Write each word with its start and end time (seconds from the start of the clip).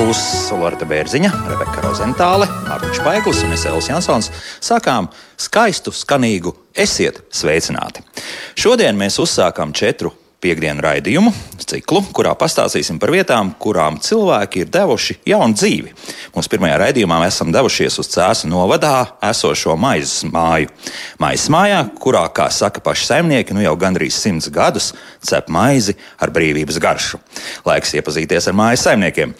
Vinkenfūs, 0.00 0.56
Lorita 0.56 0.86
Bērziņa, 0.88 1.28
Rebeka 1.50 1.82
Rozentāle, 1.84 2.46
Mārtiņš 2.64 3.00
Paiglis 3.04 3.42
un 3.44 3.52
Esēls 3.52 3.90
Jansons 3.90 4.30
sākām 4.64 5.10
skaistu, 5.36 5.92
skanīgu 5.92 6.54
Esiet 6.72 7.18
sveicināti! 7.28 8.00
Šodien 8.56 8.96
mēs 8.96 9.18
uzsākām 9.20 9.74
četru 9.76 10.14
piekdienu 10.40 10.82
raidījumu, 10.84 11.32
ciklu, 11.70 12.02
kurā 12.16 12.32
pastāstīsim 12.38 12.98
par 13.00 13.12
vietām, 13.14 13.52
kurām 13.60 13.98
cilvēki 14.02 14.64
ir 14.64 14.70
devuši 14.72 15.18
jaunu 15.28 15.56
dzīvi. 15.58 15.92
Mūsu 16.34 16.52
pirmajā 16.52 16.78
raidījumā 16.80 17.20
mēs 17.22 17.36
esam 17.36 17.52
devušies 17.54 17.98
uz 18.02 18.10
Cēzu 18.14 18.50
novadā 18.50 18.94
esošo 19.30 19.76
maizes 19.80 20.24
māju. 20.30 20.70
Maizes 21.22 21.50
mājā, 21.52 21.82
kurā, 22.00 22.24
kā 22.34 22.48
saka 22.54 22.82
paši 22.84 23.10
saimnieki, 23.10 23.56
nu 23.56 23.64
jau 23.64 23.76
gandrīz 23.80 24.16
simts 24.16 24.48
gadus 24.54 24.92
cep 25.26 25.52
maizi 25.52 25.96
ar 26.20 26.32
brīvības 26.34 26.80
garšu. 26.82 27.20
Laiks 27.68 27.94
iepazīties 28.00 28.48
ar 28.50 28.56
mājas 28.56 28.88
saimniekiem. 28.88 29.36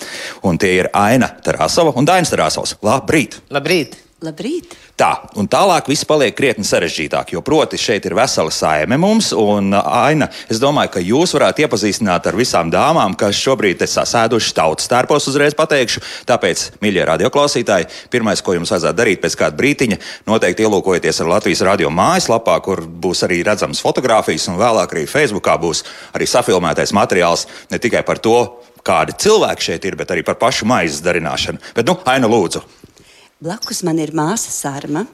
Un 0.47 0.61
tie 0.61 0.77
ir 0.83 0.93
Aina 0.97 1.33
Tarasova 1.45 1.97
un 1.97 2.09
Dainis 2.09 2.33
Tarasovs. 2.35 2.77
Labrīt! 2.85 3.41
Labrīt! 3.51 4.10
Labrīt! 4.21 4.75
Tā, 5.01 5.15
un 5.41 5.47
tālāk 5.49 5.87
viss 5.89 6.05
paliek 6.05 6.35
krietni 6.37 6.61
sarežģītāk, 6.69 7.31
jo 7.33 7.41
proti 7.41 7.79
šeit 7.81 8.05
ir 8.05 8.13
vesela 8.19 8.53
saime 8.53 8.99
mums, 9.01 9.31
un 9.33 9.73
Aina, 9.73 10.27
es 10.53 10.59
domāju, 10.61 10.91
ka 10.93 11.01
jūs 11.01 11.33
varētu 11.33 11.65
iepazīstināt 11.65 12.27
ar 12.29 12.37
visām 12.37 12.69
dāmām, 12.69 13.15
kas 13.17 13.39
šobrīd 13.41 13.81
ir 13.81 13.89
sasēdušas 13.89 14.57
tautas 14.59 14.91
tērpos, 14.93 15.31
uzreiz 15.33 15.57
pateikšu. 15.57 16.03
Tāpēc, 16.29 16.67
mīļie 16.85 17.07
radioklausītāji, 17.09 17.89
pirmais, 18.13 18.43
ko 18.45 18.59
jums 18.59 18.75
vajadzētu 18.75 18.99
darīt 18.99 19.23
pēc 19.25 19.39
kāda 19.41 19.57
brītiņa, 19.57 19.99
noteikti 20.29 20.69
ielūkojieties 20.69 21.23
ar 21.25 21.33
Latvijas 21.33 21.65
radio 21.71 21.89
mājaslapā, 21.89 22.59
kur 22.67 22.85
būs 22.85 23.25
arī 23.25 23.41
redzams 23.49 23.81
fotografijas, 23.81 24.51
un 24.53 24.61
vēlāk 24.61 24.93
arī 24.99 25.07
Facebookā 25.09 25.57
būs 25.65 25.81
arī 26.13 26.29
safilmētais 26.29 26.93
materiāls 26.93 27.47
ne 27.73 27.81
tikai 27.81 28.05
par 28.05 28.21
to, 28.21 28.37
kādi 28.85 29.17
cilvēki 29.17 29.71
šeit 29.71 29.89
ir, 29.89 29.97
bet 29.97 30.13
arī 30.13 30.27
par 30.29 30.37
pašu 30.41 30.69
maizes 30.69 31.01
darināšanu. 31.09 31.73
Bet, 31.73 31.89
nu, 31.89 31.97
Aina, 32.05 32.29
lūdzu! 32.29 32.80
Blakus 33.41 33.79
man 33.89 33.97
ir 33.97 34.11
māsa 34.13 34.51
Sārma. 34.53 35.07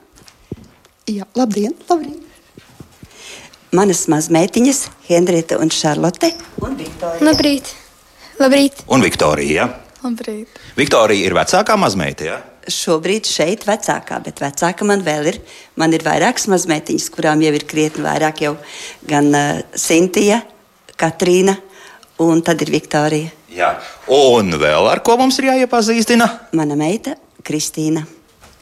Jā, 1.06 1.22
labdien! 1.38 1.77
labdien. 1.86 2.16
Manas 3.70 4.00
mazmeitiņas, 4.10 4.80
Henrieta 5.06 5.60
un 5.62 5.70
Šarlote. 5.70 6.32
Un 6.58 6.74
Viktorija. 6.74 7.22
Labrīt! 7.22 7.70
Labrīt. 8.41 8.80
Un 8.91 9.04
Viktorija. 9.06 9.69
Labrīt. 10.02 10.58
Viktorija 10.74 11.28
ir 11.28 11.36
vecākā 11.38 11.77
mazmeita. 11.78 12.27
Ja? 12.27 12.41
Šobrīd 12.66 13.30
šeit 13.30 13.62
vecākā, 13.69 14.19
bet 14.27 14.42
vecāka 14.42 14.91
man 14.91 15.06
vēl 15.06 15.30
ir. 15.30 15.38
Man 15.78 15.94
ir 15.94 16.02
vairākas 16.02 16.48
mazmeitiņas, 16.50 17.06
kurām 17.14 17.47
jau 17.47 17.54
ir 17.54 17.69
krietni 17.70 18.02
vairāk. 18.08 18.42
Jau 18.42 18.56
gan 19.06 19.30
uh, 19.30 19.62
Sintīna, 19.78 20.41
Katrīna 20.98 21.54
un 22.27 22.42
tad 22.42 22.66
ir 22.66 22.74
Viktorija. 22.74 23.30
Jā. 23.54 23.70
Un 24.10 24.50
vēl 24.58 24.91
ar 24.91 25.06
ko 25.06 25.14
mums 25.22 25.38
ir 25.38 25.52
jāiepazīstina? 25.52 26.27
Mana 26.58 26.74
meita 26.74 27.14
Kristīna. 27.47 28.02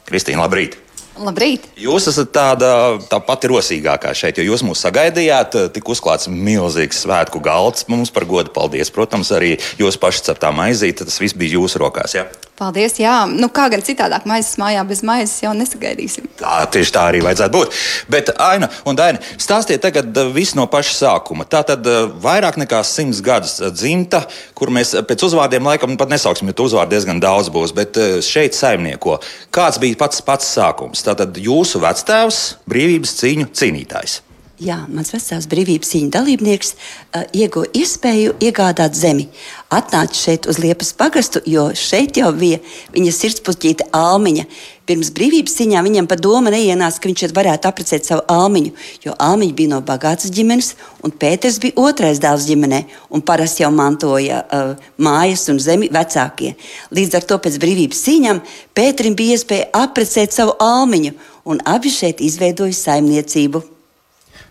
Kristīna, 0.05 0.43
labrīt! 0.45 0.77
Labrīt! 1.15 1.69
Jūs 1.79 2.09
esat 2.11 2.33
tāda 2.35 2.69
tā 3.07 3.21
pati 3.23 3.47
rosīgākā 3.47 4.11
šeit, 4.17 4.39
jo 4.39 4.49
jūs 4.49 4.65
mūs 4.67 4.81
sagaidījāt. 4.83 5.55
Tik 5.75 5.91
uzklāts 5.93 6.27
milzīgs 6.27 7.05
svētku 7.05 7.39
galds. 7.43 7.87
Mums 7.91 8.11
par 8.11 8.27
godu 8.27 8.51
paldies. 8.55 8.91
Protams, 8.91 9.31
arī 9.31 9.53
jūs 9.79 9.95
paši 10.01 10.25
ceptā 10.27 10.51
maizīte. 10.55 11.07
Tas 11.07 11.21
viss 11.23 11.37
bija 11.37 11.55
jūsu 11.55 11.79
rokās. 11.79 12.17
Ja? 12.19 12.27
Paldies! 12.55 12.93
Jā, 13.01 13.25
nu 13.27 13.49
kā 13.51 13.65
gan 13.67 13.81
citādāk 13.83 14.23
maizes 14.29 14.55
mājā 14.61 14.83
bez 14.87 15.01
maizes 15.03 15.41
jau 15.43 15.51
nesagaidīsim. 15.57 16.29
Tā 16.39 16.61
tieši 16.71 16.93
tā 16.95 17.01
arī 17.09 17.19
vajadzētu 17.25 17.51
būt. 17.51 17.79
Bet, 18.13 18.31
Aina 18.39 18.69
un 18.87 18.95
Daina, 18.95 19.19
stāstiet 19.35 19.83
tagad 19.83 20.15
uh, 20.15 20.29
visu 20.31 20.55
no 20.55 20.63
paša 20.71 20.93
sākuma. 21.01 21.43
Tā 21.51 21.65
tad 21.67 21.83
uh, 21.91 22.05
vairāk 22.23 22.55
nekā 22.61 22.79
simts 22.87 23.19
gadus 23.25 23.57
uh, 23.59 23.73
dzimta, 23.75 24.23
kur 24.55 24.71
mēs 24.71 24.95
pēc 25.03 25.25
uzvārdiem 25.27 25.67
laikam 25.67 25.97
pat 25.99 26.13
nesauksim, 26.15 26.53
jo 26.53 26.69
uzvārdu 26.69 26.95
diezgan 26.95 27.19
daudz 27.19 27.51
būs, 27.51 27.75
bet 27.75 27.99
šeit 28.23 28.55
saimnieko. 28.55 29.17
Kāds 29.51 29.81
bija 29.83 29.99
pats 30.05 30.23
pats 30.23 30.47
sākums? 30.55 31.03
Tātad 31.03 31.35
jūsu 31.35 31.83
vectēvs, 31.83 32.45
brīvības 32.71 33.17
cīņu 33.19 33.51
cīnītājs. 33.51 34.21
Jā, 34.63 34.77
mans 34.87 35.09
vecāks 35.11 35.49
brīvības 35.51 35.89
cīņas 35.91 36.11
dalībnieks 36.15 36.69
uh, 36.71 37.25
ieguva 37.35 37.67
iespēju 37.75 38.37
iegādāt 38.39 38.95
zemi. 38.95 39.27
Atnāca 39.75 40.15
šeit 40.15 40.47
uz 40.47 40.59
Liepas 40.61 40.93
pagastu, 40.95 41.41
jo 41.45 41.67
šeit 41.75 42.17
jau 42.19 42.31
bija 42.35 42.61
viņa 42.95 43.11
sirdspuķīte 43.11 43.89
Almiņa. 43.95 44.45
Pirms 44.85 45.09
brīvības 45.17 45.55
cīņā 45.57 45.81
viņam 45.81 46.07
pa 46.09 46.15
doma 46.19 46.51
neienāca, 46.53 46.99
ka 47.01 47.09
viņš 47.09 47.23
šeit 47.23 47.33
varētu 47.33 47.69
apprecēt 47.69 48.05
savu 48.05 48.21
Almiņu, 48.29 48.73
jo 49.01 49.15
Almiņa 49.27 49.55
bija 49.57 49.71
no 49.71 49.79
bagātas 49.85 50.29
ģimenes, 50.33 50.75
un 51.01 51.13
Pēters 51.23 51.57
bija 51.63 51.73
otrais 51.81 52.21
dēls 52.21 52.45
ģimenē, 52.45 52.83
un 53.09 53.25
parasti 53.25 53.65
jau 53.65 53.71
mantoja 53.73 54.43
uh, 54.45 54.89
mājas 55.01 55.47
un 55.49 55.61
zemi 55.63 55.89
vecākie. 55.93 56.53
Līdz 56.93 57.17
ar 57.17 57.29
to 57.31 57.39
pēc 57.41 57.57
brīvības 57.63 58.03
cīņām 58.05 58.43
Pēterim 58.77 59.17
bija 59.17 59.39
iespēja 59.39 59.71
apprecēt 59.81 60.37
savu 60.37 60.53
Almiņu, 60.61 61.15
un 61.49 61.65
abi 61.65 61.89
šeit 61.93 62.21
izveidoja 62.21 62.77
saimniecību. 62.77 63.63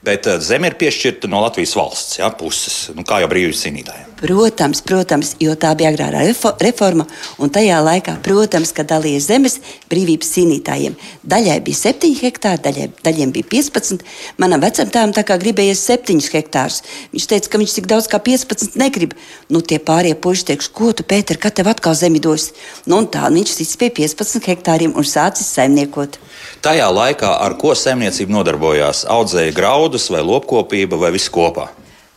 Bet 0.04 0.26
uh, 0.28 0.42
zeme 0.42 0.68
ir 0.68 0.76
piešķirta 0.80 1.30
no 1.30 1.40
Latvijas 1.46 1.78
valsts 1.78 2.18
ja, 2.18 2.28
puses, 2.34 2.88
nu, 2.96 3.06
kā 3.06 3.22
jau 3.22 3.30
brīvības 3.30 3.62
cīnītājiem. 3.64 4.13
Protams, 4.24 4.80
protams, 4.80 5.34
jo 5.36 5.52
tā 5.52 5.74
bija 5.76 5.90
agrārā 5.92 6.22
reforma, 6.64 7.04
un 7.36 7.50
tajā 7.52 7.76
laikā, 7.84 8.14
protams, 8.24 8.70
ka 8.72 8.80
dalīja 8.88 9.20
zemes 9.20 9.58
brīvības 9.90 10.30
cīnītājiem. 10.32 10.94
Daļai 11.28 11.58
bija 11.66 11.80
7 11.82 12.14
hektāri, 12.22 12.62
daļai, 12.64 12.86
daļiem 13.04 13.34
bija 13.34 13.50
15. 13.52 14.00
Manam 14.40 14.64
vecam 14.64 14.88
tēvam 14.88 15.12
tā 15.12 15.26
kā 15.28 15.36
gribējies 15.42 15.84
7 15.90 16.24
hektārus. 16.38 16.80
Viņš 17.12 17.28
teica, 17.34 17.52
ka 17.52 17.60
viņš 17.60 17.76
tik 17.76 17.90
daudz 17.92 18.08
kā 18.08 18.22
15 18.30 18.80
negrib. 18.80 19.12
Nu, 19.52 19.60
tie 19.60 19.76
pārējie 19.76 20.16
puiši 20.16 20.48
teiks, 20.54 20.72
ko 20.72 20.94
tu, 20.96 21.04
Pēter, 21.04 21.36
kad 21.36 21.60
tev 21.60 21.68
atkal 21.74 21.92
zemi 21.92 22.24
dos? 22.24 22.54
Nu, 22.88 23.02
un 23.02 23.12
tā 23.12 23.28
viņš 23.28 23.56
tic 23.60 23.76
pie 23.84 23.92
15 24.08 24.52
hektāriem 24.54 24.96
un 24.96 25.04
sācis 25.04 25.52
saimniekot. 25.52 26.16
Tajā 26.64 26.88
laikā 26.88 27.36
ar 27.44 27.60
ko 27.60 27.76
saimniecība 27.76 28.40
nodarbojās? 28.40 29.04
Audzēja 29.04 29.52
graudus 29.52 30.08
vai 30.08 30.24
lopkopība 30.24 30.96
vai 30.96 31.12
viss 31.12 31.28
kopā? 31.28 31.74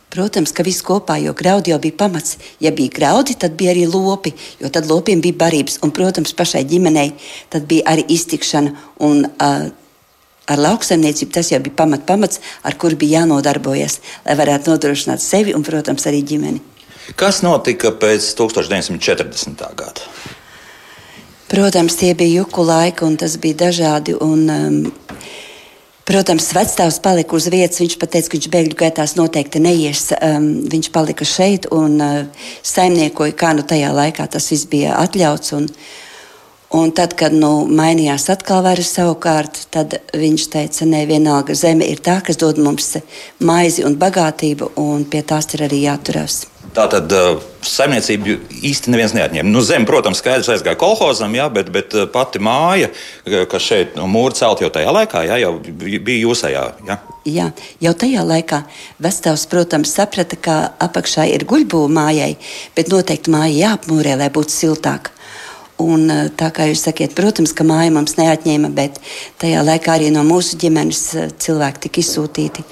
Protams, 0.08 0.54
ka 0.56 0.64
viss 0.64 0.80
kopā, 0.84 1.18
jo 1.20 1.34
graudi 1.36 1.74
jau 1.74 1.78
bija 1.82 1.96
pamats. 2.00 2.38
Ja 2.64 2.72
bija 2.72 2.94
graudi, 2.96 3.36
tad 3.36 3.58
bija 3.60 3.74
arī 3.74 3.84
lopi, 3.90 4.32
jo 4.60 4.70
tad 4.72 4.88
lopiem 4.88 5.20
bija 5.20 5.36
barības. 5.36 5.82
Un, 5.84 5.92
protams, 5.92 6.32
pašai 6.36 6.64
ģimenei 6.68 7.10
tad 7.52 7.68
bija 7.68 7.90
arī 7.92 8.06
iztikšana. 8.16 8.74
Un, 9.04 9.28
uh, 9.28 9.68
Ar 10.48 10.56
lauksaimniecību 10.56 11.34
tas 11.36 11.50
jau 11.52 11.58
bija 11.60 11.76
pamat, 11.76 12.06
pamats, 12.08 12.38
ar 12.64 12.72
kuru 12.80 12.96
bija 12.96 13.18
jānodarbojas, 13.18 13.98
lai 14.24 14.36
varētu 14.38 14.72
nodrošināt 14.72 15.20
sevi 15.20 15.52
un, 15.52 15.60
protams, 15.60 16.06
arī 16.08 16.22
ģimeni. 16.24 16.62
Kas 17.20 17.42
notika 17.44 17.92
pēc 17.92 18.30
1940. 18.38 19.66
gada? 19.76 20.08
Protams, 21.52 21.98
tie 22.00 22.14
bija 22.16 22.42
juku 22.42 22.64
laiki, 22.64 23.04
un 23.04 23.20
tas 23.20 23.36
bija 23.40 23.56
dažādi. 23.66 24.16
Un, 24.24 24.48
um, 24.52 24.80
Protams, 26.08 26.46
vecāks 26.56 27.02
palika 27.04 27.36
uz 27.36 27.50
vietas. 27.52 27.82
Viņš 27.82 27.98
teica, 28.00 28.22
ka 28.24 28.36
viņš 28.38 28.46
bēgļu 28.54 28.76
gaitās 28.80 29.12
noteikti 29.18 29.60
neies. 29.60 30.06
Um, 30.16 30.46
viņš 30.72 30.88
palika 30.94 31.26
šeit 31.28 31.68
un 31.74 31.98
uh, 32.00 32.46
saimniekoja, 32.64 33.36
kā 33.36 33.52
nu 33.52 33.64
tajā 33.68 33.90
laikā 33.92 34.24
tas 34.32 34.48
viss 34.48 34.70
bija 34.72 34.96
atļauts. 35.02 35.52
Un, 35.58 35.68
un 36.80 36.96
tad, 36.96 37.12
kad 37.12 37.36
nu, 37.36 37.66
mainījās 37.68 38.30
atkal 38.32 38.64
varas 38.64 38.94
savukārt, 38.96 39.66
tad 39.74 39.98
viņš 40.16 40.48
teica, 40.56 40.88
ne 40.88 41.04
vienalga 41.10 41.52
zeme 41.52 41.84
ir 41.92 42.00
tā, 42.00 42.22
kas 42.24 42.40
dod 42.40 42.56
mums 42.56 42.94
maizi 43.44 43.84
un 43.84 44.00
bagātību, 44.00 44.72
un 44.80 45.04
pie 45.04 45.20
tās 45.28 45.52
ir 45.52 45.68
arī 45.68 45.84
jāturās. 45.90 46.46
Tā 46.76 46.84
tad 46.92 47.12
uh, 47.16 47.38
saimniecību 47.64 48.34
īsti 48.68 48.92
neviens 48.92 49.14
neatņēma. 49.16 49.48
Nu, 49.48 49.62
zeme, 49.64 49.86
protams, 49.88 50.20
skaidrs 50.20 50.50
aizgāja 50.52 50.76
kolhozam, 50.78 51.32
jā, 51.36 51.46
bet, 51.52 51.70
bet 51.74 51.94
uh, 51.96 52.04
pati 52.12 52.40
māja, 52.44 52.90
kas 53.24 53.64
šeit 53.64 53.96
no 53.96 54.08
mūra 54.10 54.36
celt 54.36 54.60
jau 54.62 54.68
tajā 54.72 54.92
laikā, 54.94 55.24
jā, 55.30 55.38
jau 55.46 55.54
bija 55.64 56.18
jūsējā. 56.20 56.64
Jā. 56.88 56.98
Jā, 57.28 57.46
jau 57.84 57.92
tajā 57.98 58.24
laikā 58.24 58.62
Vestāvs, 59.04 59.46
protams, 59.50 59.92
saprata, 59.96 60.36
ka 60.40 60.58
apakšā 60.84 61.26
ir 61.32 61.44
guļbūva 61.48 61.88
mājai, 61.92 62.34
bet 62.76 62.92
noteikti 62.92 63.32
māja 63.32 63.54
jāapmūrē, 63.56 64.18
lai 64.20 64.30
būtu 64.32 64.54
siltāk. 64.54 65.12
Un, 65.78 66.10
tā 66.34 66.48
kā 66.50 66.66
jūs 66.66 66.82
sakiet, 66.88 67.12
protams, 67.14 67.52
ka 67.54 67.66
māja 67.66 67.92
mums 67.94 68.16
neatņēma, 68.18 68.70
bet 68.74 68.96
tajā 69.38 69.62
laikā 69.62 69.94
arī 69.94 70.08
no 70.14 70.24
mūsu 70.26 70.58
ģimenes 70.58 71.02
cilvēki 71.38 71.84
tika 71.86 72.02
izsūtīti 72.02 72.64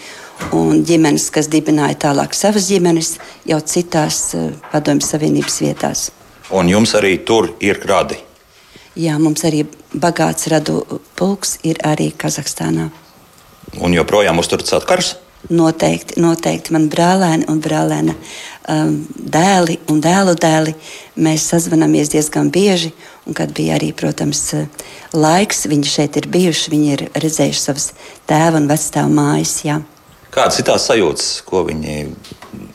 un 0.56 0.84
ģimenes, 0.86 1.28
kas 1.34 1.50
dibināja 1.52 1.98
tālāk 2.06 2.36
savas 2.36 2.68
ģimenes, 2.70 3.16
jau 3.48 3.60
citās 3.64 4.20
uh, 4.36 4.52
Padomju 4.72 5.06
Savienības 5.06 5.60
vietās. 5.64 6.06
Un 6.54 6.70
jums 6.70 6.94
arī 6.98 7.16
tur 7.26 7.52
ir 7.60 7.82
radi? 7.88 8.20
Jā, 8.96 9.18
mums 9.20 9.44
arī 9.44 9.64
bagāts 9.92 10.48
radu 10.48 10.80
pulks 11.18 11.58
ir 11.66 11.82
arī 11.84 12.12
Kazahstānā. 12.16 12.88
Un 13.82 13.96
joprojām 13.96 14.38
uzturat 14.40 14.68
satkars? 14.68 15.16
noteikti, 15.50 16.20
noteikti 16.20 16.74
man 16.74 16.88
brālēni 16.90 17.46
un 17.50 17.60
brālēna 17.62 18.14
um, 18.14 18.96
dēli 19.16 19.78
un 19.90 20.00
dēlu 20.02 20.34
dēli. 20.40 20.74
Mēs 21.22 21.48
sazvanāmies 21.52 22.10
diezgan 22.12 22.50
bieži, 22.52 22.92
un 23.26 23.36
kad 23.36 23.52
bija 23.56 23.76
arī, 23.78 23.92
protams, 23.96 24.42
laiks, 25.14 25.66
viņi 25.70 25.92
šeit 25.92 26.18
ir 26.20 26.30
bijuši, 26.32 26.72
viņi 26.72 26.92
ir 26.96 27.04
redzējuši 27.14 27.62
savas 27.62 27.90
tēva 28.28 28.60
un 28.60 28.70
vecstāvu 28.70 29.12
mājas. 29.16 29.58
Jā. 29.66 29.80
Kādas 30.36 30.58
ir 30.60 30.66
tās 30.68 30.84
sajūtas, 30.84 31.28
ko 31.48 31.62
viņi 31.64 32.10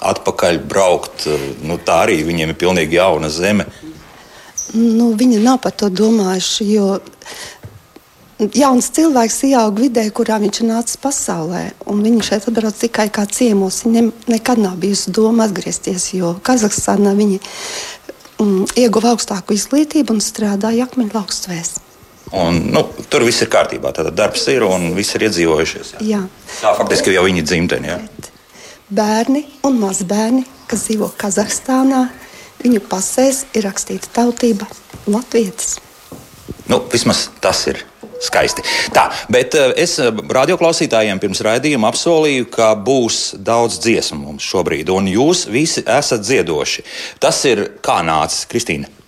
atpakaļ 0.01 0.59
braukt? 0.65 1.27
Nu, 1.61 1.77
tā 1.77 1.99
arī 2.07 2.23
viņiem 2.25 2.53
ir 2.53 2.57
pilnīgi 2.57 2.97
jauna 2.97 3.29
zeme. 3.29 3.67
Nu, 4.73 5.11
viņi 5.17 5.43
nav 5.43 5.59
par 5.61 5.75
to 5.77 5.91
domājuši, 5.93 6.65
jo 6.73 6.95
jauns 8.57 8.87
cilvēks 8.95 9.37
ieaug 9.51 9.77
vidē, 9.83 10.07
kurā 10.09 10.39
viņš 10.41 10.61
ir 10.63 10.69
nācis 10.71 10.97
pasaulē. 11.03 11.61
Viņš 11.85 12.31
šeit 12.31 12.49
atbrauc 12.49 12.81
tikai 12.81 13.07
kā 13.13 13.27
ciemos. 13.29 13.83
Viņam 13.85 14.09
nekad 14.31 14.61
nav 14.63 14.79
bijusi 14.81 15.13
doma 15.13 15.45
atgriezties, 15.45 16.09
jo 16.17 16.33
Kazahstānā 16.41 17.13
viņi 17.19 17.37
mm, 18.41 18.73
ieguva 18.81 19.13
augstāku 19.13 19.53
izglītību 19.59 20.17
un 20.17 20.25
strādāja 20.25 20.89
akmeņu 20.89 21.13
laukstvēs. 21.19 21.77
Un, 22.31 22.61
nu, 22.71 22.85
tur 23.11 23.25
viss 23.27 23.43
ir 23.43 23.51
kārtībā. 23.51 23.91
Tad 23.95 24.13
darbs 24.15 24.47
ir 24.51 24.63
un 24.63 24.91
viss 24.95 25.17
ir 25.17 25.27
iedzīvojušies. 25.27 25.95
Jā. 25.99 26.05
Jā. 26.13 26.21
Tā 26.61 26.73
faktiski 26.79 27.15
jau 27.15 27.25
viņa 27.27 27.43
dzimtene. 27.43 27.99
Bērni 28.91 29.45
un 29.67 29.79
mazbērni, 29.79 30.45
kas 30.71 30.87
dzīvo 30.87 31.11
Kazahstānā, 31.19 32.05
viņu 32.63 32.83
pasēs 32.91 33.45
ir 33.55 33.67
rakstīta 33.67 34.11
tautība 34.15 34.67
Latvijas. 35.11 35.77
Nu, 36.71 36.79
vismaz 36.91 37.27
tas 37.43 37.65
ir 37.67 37.81
skaisti. 38.21 38.63
Tā, 38.93 39.07
bet 39.33 39.55
eh, 39.57 39.73
es 39.81 39.97
eh, 39.99 40.11
radioklausītājiem 40.37 41.19
pirms 41.19 41.41
raidījuma 41.45 41.89
apsolīju, 41.91 42.47
ka 42.53 42.71
būs 42.77 43.21
daudz 43.41 43.79
dziesmu 43.83 44.21
mums 44.21 44.47
šobrīd, 44.47 44.91
un 44.93 45.09
jūs 45.11 45.47
visi 45.51 45.83
esat 45.83 46.23
dziedoši. 46.23 46.85
Tas 47.19 47.43
ir 47.49 47.65
kā 47.83 47.99
nācis, 48.05 48.45
Kristīna. 48.51 49.00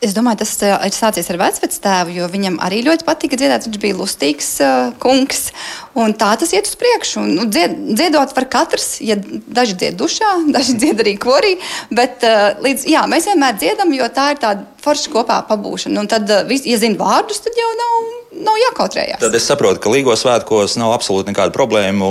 Es 0.00 0.14
domāju, 0.16 0.38
tas 0.40 0.54
uh, 0.64 0.78
ir 0.88 0.94
sācies 0.96 1.26
ar 1.28 1.36
vecvectēvu, 1.42 2.14
jo 2.16 2.28
viņam 2.32 2.54
arī 2.64 2.78
ļoti 2.86 3.04
patika 3.04 3.36
dziedāt. 3.36 3.66
Viņš 3.68 3.80
bija 3.82 3.98
lustīgs 3.98 4.48
uh, 4.64 4.94
kungs. 5.02 5.50
Un 5.98 6.14
tā 6.14 6.30
tas 6.38 6.52
iet 6.54 6.68
uz 6.70 6.76
priekšu. 6.78 7.22
Un, 7.24 7.32
nu, 7.34 7.46
dzied, 7.50 7.74
dziedot 7.98 8.34
var 8.36 8.46
katrs. 8.52 9.00
Ja 9.02 9.16
daži 9.18 9.74
dzied 9.80 9.98
dušā, 9.98 10.36
daži 10.56 10.76
dzied 10.78 11.02
arī 11.02 11.16
korī. 11.20 11.56
Bet 11.90 12.22
uh, 12.26 12.60
līdz, 12.62 12.86
jā, 12.90 13.04
mēs 13.10 13.26
vienmēr 13.30 13.58
dziedam, 13.58 13.90
jo 13.96 14.06
tā 14.14 14.30
ir 14.34 14.42
tāda 14.42 14.66
forša 14.84 15.12
kopā 15.12 15.42
pabūšana. 15.50 16.04
Un 16.04 16.10
tad, 16.10 16.30
uh, 16.30 16.56
ja 16.62 16.80
zina 16.80 17.00
vārdus, 17.00 17.42
tad 17.44 17.58
jau 17.58 17.70
nav 17.82 18.00
nav 18.40 18.56
jākautrējās. 18.60 19.20
Tad 19.22 19.34
es 19.34 19.46
saprotu, 19.48 19.80
ka 19.82 19.90
Līgo 19.92 20.14
svētkos 20.16 20.76
nav 20.80 20.94
absolūti 20.94 21.32
nekādu 21.32 21.54
problēmu, 21.54 22.10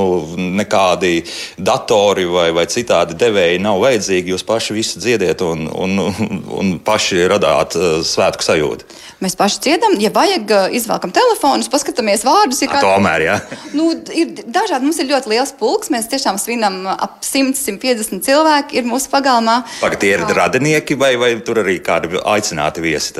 nekādi 0.59 1.23
datori 1.55 2.25
vai, 2.29 2.49
vai 2.55 2.65
citādi 2.69 3.17
devēji 3.19 3.61
nav 3.63 3.79
vajadzīgi. 3.83 4.33
Jūs 4.33 4.45
paši 4.47 4.75
visu 4.75 5.01
dziediet 5.01 5.41
un, 5.45 5.65
un, 5.71 5.95
un 6.59 6.73
paši 6.85 7.23
radāt 7.31 7.77
uh, 7.79 8.01
svētku 8.05 8.45
sajūtu. 8.45 8.89
Mēs 9.23 9.35
paši 9.39 9.63
dziedam, 9.65 9.97
ja 9.99 10.11
vajag, 10.15 10.51
izvēlkam 10.79 11.11
telefonus, 11.15 11.67
paskatāmies 11.71 12.23
vārdus. 12.27 12.61
Ir 12.63 12.71
kā... 12.71 12.83
Tomēr, 12.83 13.25
jā. 13.25 13.39
Nu, 13.77 13.89
ir 14.15 14.31
dažādi, 14.45 14.85
mums 14.87 14.99
ir 15.01 15.09
ļoti 15.09 15.31
liels 15.33 15.53
pulks. 15.59 15.91
Mēs 15.93 16.09
tiešām 16.11 16.39
svinam 16.41 16.81
ap 16.89 17.19
100-150 17.25 18.23
cilvēku 18.25 18.79
ir 18.79 18.87
mūsu 18.89 19.11
pagalmā. 19.11 19.61
Pagad, 19.81 19.99
tie 20.01 20.13
ir 20.15 20.25
radinieki 20.25 20.97
vai, 20.99 21.13
vai 21.21 21.33
tur 21.45 21.61
arī 21.63 21.79
kādi 21.83 22.19
aicināti 22.19 22.83
viesi? 22.83 23.13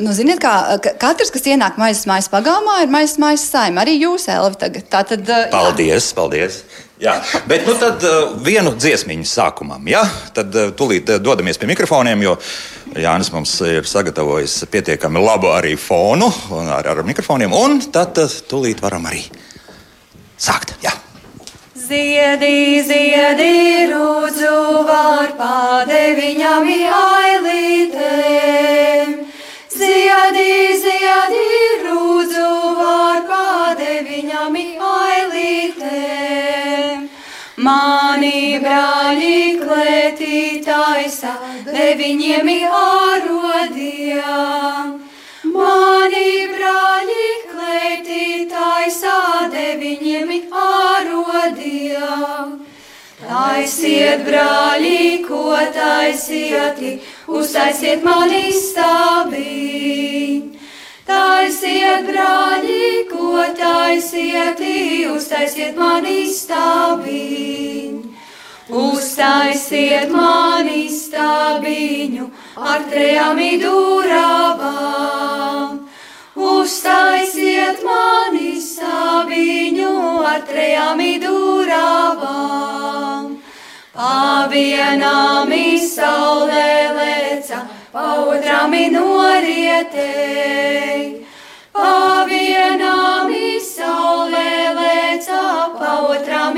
Nu, 0.00 0.12
ziniet, 0.16 0.42
kā 0.42 0.78
katrs, 1.00 1.32
kas 1.32 1.48
ienāk 1.48 1.78
maizes 1.80 2.06
mājas 2.10 2.30
pagalmā 2.32 2.82
ir 2.84 2.92
maisa 2.92 3.22
mājas 3.22 3.46
saima. 3.50 3.84
Arī 3.84 3.98
jūs, 4.00 4.28
Elvi, 4.30 4.58
tagad. 4.60 4.86
Tā 4.92 5.02
tad. 5.08 5.26
Paldies, 5.52 6.10
jā. 6.10 6.16
paldies. 6.18 6.62
Jā, 7.00 7.14
bet 7.48 7.64
nu 7.64 7.72
tad 7.80 8.02
uh, 8.04 8.34
vienu 8.44 8.74
dziesmiņu 8.76 9.24
sākumam. 9.24 9.86
Ja? 9.88 10.02
Tad 10.36 10.52
uh, 10.52 10.68
tūlīt 10.76 11.08
uh, 11.14 11.20
dodamies 11.22 11.56
pie 11.56 11.70
mikrofoniem, 11.70 12.26
jo 12.26 12.34
Jānis 13.00 13.30
mums 13.32 13.54
ir 13.64 13.88
sagatavojis 13.88 14.58
pietiekami 14.68 15.22
labu 15.24 15.48
arī 15.54 15.78
fonu 15.80 16.28
ar, 16.60 16.90
ar 16.92 17.00
mikrofoniem. 17.08 17.56
Un 17.56 17.80
tad 17.94 18.20
uh, 18.20 18.40
tūlīt 18.52 18.84
varam 18.84 19.08
arī 19.08 19.24
sākt. 20.40 20.72
Jā. 20.84 20.92
Ziedi, 21.76 22.80
ziedi, 22.86 23.86
rūdzu, 23.90 24.54
var 24.88 25.28
pārdeviņam 25.38 26.66
ailītēm. 27.00 28.28
Ziedi, 29.74 30.52
ziedi, 30.84 31.44
rūdzu, 31.84 32.48
var 32.78 33.20
pārdeviņam 33.28 34.54
ailītēm. 34.94 36.30
Mani 37.60 38.40
brāļi 38.62 39.40
klētī 39.60 40.40
taisa, 40.64 41.34
deviņiem 41.68 42.48
ārodiem. 42.80 44.00
Mani 45.50 46.46
brāļi 46.52 47.28
klētī 47.50 48.26
taisa, 48.50 49.14
deviņiem 49.50 50.30
ārodiem. 50.62 52.52
Taisiet, 53.20 54.22
brāļi, 54.26 55.24
ko 55.26 55.56
taisiet, 55.74 56.78
uztaisiet 57.26 58.04
man 58.06 58.30
izstābī. 58.30 59.46
Taisiet, 61.10 62.06
brāļi, 62.06 63.08
ko 63.10 63.44
taisiet, 63.58 64.62
uztaisiet 65.16 65.76
man 65.76 66.06
izstābī. 66.06 67.26
Uztaisiet 68.70 70.12
man 70.14 70.68
izstābiņu 70.70 72.28
ar 72.54 72.84
trejām 72.90 73.40
durvām. 73.62 75.80
Uztaisiet 76.38 77.82
man 77.82 78.36
izstābiņu 78.38 79.90
ar 80.32 80.40
trejām 80.46 81.00
durvām. 81.24 83.24
Pavienām 83.94 85.50
saulē 85.90 86.94
leca, 86.94 87.66
pa 87.92 88.04
otrām 88.22 88.72
norietēji. 88.94 91.26
Pavienām 91.74 93.34
saulē 93.66 94.54
leca, 94.78 95.42
pa 95.74 95.90
otrām 96.14 96.54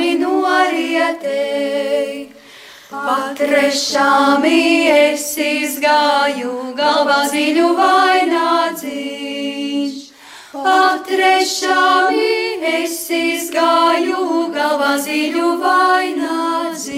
Patrešām 3.33 4.45
es 4.45 5.23
izgāju, 5.41 6.77
galvā 6.77 7.25
ziļu 7.33 7.71
vainādzīš. 7.79 8.93
Patrešām 10.53 12.13
es 12.69 13.09
izgāju, 13.09 14.53
galvā 14.53 15.01
ziļu 15.01 15.57
vainādzīš. 15.63 16.91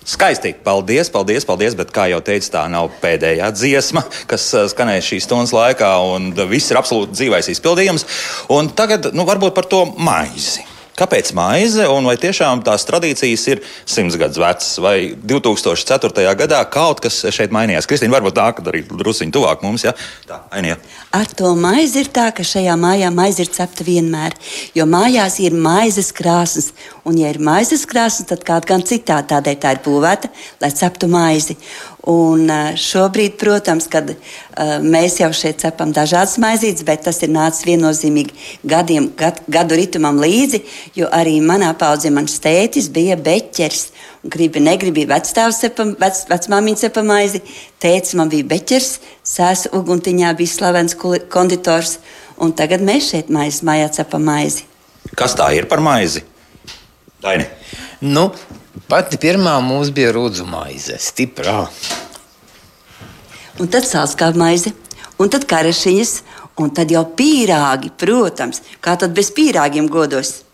Skaisti. 0.00 0.56
Paldies, 0.64 1.12
paldies, 1.12 1.44
paldies. 1.44 1.76
Bet, 1.76 1.92
kā 1.92 2.08
jau 2.08 2.24
teicu, 2.24 2.48
tā 2.54 2.64
nav 2.72 2.88
pēdējā 3.02 3.52
dziesma, 3.52 4.00
kas 4.32 4.48
uh, 4.56 4.64
skanēs 4.72 5.04
šīs 5.10 5.28
stundas 5.28 5.52
laikā, 5.52 5.92
un 6.14 6.32
viss 6.48 6.72
ir 6.72 6.80
absolūti 6.80 7.12
dzīvais 7.20 7.52
izpildījums. 7.52 8.08
Un 8.56 8.72
tagad, 8.72 9.12
nu, 9.12 9.28
varbūt 9.28 9.52
par 9.60 9.68
to 9.68 9.84
maizi. 10.00 10.64
Kāpēc 10.96 11.34
maize 11.36 11.84
un 11.92 12.06
vai 12.08 12.14
tiešām 12.16 12.62
tās 12.64 12.86
tradīcijas 12.88 13.42
ir 13.52 13.60
simts 13.84 14.16
gadus 14.16 14.40
vecas, 14.40 14.70
vai 14.80 15.12
2004. 15.12 16.24
gadā 16.40 16.62
kaut 16.72 17.02
kas 17.04 17.18
šeit 17.36 17.52
mainījās? 17.52 17.84
Kristīna, 17.90 18.14
varbūt 18.14 18.36
tā, 18.38 18.46
ka 18.56 18.64
arī 18.72 18.80
druskuļi 18.88 19.34
tuvāk 19.34 19.64
mums, 19.66 19.84
ja 19.84 19.92
tā 20.24 20.40
ainīja. 20.56 20.78
Ar 21.16 21.28
to 21.36 21.52
maizi 21.60 22.00
ir 22.00 22.08
tā, 22.16 22.30
ka 22.32 22.46
šajā 22.46 22.78
mājā 22.80 23.10
maize 23.12 23.44
ir 23.44 23.52
cepta 23.52 23.84
vienmēr, 23.84 24.38
jo 24.76 24.88
mājās 24.88 25.36
ir 25.44 25.58
maizes 25.60 26.08
krāsas, 26.16 26.70
un 27.04 27.20
ja 27.20 27.28
ir 27.28 27.42
maizes 27.44 27.84
krāsas, 27.88 28.24
tad 28.32 28.46
kāda 28.48 28.72
gan 28.72 28.86
citādi 28.88 29.34
tādēļ 29.34 29.60
tā 29.60 29.76
ir 29.76 29.84
būvēta, 29.84 30.32
lai 30.64 30.72
ceptu 30.80 31.12
maizi. 31.12 31.58
Un 32.06 32.46
šobrīd, 32.78 33.32
protams, 33.34 33.88
kad 33.90 34.12
mēs 34.86 35.16
jau 35.18 35.32
šeit 35.34 35.58
cepam 35.64 35.90
dažādas 35.90 36.36
maizītes, 36.38 36.84
bet 36.86 37.02
tas 37.02 37.18
ir 37.26 37.32
nācis 37.34 37.66
viennozīmīgi 37.66 38.62
gadiem, 38.62 39.08
gad, 39.18 39.40
gadu 39.50 39.74
ritumam 39.74 40.20
līdzi, 40.22 40.60
jo 40.94 41.08
arī 41.10 41.40
manā 41.42 41.72
paudzē 41.78 42.12
mans 42.14 42.38
tētis 42.44 42.86
bija 42.94 43.16
beķers. 43.18 43.88
Gribi, 44.22 44.62
negribi, 44.62 45.02
vecstāvs 45.10 45.58
cepa, 45.64 45.88
vec, 45.98 46.22
vecmāmiņa 46.30 46.82
cepa 46.84 47.02
maizi, 47.06 47.42
tētis 47.82 48.14
man 48.18 48.30
bija 48.30 48.46
beķers, 48.54 48.92
sēs 49.26 49.66
uguntiņā 49.74 50.30
bija 50.38 50.54
slavens 50.54 50.94
konditors, 50.98 51.98
un 52.38 52.54
tagad 52.54 52.86
mēs 52.86 53.10
šeit 53.10 53.34
maizes 53.34 53.66
mājā 53.66 53.90
cepam 53.98 54.22
maizi. 54.30 54.62
Kas 55.18 55.34
tā 55.38 55.50
ir 55.58 55.66
par 55.70 55.82
maizi? 55.82 56.22
Daini. 57.22 57.50
Nu, 58.06 58.28
Pati 58.84 59.16
pirmā 59.16 59.56
mums 59.64 59.90
bija 59.90 60.12
rudzu 60.12 60.44
maize, 60.46 60.98
stiprā. 61.00 61.64
Un 63.56 63.70
tad 63.72 63.88
sālskā 63.88 64.28
maize, 64.36 64.74
un 65.16 65.32
tad 65.32 65.48
karešiņas, 65.48 66.12
un 66.60 66.72
tad 66.76 66.92
jau 66.92 67.06
pīrāgi, 67.16 67.90
protams. 67.96 68.60
Kā 68.84 68.98
tad 69.00 69.16
bez 69.16 69.32
pīrāgiem 69.32 69.88
godos? 69.88 70.45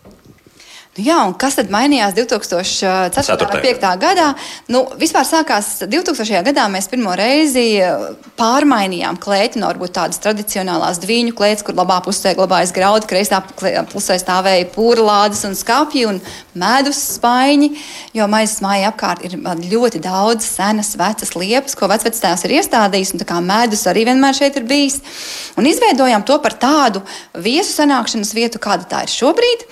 Nu, 0.93 1.01
jā, 1.01 1.15
un 1.25 1.31
kas 1.33 1.55
tad 1.57 1.71
mainījās 1.73 2.13
2004. 2.13 3.33
un 3.33 3.39
2005. 3.41 3.85
gadā? 3.97 4.27
Nu, 4.69 4.83
vispār 5.01 5.25
sākās 5.25 5.79
2000. 5.89 6.43
gadā. 6.45 6.67
Mēs 6.69 6.85
pirmo 6.91 7.15
reizi 7.17 7.79
eh, 7.81 8.03
pārmainījām 8.37 9.17
klēti 9.21 9.57
no 9.57 9.71
varbūt 9.71 9.95
tādas 9.97 10.21
tradicionālās 10.21 10.99
dviņu 11.01 11.33
klētes, 11.33 11.65
kur 11.65 11.73
labā 11.79 11.97
pusē 12.05 12.35
glabājas 12.37 12.73
graudi, 12.75 13.09
kreisā 13.09 13.41
pusē 13.89 14.19
stāvēja 14.21 14.67
pūra 14.75 15.07
lādes 15.07 15.41
un 15.49 15.57
skāpji 15.57 16.05
un 16.11 16.19
medus 16.53 17.01
spaiņi. 17.15 17.71
Jo 18.13 18.29
maizes 18.29 18.61
māja 18.61 18.93
apkārt 18.93 19.25
ir 19.25 19.39
ļoti 19.73 20.03
daudz 20.03 20.45
senas, 20.45 20.93
vecas 20.99 21.33
liepas, 21.33 21.73
ko 21.73 21.89
vecvectēvs 21.89 22.45
ir 22.45 22.55
iestādījis, 22.59 23.15
un 23.15 23.23
tā 23.23 23.29
kā 23.33 23.41
medus 23.41 23.87
arī 23.89 24.05
vienmēr 24.11 24.37
šeit 24.37 24.61
ir 24.61 24.69
bijis. 24.69 25.01
Un 25.57 25.65
izveidojām 25.69 26.21
to 26.29 26.37
par 26.37 26.53
tādu 26.61 27.01
viesu 27.33 27.73
sanākšanas 27.73 28.37
vietu, 28.37 28.61
kāda 28.61 28.85
tā 28.93 29.03
ir 29.07 29.13
šobrīd. 29.17 29.67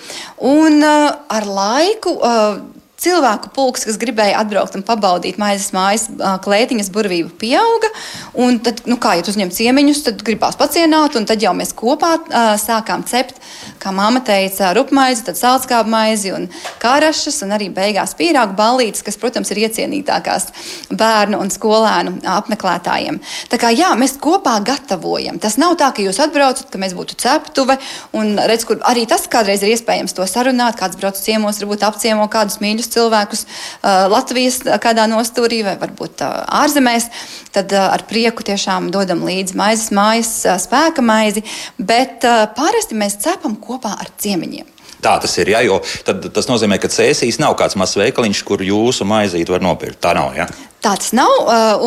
Un, 0.50 0.82
uh, 0.82 1.11
ar 1.26 1.46
laiku. 1.46 2.18
Uh, 2.18 2.81
cilvēku 3.02 3.50
pulks, 3.56 3.86
kas 3.88 3.98
gribēja 4.00 4.40
atbraukt 4.42 4.76
un 4.78 4.84
pabaudīt 4.86 5.40
maizes 5.40 5.72
mājas 5.74 6.08
klētiņas 6.44 6.90
burvību, 6.94 7.32
pieauga. 7.40 7.90
Un 8.38 8.60
tad, 8.64 8.84
nu, 8.88 8.98
kā 9.02 9.16
jau 9.18 9.26
uzņem 9.32 9.52
ciemiņus, 9.54 10.04
tad 10.06 10.22
gribās 10.26 10.58
pacienāt, 10.60 11.16
un 11.18 11.26
tad 11.28 11.42
jau 11.42 11.54
mēs 11.56 11.74
kopā 11.76 12.14
uh, 12.20 12.52
sākām 12.60 13.04
cept, 13.08 13.40
kā 13.82 13.92
māma 13.94 14.22
teica, 14.24 14.70
rupmaizi, 14.76 15.26
tad 15.26 15.38
sālskābu 15.40 15.90
maizi 15.92 16.32
un 16.34 16.46
karašas, 16.82 17.42
un 17.46 17.54
arī 17.56 17.68
beigās 17.74 18.14
pīrāgu 18.18 18.56
ballītes, 18.58 19.02
kas, 19.04 19.18
protams, 19.20 19.50
ir 19.52 19.62
iecienītākās 19.66 20.48
bērnu 20.94 21.40
un 21.42 21.50
skolēnu 21.52 22.14
apmeklētājiem. 22.36 23.18
Tā 23.50 23.60
kā 23.60 23.72
jā, 23.74 23.92
mēs 23.98 24.16
kopā 24.22 24.58
gatavojam. 24.64 25.40
Tas 25.42 25.58
nav 25.60 25.76
tā, 25.80 25.90
ka 25.94 26.04
jūs 26.04 26.20
atbraucat, 26.22 26.70
ka 26.70 26.80
mēs 26.80 26.94
būtu 26.98 27.18
ceptuve, 27.22 27.78
un 28.18 28.36
redz, 28.38 28.66
kur 28.68 28.80
arī 28.88 29.04
tas 29.10 29.26
kādreiz 29.30 29.64
ir 29.64 29.74
iespējams 29.74 30.14
to 30.16 30.26
sarunāt, 30.30 30.78
kāds 30.80 30.98
brauc 31.00 31.18
ciemos, 31.18 31.60
varbūt 31.62 31.86
apciemo 31.88 32.28
kādus 32.32 32.60
mīļus 32.62 32.91
cilvēkus 32.92 33.46
Latvijas 34.12 34.60
kādā 34.82 35.08
nostūrī 35.10 35.62
vai 35.66 35.76
varbūt 35.80 36.24
ārzemēs, 36.62 37.08
tad 37.54 37.72
ar 37.76 38.04
prieku 38.08 38.44
tiešām 38.46 38.90
dodam 38.94 39.24
līdzi 39.28 39.58
maizes 39.58 39.90
mājas 39.96 40.34
spēka 40.66 41.04
maizi, 41.04 41.44
bet 41.78 42.24
parasti 42.56 42.98
mēs 42.98 43.18
cepam 43.24 43.56
kopā 43.60 43.96
ar 43.98 44.12
ciemiņiem. 44.22 44.68
Tā 45.02 45.16
tas 45.22 45.32
ir. 45.42 45.50
Ja, 45.50 45.62
tas 46.06 46.46
nozīmē, 46.46 46.78
ka 46.78 46.90
cēsīs 46.92 47.40
nav 47.42 47.56
kāds 47.58 47.74
mazs 47.78 47.98
veikaliņš, 47.98 48.44
kur 48.46 48.62
jūsu 48.62 49.06
maizīti 49.08 49.50
var 49.50 49.64
nopirkt. 49.64 49.98
Tā 50.04 50.14
nav. 50.14 50.30
Ja? 50.38 50.46
Tā 50.82 50.96
tas 50.98 51.12
nav. 51.14 51.30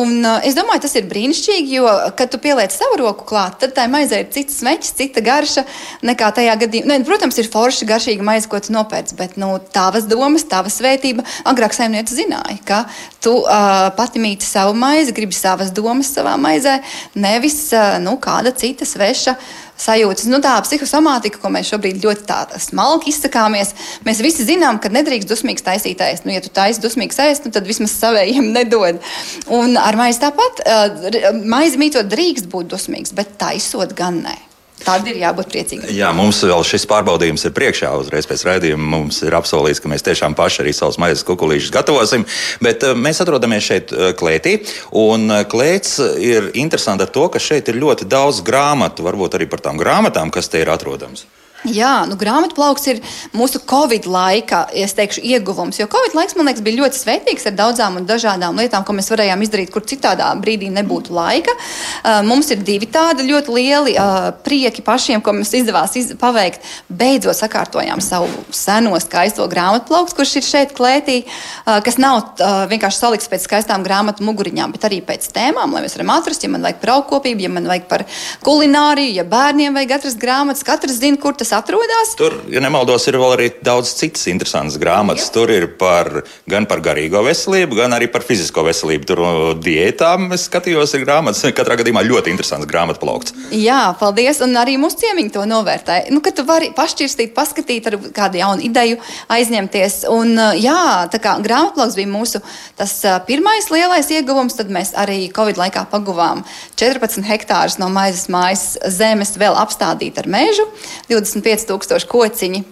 Un 0.00 0.24
es 0.44 0.56
domāju, 0.56 0.82
tas 0.86 0.94
ir 0.96 1.08
brīnišķīgi, 1.08 1.74
jo, 1.78 1.88
kad 2.16 2.30
tu 2.32 2.40
pieliec 2.40 2.72
savu 2.72 2.96
roku 3.02 3.26
klāt, 3.28 3.58
tad 3.60 3.74
tā 3.76 3.84
maizē 3.92 4.22
ir 4.22 4.30
cits 4.32 4.56
smēķis, 4.62 4.94
cita 4.96 5.24
garša 5.24 5.66
nekā 6.04 6.30
tajā 6.38 6.54
gadījumā. 6.62 6.92
Ne, 6.92 7.08
protams, 7.08 7.36
ir 7.40 7.50
forši 7.52 7.88
garšīga 7.88 8.24
maize, 8.24 8.48
ko 8.52 8.60
tu 8.64 8.72
nopērci, 8.76 9.18
bet 9.18 9.36
nu, 9.40 9.54
tavas 9.72 10.08
domas, 10.08 10.46
tava 10.48 10.72
svētība. 10.72 11.24
Agrāk 11.48 11.76
saimniece 11.76 12.16
zināja, 12.16 12.56
ka 12.68 12.82
tu 13.20 13.34
uh, 13.42 13.90
pati 13.96 14.22
mīti 14.22 14.48
savu 14.48 14.72
maizi, 14.76 15.12
gribi 15.16 15.36
savas 15.36 15.72
domas 15.76 16.12
savā 16.16 16.36
maizē, 16.40 16.78
nevis 17.20 17.66
uh, 17.76 17.98
nu, 18.00 18.16
kāda 18.20 18.56
cita 18.56 18.88
sveša 18.88 19.36
sajūtas. 19.80 20.28
Nu, 20.30 20.40
tā 20.44 20.54
psihosomātika, 20.64 21.40
ko 21.42 21.50
mēs 21.52 21.70
šobrīd 21.72 22.00
ļoti 22.04 22.26
tā, 22.28 22.40
smalki 22.62 23.12
izsakāmies, 23.12 23.74
mēs 24.06 24.22
visi 24.24 24.46
zinām, 24.48 24.80
ka 24.82 24.92
nedrīkst 24.92 25.30
dusmīgs 25.30 25.66
taisīt 25.66 26.02
ēst. 26.04 26.26
Nu, 26.26 26.34
ja 26.36 26.44
tu 26.44 26.52
taisi 26.54 26.82
dusmīgs 26.84 27.20
ēst, 27.26 27.46
nu, 27.46 27.54
tad 27.54 27.68
vismaz 27.68 27.94
savējiem 27.98 28.52
nedod. 28.56 29.00
Un 29.52 29.78
ar 29.80 29.98
maizi 29.98 30.22
tāpat, 30.24 30.64
maizi 31.44 31.80
mītot 31.80 32.10
drīkst 32.12 32.50
būt 32.52 32.72
dusmīgs, 32.74 33.14
bet 33.16 33.36
taisot 33.40 33.96
gan 33.96 34.22
ne. 34.26 34.36
Tad 34.86 35.06
ir 35.10 35.18
jābūt 35.18 35.48
priecīgam. 35.50 35.90
Jā, 35.90 36.12
mums 36.14 36.38
vēl 36.46 36.62
šis 36.66 36.86
pārbaudījums 36.86 37.42
ir 37.48 37.54
priekšā. 37.56 37.90
Uzreiz 37.98 38.28
pēc 38.30 38.44
raidījuma 38.46 38.86
mums 38.92 39.18
ir 39.26 39.34
apsolīts, 39.34 39.80
ka 39.82 39.90
mēs 39.90 40.06
tiešām 40.06 40.36
paši 40.38 40.62
arī 40.62 40.74
savus 40.76 41.00
maizes 41.02 41.26
kukurūzus 41.26 41.72
gatavosim. 41.74 42.26
Bet 42.62 42.86
uh, 42.86 42.94
mēs 42.94 43.18
atrodamies 43.24 43.66
šeit 43.66 43.94
uh, 43.94 44.12
klētī. 44.18 44.60
Un 44.94 45.26
uh, 45.32 45.42
klēts 45.50 45.98
ir 46.22 46.52
interesants 46.54 47.02
ar 47.02 47.10
to, 47.10 47.26
ka 47.34 47.42
šeit 47.42 47.72
ir 47.72 47.80
ļoti 47.82 48.06
daudz 48.10 48.44
grāmatu, 48.46 49.06
varbūt 49.06 49.34
arī 49.40 49.50
par 49.50 49.64
tām 49.64 49.80
grāmatām, 49.80 50.30
kas 50.30 50.52
te 50.52 50.62
ir 50.62 50.70
atrodamas. 50.70 51.26
Jā, 51.66 52.04
nu, 52.06 52.14
grāmatplauks 52.18 52.84
ir 52.92 53.00
mūsu 53.34 53.58
Covid 53.66 54.06
laika 54.06 54.66
teikšu, 54.70 55.22
ieguvums. 55.26 55.80
Jo 55.80 55.88
Covid 55.90 56.14
laiks, 56.14 56.36
man 56.38 56.46
liekas, 56.46 56.62
bija 56.62 56.78
ļoti 56.82 57.00
svētīgs 57.00 57.48
ar 57.50 57.56
daudzām 57.58 57.98
un 57.98 58.06
dažādām 58.06 58.58
lietām, 58.60 58.84
ko 58.86 58.94
mēs 58.94 59.10
varējām 59.10 59.42
izdarīt, 59.42 59.72
kur 59.74 59.82
citādā 59.82 60.28
brīdī 60.38 60.68
nebūtu 60.70 61.14
laika. 61.16 61.54
Uh, 61.56 62.20
mums 62.26 62.52
ir 62.54 62.62
divi 62.62 62.86
tādi 62.92 63.26
ļoti 63.26 63.54
lieli 63.56 63.96
uh, 63.98 64.28
prieki 64.46 64.84
pašiem, 64.86 65.22
ko 65.24 65.34
mums 65.34 65.50
izdevās 65.58 65.96
iz 65.98 66.12
paveikt. 66.20 66.62
Beidzot 66.86 67.38
sakārtojām 67.40 68.02
savu 68.04 68.30
seno 68.54 68.94
skaisto 69.02 69.48
grāmatplauku, 69.50 70.14
kurš 70.20 70.36
ir 70.38 70.46
šeit 70.46 70.76
klētī, 70.76 71.18
uh, 71.26 71.80
kas 71.86 71.98
nav 71.98 72.20
uh, 72.22 72.62
vienkārši 72.70 73.02
salikts 73.02 73.32
pēc 73.32 73.48
skaistām 73.48 73.82
grāmatu 73.86 74.26
muguriņām, 74.26 74.76
bet 74.76 74.86
arī 74.86 75.02
pēc 75.06 75.26
tēmām, 75.34 75.74
lai 75.74 75.82
mēs 75.86 75.98
varam 75.98 76.14
atrast, 76.14 76.46
ja 76.46 76.52
man 76.52 76.62
vajag 76.66 76.78
par 76.84 76.94
augkopību, 77.00 77.46
ja 77.48 77.52
man 77.58 77.66
vajag 77.72 77.90
par 77.90 78.06
kulināriju, 78.46 79.18
ja 79.18 79.26
bērniem 79.26 79.74
vajag 79.74 79.98
atrast 79.98 80.22
grāmatas, 80.22 80.64
katrs 80.66 81.00
zina, 81.02 81.18
kur 81.20 81.34
tas 81.34 81.55
atrodas. 81.56 82.14
Tur, 82.18 82.38
ja 82.52 82.60
nemaldos, 82.62 83.06
ir 83.08 83.18
vēl 83.20 83.34
arī 83.36 83.48
daudz 83.64 83.92
citas 83.98 84.26
interesantas 84.30 84.78
grāmatas. 84.80 85.28
Jā. 85.28 85.34
Tur 85.36 85.52
ir 85.54 85.68
par, 85.80 86.10
gan 86.48 86.68
par 86.68 86.82
garīgo 86.84 87.22
veselību, 87.26 87.78
gan 87.78 87.96
arī 87.96 88.08
par 88.12 88.24
fizisko 88.26 88.66
veselību. 88.66 89.08
Tur 89.08 89.22
diētām 89.62 90.30
es 90.36 90.46
skatījos, 90.50 90.94
ir 90.96 91.06
grāmatas. 91.06 91.44
Katrā 91.58 91.78
gadījumā 91.80 92.04
ļoti 92.06 92.32
interesants 92.34 92.68
grāmatu 92.68 93.02
plaukts. 93.02 93.34
Jā, 93.54 93.94
paldies. 94.00 94.42
Un 94.44 94.56
arī 94.60 94.76
mūsu 94.80 95.00
ciemiņi 95.04 95.34
to 95.34 95.46
novērtē. 95.48 95.98
Nu, 96.14 96.22
ka 96.24 96.32
tu 96.36 96.46
vari 96.48 96.72
pašķirstīt, 96.76 97.34
paskatīt 97.36 97.90
ar 97.90 97.98
kādu 98.16 98.40
jaunu 98.40 98.64
ideju, 98.66 99.00
aizņemties. 99.32 100.02
Un, 100.12 100.34
jā, 100.60 100.78
tā 101.12 101.20
kā 101.22 101.36
grāmatplauks 101.42 101.96
bija 101.98 102.10
mūsu 102.10 102.42
tas 102.76 102.94
pirmais 103.28 103.70
lielais 103.72 104.10
ieguvums, 104.12 104.56
tad 104.58 104.70
mēs 104.72 104.92
arī 104.98 105.26
Covid 105.34 105.58
laikā 105.60 105.86
paguvām 105.92 106.44
14 106.78 107.26
hektārus 107.26 107.78
no 107.80 107.88
maizes 107.92 108.28
mājas 108.32 108.76
zemes 108.92 109.34
vēl 109.40 109.56
apstādīt 109.58 110.18
ar 110.20 110.28
mežu. 110.30 110.66
20 111.10 111.35
25,000 111.36 112.08
kociņi. 112.10 112.64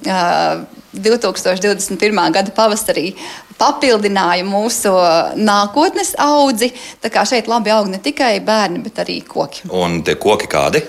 2021. 0.94 2.20
gada 2.30 2.52
pavasarī 2.54 3.08
papildināja 3.58 4.44
mūsu 4.46 4.92
nākotnes 5.38 6.14
audzi. 6.22 6.70
Tā 7.02 7.10
kā 7.14 7.24
šeit 7.28 7.50
labi 7.50 7.72
aug 7.74 7.90
ne 7.90 8.00
tikai 8.02 8.36
bērni, 8.44 8.82
bet 8.84 9.00
arī 9.02 9.20
koki. 9.26 9.66
Un 9.74 10.02
tie 10.06 10.16
koki 10.20 10.50
kādi? 10.50 10.82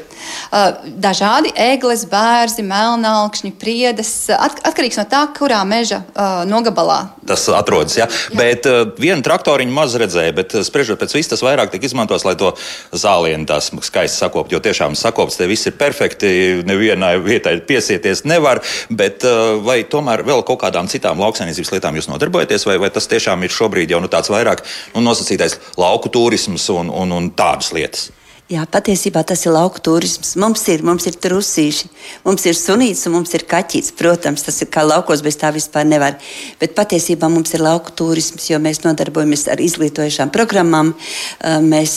Dažādi 1.06 1.52
eglis, 1.60 2.06
bērzi, 2.10 2.64
melnākšņi, 2.66 3.54
priedes. 3.60 4.14
Atkarīgs 4.36 5.00
no 5.02 5.08
tā, 5.10 5.26
kurā 5.36 5.62
meža 5.68 6.04
uh, 6.04 6.44
nogabalā 6.50 7.04
tas 7.26 7.46
atrodas. 7.50 7.98
Ja? 7.98 8.06
Jā. 8.06 8.38
Bet 8.38 8.68
uh, 8.70 8.84
vienu 9.02 9.26
traktoriņu 9.26 9.74
maz 9.74 9.96
redzēja, 10.00 10.34
bet 10.38 10.56
spriežot 10.68 11.02
pēc 11.02 11.16
viss, 11.18 11.32
tas 11.32 11.44
vairāk 11.46 11.74
tiek 11.74 11.86
izmantots, 11.88 12.26
lai 12.28 12.36
to 12.40 12.54
zālienu 12.96 13.48
tās 13.50 13.72
skaisti 13.88 14.22
sakopt. 14.22 14.54
Jo 14.54 14.62
tiešām 14.64 14.98
sakopts 14.98 15.40
te 15.40 15.50
viss 15.50 15.68
ir 15.70 15.78
perfekti, 15.80 16.62
nevienai 16.68 17.16
vietai 17.26 17.58
piesieties 17.66 18.26
nevar. 18.30 18.62
Bet 18.90 19.26
uh, 19.28 19.58
vai 19.66 19.82
tomēr 19.90 20.26
vēl 20.28 20.46
kaut 20.48 20.62
kādām 20.66 20.90
citām 20.92 21.22
lauksainīcības 21.24 21.74
lietām 21.76 21.98
jūs 21.98 22.10
nodarbojaties, 22.12 22.68
vai, 22.70 22.78
vai 22.82 22.92
tas 22.94 23.10
tiešām 23.12 23.44
ir 23.46 23.54
šobrīd 23.54 23.96
jau 23.96 24.04
nu, 24.04 24.12
tāds 24.12 24.32
vairāk 24.34 24.64
nu, 24.94 25.04
nosacītais 25.06 25.60
lauku 25.82 26.14
turisms 26.14 26.70
un, 26.74 26.94
un, 26.94 27.16
un 27.16 27.34
tādas 27.36 27.74
lietas? 27.76 28.12
Jā, 28.46 28.62
patiesībā 28.70 29.24
tas 29.26 29.42
ir 29.48 29.56
lauku 29.56 29.80
turisms. 29.82 30.36
Mums 30.38 30.62
ir, 30.70 30.84
mums 30.86 31.08
ir 31.10 31.16
trusīši, 31.18 31.88
mums 32.28 32.44
ir 32.46 32.54
sunīts 32.54 33.08
un 33.10 33.16
mums 33.16 33.32
ir 33.34 33.42
kaķis. 33.50 33.88
Protams, 33.98 34.44
tas 34.46 34.62
ir 34.62 34.70
kā 34.70 34.84
laukos, 34.86 35.24
bez 35.26 35.40
tā 35.42 35.50
vispār 35.56 35.88
nevar. 35.90 36.20
Bet 36.62 36.76
patiesībā 36.78 37.26
mums 37.26 37.56
ir 37.58 37.64
lauku 37.66 37.96
turisms, 37.98 38.46
jo 38.52 38.60
mēs 38.62 38.84
nodarbojamies 38.84 39.48
ar 39.50 39.64
izglītojušām 39.66 40.30
programmām. 40.36 40.94
Mēs 41.66 41.96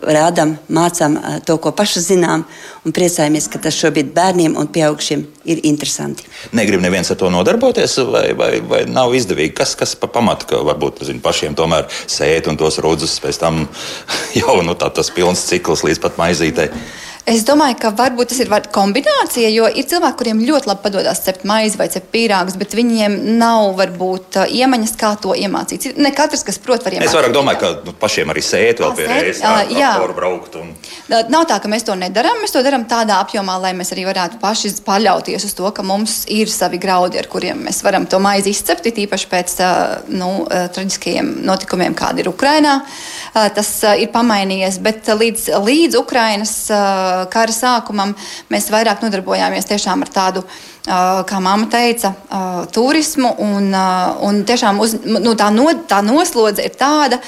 rādām, 0.00 0.56
mācām 0.72 1.20
to, 1.44 1.58
ko 1.60 1.74
paši 1.76 2.06
zinām, 2.06 2.46
un 2.86 2.94
priecājamies, 2.96 3.48
ka 3.52 3.60
tas 3.62 3.76
šobrīd 3.76 4.12
bērniem 4.16 4.56
un 4.58 4.68
pieaugšiem 4.72 5.24
ir 5.52 5.60
interesanti. 5.68 6.24
Negrib 6.56 6.82
neviens 6.84 7.10
ar 7.12 7.18
to 7.20 7.30
nodarboties, 7.32 7.98
vai, 8.08 8.30
vai, 8.36 8.52
vai 8.64 8.82
nav 8.88 9.14
izdevīgi? 9.16 9.54
Kas, 9.60 9.74
kas 9.78 9.94
pa 9.98 10.08
pamatu, 10.12 10.48
ka 10.50 10.62
varbūt 10.70 11.04
zin, 11.08 11.20
pašiem 11.24 11.56
tomēr 11.58 11.88
sēt 11.90 12.48
un 12.50 12.58
tos 12.60 12.80
rudzus 12.84 13.18
pēc 13.22 13.40
tam 13.42 13.62
jau 14.40 14.60
nu, 14.64 14.76
tā, 14.78 14.88
tas 14.94 15.12
pilns 15.14 15.44
cikls 15.50 15.84
līdz 15.86 16.02
pat 16.06 16.20
maizītei. 16.20 16.70
Es 17.28 17.42
domāju, 17.44 17.76
ka 17.82 17.90
varbūt 17.92 18.30
tas 18.32 18.38
ir 18.40 18.50
kombinācija, 18.72 19.50
jo 19.52 19.66
ir 19.68 19.84
cilvēki, 19.88 20.16
kuriem 20.16 20.40
ļoti 20.46 20.70
labi 20.70 20.82
padodas 20.86 21.20
cept 21.20 21.44
maizi 21.48 21.76
vai 21.76 21.86
cept 21.92 22.08
pīrāgus, 22.14 22.56
bet 22.60 22.72
viņiem 22.76 23.16
nav 23.36 23.74
varbūt 23.76 24.38
uh, 24.40 24.48
iemaņas, 24.48 24.94
kā 25.00 25.12
to 25.20 25.34
iemācīt. 25.36 25.90
Ne 26.00 26.14
katrs, 26.16 26.42
kas 26.46 26.58
prot, 26.62 26.84
var 26.86 26.96
iemācīties. 26.96 27.12
Es 27.12 27.18
vairāk 27.18 27.34
domāju, 27.36 27.60
ka 27.60 27.72
nu, 27.84 27.94
pašiem 28.00 28.32
arī 28.32 28.44
sēt 28.44 28.80
vēl 28.80 28.94
pie 28.96 29.08
reizes, 29.10 29.42
uh, 29.44 29.60
jā, 29.76 29.92
braukt. 30.16 30.56
Un... 30.60 30.72
Nav 31.30 31.44
tā, 31.50 31.60
ka 31.60 31.70
mēs 31.70 31.84
to 31.86 31.96
nedarām. 31.98 32.40
Mēs 32.40 32.56
to 32.56 32.64
darām 32.64 32.86
tādā 32.90 33.20
apjomā, 33.20 33.58
lai 33.66 33.74
mēs 33.76 33.92
arī 33.94 34.06
varētu 34.08 34.40
paši 34.40 34.72
paļauties 34.86 35.44
uz 35.50 35.54
to, 35.58 35.68
ka 35.76 35.84
mums 35.86 36.22
ir 36.32 36.48
savi 36.50 36.80
graudi, 36.80 37.20
ar 37.20 37.28
kuriem 37.30 37.66
mēs 37.68 37.82
varam 37.84 38.08
to 38.08 38.18
maizi 38.22 38.54
izcept, 38.54 38.88
īpaši 38.90 39.30
pēc 39.30 39.56
uh, 39.60 40.08
nu, 40.16 40.32
traģiskajiem 40.48 41.36
notikumiem, 41.46 41.94
kādi 41.98 42.24
ir 42.24 42.32
Ukrainā. 42.32 42.80
Tas 43.30 43.68
ir 44.00 44.10
pamainījies, 44.10 44.80
bet 44.82 45.06
līdz, 45.14 45.46
līdz 45.62 45.98
Ukrainas 46.00 46.54
kara 47.32 47.54
sākumam 47.54 48.14
mēs 48.52 48.70
vairāk 48.72 49.04
nodarbojāmies 49.04 49.68
tiešām 49.70 50.04
ar 50.04 50.12
tādu, 50.14 50.44
kā 50.86 51.40
mamma 51.42 51.68
teica, 51.70 52.12
turismu. 52.74 53.32
Un, 53.44 53.70
un 54.26 54.42
tiešām 54.48 54.80
uz, 54.82 54.96
nu, 55.04 55.34
tā, 55.38 55.50
no, 55.54 55.68
tā 55.88 56.00
noslodze 56.06 56.64
ir 56.66 56.76
tāda, 56.80 57.20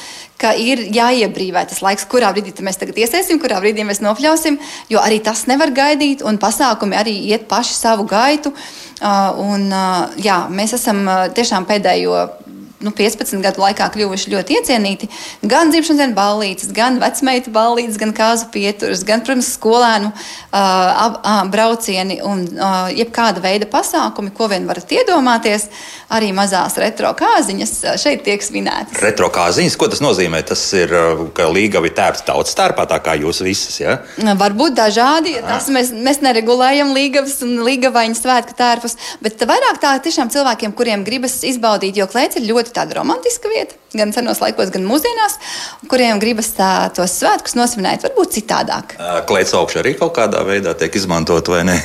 ka 0.42 0.52
ir 0.58 0.82
jāiebrīvē 0.90 1.64
tas 1.70 1.82
laiks, 1.84 2.06
kurā 2.10 2.32
brīdī 2.34 2.64
mēs 2.66 2.80
tagad 2.80 2.98
iesēsim, 2.98 3.38
kurā 3.42 3.60
brīdī 3.62 3.86
mēs 3.86 4.02
nokļausim, 4.02 4.58
jo 4.90 5.02
arī 5.02 5.20
tas 5.22 5.44
nevar 5.50 5.70
gaidīt, 5.74 6.24
un 6.26 6.40
pasākumi 6.42 6.98
arī 6.98 7.14
iet 7.30 7.46
paši 7.50 7.76
savu 7.78 8.08
gaitu. 8.10 8.54
Un, 9.02 9.68
jā, 10.22 10.38
mēs 10.50 10.76
esam 10.78 11.04
tiešām 11.34 11.66
pēdējo 11.70 12.26
nu, 12.82 12.92
15 12.96 13.42
gadu 13.44 13.62
laikā 13.62 13.88
kļuvuši 13.94 14.32
ļoti 14.32 14.58
iecienīti. 14.58 15.08
Gan 15.48 15.72
dzimšanas 15.72 16.02
dienas 16.02 16.16
ballītes, 16.16 16.72
gan 16.74 16.98
vecmeitu 17.02 17.52
ballītes, 17.54 17.98
gan 18.00 18.14
kāzu 18.16 18.48
pieturas, 18.54 19.04
gan, 19.06 19.22
protams, 19.24 19.52
skolēnu 19.56 20.12
uh, 20.12 21.42
braucieni 21.52 22.20
un 22.26 22.44
uh, 22.46 22.90
jebkāda 22.92 23.42
veida 23.44 23.68
pasākumi, 23.70 24.34
ko 24.36 24.50
vien 24.52 24.66
varat 24.68 24.90
iedomāties. 24.92 25.68
Arī 26.12 26.32
mazās 26.36 26.76
retro 26.80 27.08
kāziņas 27.16 27.72
šeit 28.02 28.24
tiek 28.26 28.42
svinētas. 28.44 28.98
Retro 29.00 29.30
kāziņas, 29.32 29.78
ko 29.80 29.88
tas 29.92 30.02
nozīmē? 30.04 30.42
Tas 30.44 30.60
ir, 30.76 30.92
ka 31.36 31.48
līgavi 31.48 31.92
tērpta 31.96 32.32
tautas 32.32 32.52
starpā, 32.52 32.84
tā 32.90 32.98
kā 33.04 33.14
jūs 33.16 33.40
visas, 33.44 33.78
ja? 33.80 33.96
Varbūt 34.18 34.76
dažādi. 34.76 35.38
Tas 35.46 35.70
mēs, 35.72 35.92
mēs 35.96 36.20
neregulējam 36.24 36.92
līgavas 36.92 37.38
un 37.46 37.62
līgavaņu 37.64 38.18
svētku 38.18 38.56
tērpus, 38.58 38.98
bet 39.24 39.40
vairāk 39.48 39.80
tā 39.82 39.94
tiešām 40.04 40.28
cilvēkiem, 40.32 40.74
kuriem 40.76 41.06
gribas 41.06 41.38
izbaudīt, 41.48 41.96
jo 41.96 42.08
klēts 42.10 42.40
ir 42.40 42.48
ļoti 42.50 42.71
ļoti 42.72 42.80
tāda 42.80 42.96
romantiska 42.98 43.48
vieta, 43.52 43.76
gan 43.96 44.12
senos 44.14 44.40
laikos, 44.42 44.70
gan 44.72 44.84
mūsdienās, 44.86 45.36
kuriem 45.90 46.20
gribas 46.22 46.50
tā, 46.56 46.70
tos 46.96 47.14
svētkus 47.20 47.56
nosvinēt, 47.58 48.04
varbūt 48.06 48.36
citādāk. 48.38 48.94
Klēts 49.28 49.54
augšā 49.56 49.82
arī 49.82 49.94
kaut 49.98 50.14
kādā 50.16 50.42
veidā 50.46 50.74
tiek 50.78 50.94
izmantot, 50.98 51.48
vai 51.52 51.62
ne? 51.68 51.76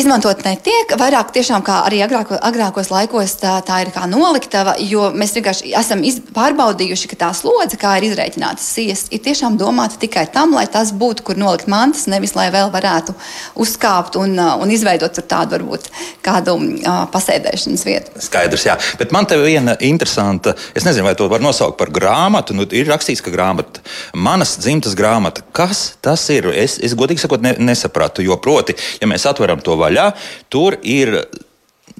Izmantot 0.00 0.44
netiek, 0.46 0.94
vairāk 1.00 1.32
tiešām 1.34 1.64
kā 1.66 1.80
arī 1.88 2.02
agrāko, 2.06 2.38
agrākos 2.50 2.90
laikos 2.92 3.36
tā, 3.42 3.56
tā 3.66 3.80
ir 3.84 3.92
kā 3.94 4.06
noliktava, 4.10 4.76
jo 4.82 5.08
mēs 5.14 5.34
vienkārši 5.36 5.74
esam 5.80 6.04
iz, 6.06 6.20
pārbaudījuši, 6.34 7.10
ka 7.12 7.20
tā 7.26 7.30
slodze, 7.36 7.78
kā 7.80 7.96
ir 7.98 8.08
izreikinātas 8.10 8.66
sijas, 8.76 9.06
ir 9.14 9.22
tiešām 9.24 9.58
domāta 9.60 10.00
tikai 10.00 10.26
tam, 10.34 10.56
lai 10.58 10.66
tas 10.70 10.92
būtu, 10.94 11.26
kur 11.26 11.40
nolikt 11.40 11.70
mantas, 11.70 12.08
nevis 12.10 12.34
lai 12.38 12.48
vēl 12.54 12.72
varētu 12.74 13.14
uzkāpt 13.62 14.18
un, 14.20 14.36
un 14.38 14.74
izveidot 14.74 15.14
tur 15.14 15.26
tādu 15.30 15.58
varbūt 15.58 15.90
kādu 16.24 16.56
uh, 16.58 17.04
pasēdēšanas 17.14 17.86
vietu. 17.86 18.24
Skaidrs, 18.24 18.66
jā. 18.66 18.78
Bet 18.98 19.14
man 19.14 19.28
te 19.30 19.38
viena 19.38 19.76
interesanta 19.78 20.24
interesanta. 20.24 20.54
Es 20.74 20.84
nezinu, 20.84 21.04
vai 21.04 21.14
to 21.14 21.28
var 21.28 21.40
nosaukt 21.44 21.78
par 21.80 21.92
grāmatu. 21.94 22.56
Nu, 22.56 22.66
ir 22.72 22.88
rakstīts, 22.90 23.22
ka 23.24 23.32
grāmata, 23.34 23.82
manas 24.16 24.56
dzimtas 24.60 24.96
grāmata, 24.98 25.44
kas 25.56 25.94
tas 26.04 26.24
ir? 26.34 26.50
Es, 26.56 26.78
es 26.82 26.96
godīgi 26.98 27.24
sakot, 27.24 27.44
ne, 27.44 27.54
nesapratu. 27.62 28.24
Jo, 28.24 28.38
proti, 28.42 28.76
ja 29.00 29.10
mēs 29.10 29.26
atveram 29.30 29.62
to 29.64 29.78
vaļā, 29.80 30.10
tur 30.52 30.78
ir. 30.82 31.20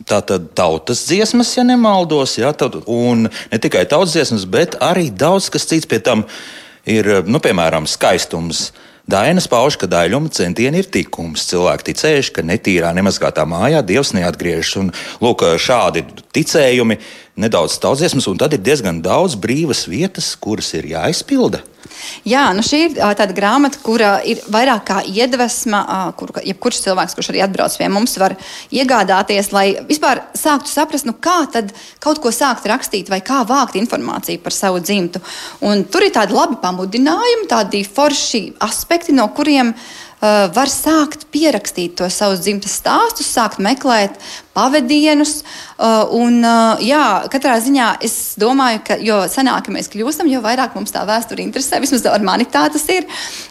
Tātad 0.09 0.49
tautas 0.59 1.05
dziesmas, 1.07 1.53
ja 1.55 1.63
nemaldos, 1.63 2.33
ja, 2.41 2.49
tad, 2.57 2.81
un 2.91 3.29
ne 3.29 3.59
tikai 3.63 3.85
tautas 3.87 4.17
dziesmas, 4.17 4.43
bet 4.51 4.75
arī 4.83 5.05
daudz 5.15 5.47
kas 5.55 5.69
cits 5.71 5.87
pie 5.87 6.01
tam 6.03 6.25
ir, 6.91 7.07
nu, 7.31 7.39
piemēram, 7.41 7.87
skaistums. 7.89 8.73
Dainas 9.05 9.45
pauž, 9.53 9.77
ka 9.77 9.85
daļuma 9.85 10.33
centieni 10.33 10.81
ir 10.81 10.87
tikums. 10.89 11.45
Cilvēki 11.51 11.91
ticējuši, 11.91 12.33
ka 12.33 12.45
netīrā, 12.47 12.89
nemazgātā 12.97 13.45
mājā 13.45 13.83
Dievs 13.85 14.15
neatgriežas. 14.17 14.79
Un, 14.81 14.89
lūk, 15.21 15.45
šādi 15.61 16.07
ticējumi 16.33 16.97
nedaudz 17.45 17.77
tautsdziesmas, 17.83 18.31
un 18.33 18.41
tad 18.41 18.57
ir 18.57 18.65
diezgan 18.65 19.03
daudz 19.05 19.37
brīvas 19.37 19.85
vietas, 19.93 20.33
kuras 20.41 20.73
ir 20.79 20.89
jāizpilda. 20.95 21.61
Jā, 22.29 22.47
nu 22.57 22.65
šī 22.65 22.81
ir 22.89 22.95
tāda 22.99 23.35
grāmata, 23.37 23.81
kura 23.85 24.17
ir 24.27 24.43
vairāk 24.53 24.85
kā 24.89 25.01
iedvesma, 25.09 25.83
kur 26.19 26.33
jebkurš 26.45 26.83
cilvēks, 26.87 27.17
kurš 27.19 27.33
arī 27.33 27.43
atbrauc 27.47 27.77
pie 27.81 27.91
mums, 27.93 28.17
var 28.21 28.37
iegādāties, 28.75 29.51
lai 29.55 29.67
vispār 29.89 30.23
sāktu 30.39 30.73
saprast, 30.73 31.09
nu 31.09 31.17
kā 31.17 31.43
tad 31.53 31.75
kaut 32.05 32.23
ko 32.23 32.33
sākt 32.35 32.69
rakstīt 32.71 33.13
vai 33.13 33.21
kā 33.25 33.43
vākt 33.49 33.79
informāciju 33.81 34.43
par 34.45 34.57
savu 34.57 34.83
dzimtu. 34.85 35.23
Un 35.65 35.85
tur 35.89 36.07
ir 36.07 36.15
tādi 36.15 36.37
labi 36.37 36.61
pamudinājumi, 36.63 37.51
tādi 37.51 37.85
forši 37.85 38.47
aspekti, 38.65 39.15
no 39.17 39.29
kuriem 39.37 39.75
uh, 39.75 40.04
var 40.25 40.71
sākt 40.73 41.27
pierakstīt 41.35 41.99
to 41.99 42.09
savus 42.13 42.41
dzimtas 42.45 42.79
stāstus, 42.81 43.29
sākt 43.29 43.61
meklēt 43.63 44.17
pavadienus. 44.55 45.43
Uh, 45.75 46.07
un, 46.15 46.39
uh, 46.47 46.81
jā, 46.85 47.27
katrā 47.33 47.57
ziņā 47.61 47.89
es 48.07 48.15
domāju, 48.41 48.81
ka 48.87 48.97
jo 49.03 49.19
senāk 49.31 49.69
mēs 49.75 49.91
kļūstam, 49.93 50.31
jo 50.31 50.41
vairāk 50.45 50.77
mums 50.79 50.95
tā 50.95 51.03
vēsture 51.09 51.43
interesē. 51.43 51.81
Vismaz 51.83 52.07
ar 52.09 52.25
mani 52.25 52.47
tā 52.47 52.65
tas 52.73 52.87
ir. 52.95 53.09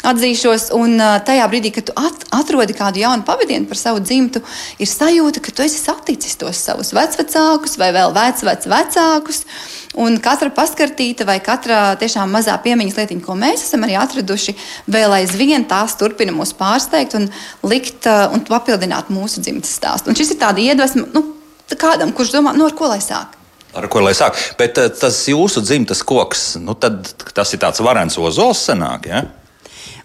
Atzīšos, 0.08 0.70
un 0.78 0.96
tajā 1.28 1.48
brīdī, 1.52 1.74
kad 1.76 1.90
tu 1.90 1.98
at, 2.00 2.26
atrodi 2.40 2.76
kādu 2.78 3.04
jaunu 3.04 3.28
pavadienu 3.28 3.68
par 3.70 3.80
savu 3.80 4.02
dzimtu, 4.04 4.42
ir 4.80 4.90
sajūta, 4.90 5.44
ka 5.44 5.54
tu 5.54 5.68
esi 5.68 5.82
saticis 5.82 6.40
tos 6.40 6.64
savus 6.64 6.94
vecvecākus 6.96 7.78
vai 7.82 7.92
vēl 7.96 8.16
vecvecākus. 8.16 9.44
Vec, 9.44 9.83
un 10.00 10.18
katra 10.24 10.50
paskartīta 10.56 11.28
vai 11.28 11.38
katra 11.44 11.98
tiešām 12.02 12.32
mazā 12.34 12.56
piemiņas 12.64 12.98
lietiņa, 13.02 13.26
ko 13.26 13.36
mēs 13.38 13.68
esam 13.68 13.86
arī 13.86 14.00
atraduši, 14.00 14.56
vēl 14.92 15.20
aizvien 15.20 15.68
tās 15.70 15.98
turpina 16.00 16.34
mūs 16.36 16.56
pārsteigt 16.58 17.18
un 17.20 17.30
likt 17.68 18.08
un 18.08 18.46
papildināt 18.48 19.12
mūsu 19.14 19.44
dzimtes 19.44 19.76
stāstu. 19.78 20.10
Un 20.10 20.18
šis 20.18 20.34
ir 20.34 20.42
tāds 20.42 20.64
iedvesmas 20.64 20.94
esmu 20.94 21.10
nu, 21.14 21.24
kādam, 21.80 22.14
kurš 22.16 22.36
domā, 22.36 22.54
nu, 22.58 22.68
ar 22.68 22.76
ko 22.78 22.90
lai 22.92 23.02
sāk. 23.04 23.38
Ar 23.74 23.88
ko 23.90 24.04
lai 24.04 24.14
sāk? 24.18 24.38
Bet 24.60 24.78
eh, 24.78 24.92
tas 24.94 25.24
jūsu 25.30 25.64
dzimtas 25.66 26.04
koks, 26.06 26.44
nu, 26.62 26.76
tas 26.78 27.54
ir 27.56 27.62
tāds 27.62 27.82
varens 27.82 28.20
ozols, 28.22 28.62
senāk. 28.70 29.10
Ja? 29.10 29.24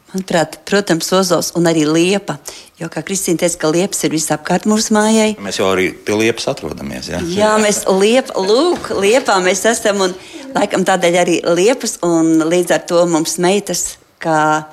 Manuprāt, 0.08 0.56
protams, 0.64 1.10
ozols 1.12 1.50
un 1.58 1.68
arī 1.68 1.82
liepa. 1.84 2.38
Jo, 2.80 2.88
kā 2.88 3.02
Kristīna 3.04 3.42
teica, 3.42 3.58
ka 3.60 3.70
liepas 3.74 4.00
ir 4.06 4.14
visapkārt 4.14 4.64
mūsu 4.70 4.94
mājai. 4.96 5.34
Mēs 5.44 5.58
jau 5.60 5.66
arī 5.68 5.90
pie 5.92 6.16
liepas 6.16 6.48
atrodamies. 6.48 7.10
Ja? 7.12 7.20
Jā, 7.28 7.50
mēs 7.60 7.82
liep, 7.92 8.32
lūk, 8.32 8.88
liepā 8.96 9.36
mēs 9.44 9.66
esam 9.68 10.00
un 10.06 10.16
laikam 10.54 10.86
tādēļ 10.88 11.18
arī 11.20 11.36
liepas 11.58 11.98
un 12.06 12.38
līdz 12.48 12.76
ar 12.78 12.86
to 12.88 13.04
mums 13.10 13.36
meitas, 13.42 13.98
kā 14.22 14.64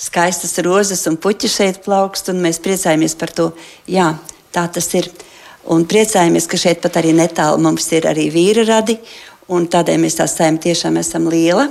skaistas 0.00 0.56
rozes 0.64 1.04
un 1.10 1.18
puķi 1.20 1.50
šeit 1.52 1.82
plaukst 1.84 2.32
un 2.32 2.40
mēs 2.40 2.62
priecājamies 2.64 3.18
par 3.20 3.34
to. 3.34 3.50
Jā, 3.90 4.14
tā 4.54 4.64
tas 4.72 4.88
ir. 4.96 5.10
Un 5.68 5.84
priecājamies, 5.84 6.46
ka 6.48 6.56
šeit 6.56 6.80
pat 6.80 6.96
arī 6.96 7.12
netālu 7.12 7.60
mums 7.60 7.90
ir 7.92 8.08
arī 8.08 8.30
vīra 8.32 8.64
radi. 8.64 8.96
Tādēļ 9.48 10.00
mēs 10.00 10.16
tā 10.16 10.24
saimē 10.28 10.62
tiešām 10.64 10.96
esam 11.00 11.28
liela. 11.28 11.68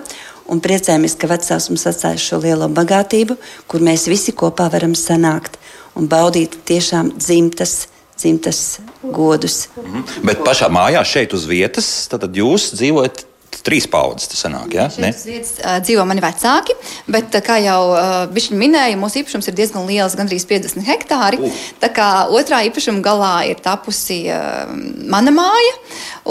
Un 0.48 0.62
priecājamies, 0.64 1.18
ka 1.20 1.28
vecāks 1.28 1.70
mums 1.70 1.86
atstāja 1.90 2.20
šo 2.22 2.40
lielo 2.44 2.70
bagātību, 2.72 3.36
kur 3.68 3.84
mēs 3.84 4.08
visi 4.08 4.32
kopā 4.32 4.70
varam 4.72 4.96
sanākt 4.96 5.58
un 5.98 6.08
baudīt 6.08 6.56
tiešām 6.68 7.12
dzimtas, 7.18 7.88
dzimtas 8.18 8.80
godus. 9.04 9.68
Mm 9.76 9.94
-hmm. 9.94 10.26
Bet 10.26 10.44
pašā 10.46 10.70
mājā, 10.70 11.04
šeit 11.04 11.34
uz 11.34 11.46
vietas, 11.46 12.08
tad 12.08 12.24
jūs 12.36 12.72
dzīvojat 12.74 13.26
trīs 13.66 13.88
paudzes 13.90 14.32
tas 14.32 14.44
sanāk. 14.46 14.74
Ja? 14.76 14.88
Šeit 14.94 15.24
vietas, 15.28 15.54
uh, 15.62 15.78
dzīvo 15.84 16.06
mani 16.08 16.24
vecāki, 16.24 16.76
bet, 17.10 17.34
uh, 17.36 17.44
kā 17.46 17.58
jau 17.64 17.80
uh, 17.94 18.18
viņi 18.34 18.58
minēja, 18.60 19.00
mūsu 19.00 19.22
īpašums 19.22 19.50
ir 19.50 19.58
diezgan 19.58 19.88
liels, 19.90 20.16
gandrīz 20.18 20.46
50 20.50 20.86
hektāri. 20.88 21.40
Uh. 21.42 21.64
Tā 21.82 21.90
kā 21.94 22.10
otrā 22.34 22.64
īpašuma 22.68 23.04
galā 23.06 23.34
ir 23.52 23.62
tapusi 23.64 24.24
uh, 24.34 24.70
mana 25.10 25.34
māja, 25.36 25.74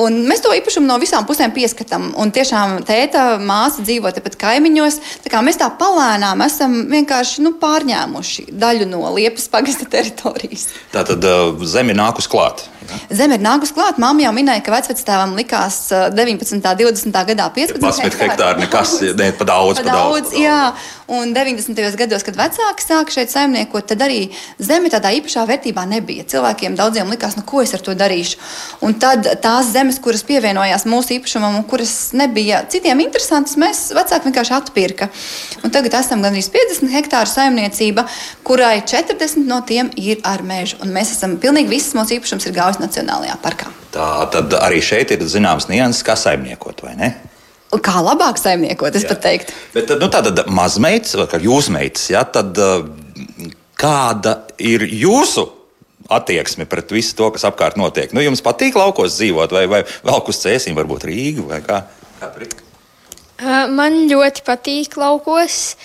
un 0.04 0.22
mēs 0.28 0.44
to 0.44 0.54
īpašumu 0.56 0.88
no 0.88 0.98
visām 1.02 1.26
pusēm 1.28 1.54
pieskatām. 1.56 2.12
Un 2.20 2.32
tiešām 2.34 2.80
tēta 2.86 3.26
māsa 3.42 3.84
dzīvo 3.86 4.12
tepat 4.16 4.38
kaimiņos. 4.40 5.00
Tā 5.24 5.32
kā 5.32 5.42
mēs 5.44 5.60
tā 5.60 5.70
palēnām 5.80 6.44
esam 6.46 6.82
vienkārši 6.92 7.44
nu, 7.46 7.56
pārņēmuši 7.62 8.48
daļu 8.52 8.88
no 8.90 9.04
Liepas 9.16 9.50
pagasta 9.52 9.88
teritorijas. 9.94 10.70
Tā 10.94 11.06
tad 11.08 11.24
uh, 11.24 11.52
zeme 11.68 11.96
nākus 11.96 12.30
klāt. 12.30 12.68
Zeme 13.10 13.36
ir 13.36 13.42
nākus 13.42 13.72
klāt. 13.74 13.98
Māma 14.02 14.22
jau 14.22 14.32
minēja, 14.36 14.62
ka 14.64 14.74
vecvectēvam 14.74 15.34
likās 15.38 15.78
19. 15.90 16.54
un 16.54 16.62
20. 16.62 17.15
Gadā 17.24 17.46
15 17.54 18.02
hektāri. 18.04 18.18
hektāri 18.26 18.60
nekas, 18.64 18.92
ne, 19.16 19.30
pa 19.32 19.46
daudz, 19.48 19.78
pa 19.80 19.86
daudz, 19.86 20.26
daudz. 20.26 20.34
Jā, 20.36 20.74
un 21.08 21.32
90. 21.32 21.96
gados, 21.96 22.24
kad 22.26 22.36
vecāki 22.36 22.84
sāka 22.84 23.14
šeit 23.14 23.32
saimniekot, 23.32 23.86
tad 23.88 24.02
arī 24.04 24.26
zeme 24.58 24.90
tādā 24.92 25.14
īpašā 25.16 25.46
vērtībā 25.48 25.86
nebija. 25.88 26.26
Cilvēkiem 26.28 26.76
daudziem 26.76 27.08
likās, 27.14 27.38
nu 27.38 27.46
ko 27.48 27.62
es 27.64 27.72
ar 27.72 27.84
to 27.86 27.94
darīšu. 27.96 28.36
Un 28.84 28.98
tad 29.00 29.24
tās 29.40 29.70
zemes, 29.72 30.00
kuras 30.02 30.26
pievienojās 30.26 30.84
mūsu 30.84 31.16
īpašumam 31.16 31.56
un 31.62 31.64
kuras 31.64 32.12
nebija 32.12 32.64
citiem 32.68 33.00
interesantas, 33.06 33.56
mēs 33.56 33.86
vecāki 33.96 34.28
vienkārši 34.28 34.56
atpirka. 34.58 35.08
Un 35.64 35.72
tagad 35.72 35.96
esam 36.02 36.20
gandrīz 36.26 36.50
50 36.52 36.92
hektāru 36.92 37.30
saimniecība, 37.30 38.04
kurai 38.44 38.82
40 38.84 39.48
no 39.48 39.62
tiem 39.64 39.88
ir 39.96 40.20
ar 40.26 40.44
mežu. 40.44 40.82
Un 40.84 40.92
mēs 40.92 41.14
esam 41.16 41.38
pilnīgi 41.40 41.72
visas 41.72 41.96
mūsu 41.96 42.18
īpašums 42.18 42.50
ir 42.50 42.56
Daugavas 42.56 42.80
Nacionālajā 42.80 43.36
parkā. 43.42 43.70
Tā 43.94 44.26
tad 44.32 44.52
arī 44.58 44.80
šeit 44.84 45.12
ir 45.14 45.22
zināms 45.24 45.68
nianses, 45.70 46.02
kā 46.04 46.16
saimniekot, 46.18 46.82
vai 46.96 47.10
ne? 47.10 47.14
Kā 47.82 48.00
labāk 48.00 48.38
saimniekot, 48.40 48.94
es 48.96 49.04
jā. 49.04 49.10
pat 49.10 49.20
teiktu. 49.26 49.52
Bet 49.74 49.90
nu, 50.00 50.08
tāda 50.08 50.46
mazmeitas, 50.48 51.16
vai 51.18 51.40
jūs 51.42 51.68
meitas, 51.74 52.06
ja, 52.08 52.22
tad 52.24 52.56
uh, 52.62 52.86
kāda 53.76 54.38
ir 54.62 54.86
jūsu 54.86 55.44
attieksme 56.08 56.64
pret 56.70 56.94
visu 56.94 57.16
to, 57.18 57.28
kas 57.34 57.44
apkārt 57.48 57.76
notiek? 57.76 58.14
Nu, 58.16 58.22
jums 58.24 58.40
patīk 58.44 58.78
laukos 58.78 59.18
dzīvot, 59.18 59.52
vai, 59.52 59.66
vai 59.68 59.82
vēl 60.06 60.22
uz 60.30 60.40
cēsīm, 60.40 60.78
varbūt 60.78 61.04
Rīgu 61.10 61.48
vai 61.50 61.60
kā? 61.66 61.82
kā 62.22 62.30
Man 63.76 64.06
ļoti 64.08 64.46
patīk 64.46 64.96
laukos. 64.96 65.76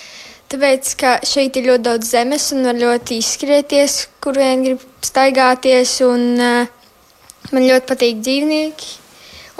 Tāpēc, 0.52 0.94
ka 1.00 1.12
šeit 1.26 1.56
ir 1.56 1.68
ļoti 1.70 1.84
daudz 1.84 2.08
zemes 2.12 2.50
un 2.52 2.64
var 2.68 2.76
ļoti 2.76 3.18
izskrieties, 3.20 3.98
kur 4.24 4.36
vien 4.40 4.64
grib 4.64 4.82
staigāties. 5.04 5.98
Un, 6.06 6.24
uh, 6.40 7.52
man 7.52 7.68
ļoti 7.68 7.88
patīk 7.88 8.24
dzīvnieki. 8.24 9.01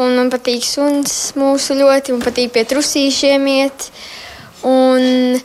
Un 0.01 0.15
man 0.17 0.31
patīk 0.33 0.65
suns 0.65 1.35
mūsu 1.37 1.77
ļoti, 1.77 2.15
man 2.15 2.25
patīk 2.25 2.53
pie 2.55 2.65
trusīšiem 2.69 3.49
iet. 3.53 3.89
Un 4.65 5.37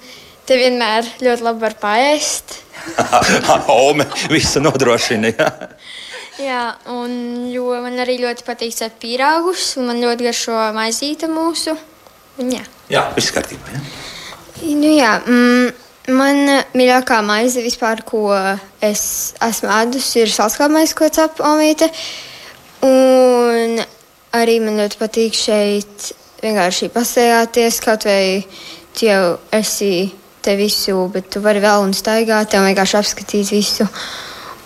te 0.47 0.55
vienmēr 0.55 1.09
ļoti 1.19 1.43
labi 1.43 1.65
var 1.65 1.75
paēst. 1.81 2.61
Ome 3.73 4.07
visu 4.31 4.61
nodrošina. 4.63 5.33
Jā. 5.33 5.49
Jā, 6.37 6.63
un 6.93 7.47
jo 7.49 7.73
man 7.81 7.97
arī 8.03 8.19
ļoti 8.21 8.45
patīk 8.45 8.75
cept 8.77 8.99
pīrāgus, 9.01 9.71
un 9.81 9.89
man 9.89 10.03
ļoti 10.03 10.27
garšo 10.27 10.57
maizīte 10.75 11.29
mūsu. 11.31 11.73
Un, 12.37 12.51
jā, 12.53 12.61
jā 12.93 13.01
viss 13.15 13.33
kārtībā. 13.33 13.73
Jā. 13.73 13.81
nu, 14.77 14.91
jā 14.93 15.15
mm, 15.25 15.71
man 16.13 16.43
mīļākā 16.77 17.19
maize 17.25 17.63
vispār, 17.65 18.05
ko 18.05 18.29
es 18.85 19.33
esmu 19.43 19.73
ēdusi, 19.79 20.21
ir 20.21 20.33
salskāpmaize, 20.35 20.93
ko 20.97 21.09
cep 21.09 21.41
omīte. 21.41 21.89
Un 22.85 23.81
arī 24.35 24.59
man 24.63 24.79
ļoti 24.81 24.99
patīk 24.99 25.37
šeit 25.37 26.11
vienkārši 26.43 26.91
pasējāties, 26.93 27.81
kaut 27.83 28.07
vai 28.07 28.45
tu 28.97 29.07
jau 29.07 29.37
esi 29.55 30.09
te 30.43 30.55
visu, 30.59 31.07
bet 31.13 31.29
tu 31.33 31.41
vari 31.43 31.61
vēl 31.63 31.87
un 31.87 31.93
staigāt, 31.95 32.51
tev 32.51 32.65
vienkārši 32.67 32.97
apskatīt 32.99 33.51
visu. 33.51 33.87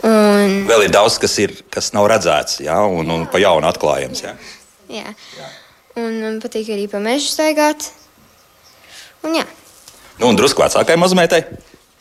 Un, 0.05 0.63
Vēl 0.69 0.87
ir 0.87 0.93
daudz, 0.93 1.19
kas, 1.21 1.35
ir, 1.43 1.53
kas 1.73 1.91
nav 1.93 2.07
redzēts, 2.09 2.61
jā, 2.65 2.77
un, 2.89 3.09
un 3.13 3.25
pa 3.29 3.41
jaunu 3.41 3.69
atklājams. 3.69 4.23
Jā. 4.25 4.33
jā. 4.89 5.49
un 6.01 6.21
man 6.23 6.39
patīk 6.41 6.71
arī 6.73 6.87
pa 6.89 7.01
mežu 7.03 7.29
staigāt. 7.29 7.91
Un, 9.21 9.37
jā. 9.37 9.45
Nu, 10.17 10.31
un 10.31 10.37
drusku 10.37 10.63
vecākai 10.63 10.97
mazmeitai. 11.01 11.43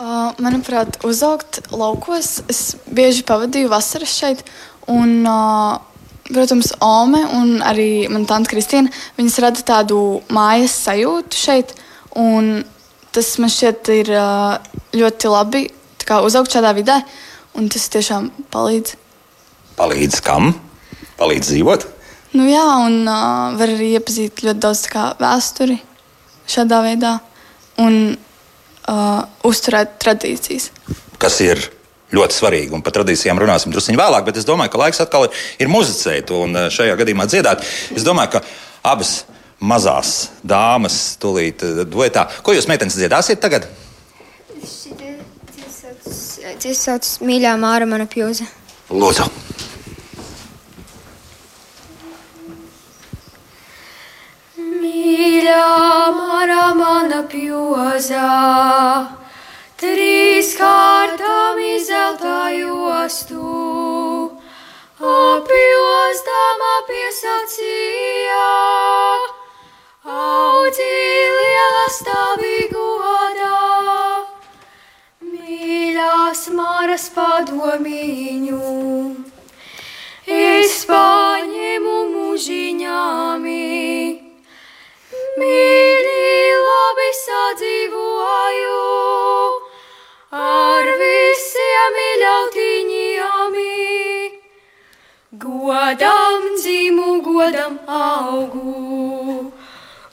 Uh, 0.01 0.33
manuprāt, 0.40 0.96
uzaugt 1.05 1.61
laukos, 1.73 2.38
es 2.49 2.61
bieži 2.88 3.25
pavadīju 3.29 3.68
vasaras 3.68 4.16
šeit. 4.16 4.40
Un, 4.88 5.20
uh, 5.29 5.77
protams, 6.32 6.72
Ome 6.84 7.22
un 7.36 7.58
arī 7.66 8.08
mana 8.10 8.28
tante 8.28 8.52
Kristīna, 8.52 8.92
viņas 9.18 9.38
rada 9.44 9.64
tādu 9.66 9.98
mājas 10.32 10.76
sajūtu 10.86 11.38
šeit. 11.38 11.74
Un 12.18 12.62
tas 13.14 13.28
man 13.42 13.52
šķiet 13.52 13.92
ir 13.94 14.14
ļoti 14.96 15.30
labi 15.30 15.66
uzaugt 16.18 16.50
šādā 16.50 16.72
vidē, 16.74 16.96
un 17.54 17.68
tas 17.70 17.86
tiešām 17.92 18.30
palīdz. 18.50 18.96
Palīdz 19.78 20.20
kam? 20.26 20.52
Palīdz 21.20 21.52
dzīvot. 21.52 21.86
Nu, 22.34 22.46
jā, 22.46 22.64
un 22.86 23.02
uh, 23.10 23.54
var 23.58 23.70
arī 23.70 23.92
iepazīt 23.96 24.42
ļoti 24.46 24.62
daudz 24.62 24.84
kā, 24.90 25.08
vēsturi 25.18 25.80
šādā 26.50 26.80
veidā 26.84 27.16
un 27.82 27.96
uh, 28.14 29.20
uzturēt 29.46 29.96
tradīcijas. 30.02 30.70
Kas 31.22 31.40
ir 31.42 31.62
ļoti 32.14 32.37
svarīgi, 32.37 32.75
un 32.75 32.83
par 32.85 32.94
tradīcijām 32.96 33.38
runāsim 33.40 33.75
drusku 33.75 33.94
vēlāk, 33.99 34.25
bet 34.27 34.40
es 34.40 34.49
domāju, 34.49 34.73
ka 34.73 34.83
laiks 34.83 35.03
atkal 35.05 35.29
ir, 35.31 35.70
muzicēt 35.70 36.33
un 36.35 36.57
uh, 36.57 36.70
šajā 36.73 36.96
gadījumā 37.01 37.27
dziedāt. 37.31 37.62
Es 37.94 38.07
domāju, 38.07 38.38
ka 38.38 38.42
abas 38.90 39.23
mazās 39.61 40.31
dāmas 40.42 40.99
tūlīt 41.23 41.62
uh, 41.66 41.85
duetā. 41.87 42.27
Ko 42.42 42.57
jūs 42.57 42.68
meitenes 42.70 42.99
dziedāsiet 42.99 43.42
tagad? 43.42 43.68
Tas 46.61 46.83
sauc 46.85 47.07
mīļā 47.25 47.55
māra 47.61 47.87
mana 47.88 48.05
pjūze. 48.11 48.44
Lūdzu. 48.90 49.25
Mīļā 54.59 55.64
māra 56.16 56.64
mana 56.77 57.23
pjūza, 57.31 58.27
trīs 59.81 60.19
kārtām 60.57 61.59
izeltā 61.61 62.48
jostu, 62.55 63.40
apjostama 64.96 66.70
piesacīja, 66.88 68.46
audzi 70.14 70.87
liela 71.35 71.85
stāvīgu 71.96 72.87
godā. 73.03 73.61
Mīļās 75.29 76.46
māras 76.57 77.07
padomiņu, 77.18 78.72
es 80.40 80.81
paņemu 80.88 81.98
mūžiņāmi. 82.16 83.61
Mīļi, 85.40 86.35
labi 86.64 87.12
sadzīvoju 87.24 87.79
visiem 91.90 93.55
mīļautiņiem. 93.55 94.40
Godam 95.33 96.42
dzimu, 96.57 97.22
godam 97.22 97.79
augu, 97.87 99.53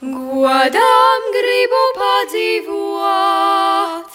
godam 0.00 1.22
gribu 1.34 1.82
padzīvot. 1.98 4.10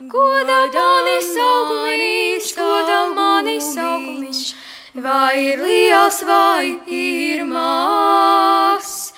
Godam 0.00 0.68
mani 0.74 1.22
saugumiņš, 1.24 2.54
godam 2.56 3.14
mani 3.16 3.60
saugumiņš, 3.60 4.54
vai 5.00 5.40
ir 5.40 5.58
liels, 5.64 6.22
vai 6.28 6.80
ir 6.86 7.44
mās. 7.44 9.12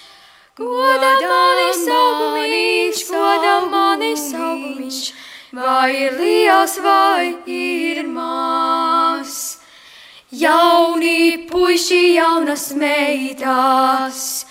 Godam 0.57 1.23
mani 1.27 1.75
saugumiņš, 1.83 3.05
godam 3.11 3.71
mani 3.71 4.17
saugumiņš, 4.17 5.13
vai 5.53 5.95
ir 5.97 6.13
liels, 6.19 6.79
vai 6.83 7.39
ir 7.47 8.03
mās. 8.07 9.59
Jauni 10.31 11.49
puiši, 11.49 12.03
jaunas 12.19 12.73
meitas, 12.77 14.45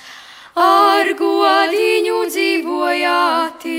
ar 0.58 1.14
godiņu 1.20 2.24
dzīvojāti. 2.34 3.78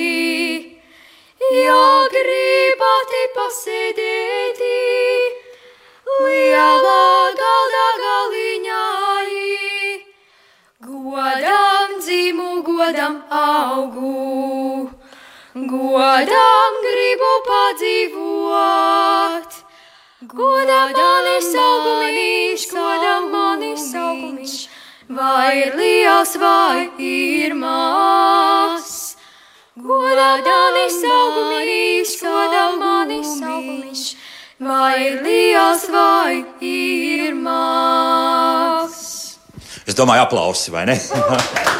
Ja 1.58 2.06
gribati 2.12 3.24
pasēdēti 3.34 4.78
lielā 6.22 7.02
galda 7.40 7.86
galiņā, 8.04 8.86
godam 10.86 11.98
dzimu, 11.98 12.62
godam 12.62 13.22
augu, 13.30 14.90
godam 15.54 16.67
Godam 20.28 20.90
mani 20.92 21.38
saugumiņš, 21.40 22.64
godam 22.74 23.30
mani 23.32 23.70
saugumiņš, 23.80 24.56
vai 25.16 25.54
ir 25.62 25.78
liels, 25.78 26.34
vai 26.36 26.90
ir 27.00 27.54
mās. 27.56 28.90
Godam 29.80 30.44
mani 30.44 30.84
saugumiņš, 30.98 32.12
godam 32.20 32.76
mani 32.82 33.22
saugumiņš, 33.24 34.04
vai 34.68 34.92
ir 35.06 35.18
liels, 35.24 35.88
vai 35.96 36.44
ir 36.60 37.32
mās. 37.48 39.00
Es 39.88 39.96
domāju, 39.96 40.28
aplausi 40.28 40.76
vai 40.76 40.84
ne? 40.92 41.00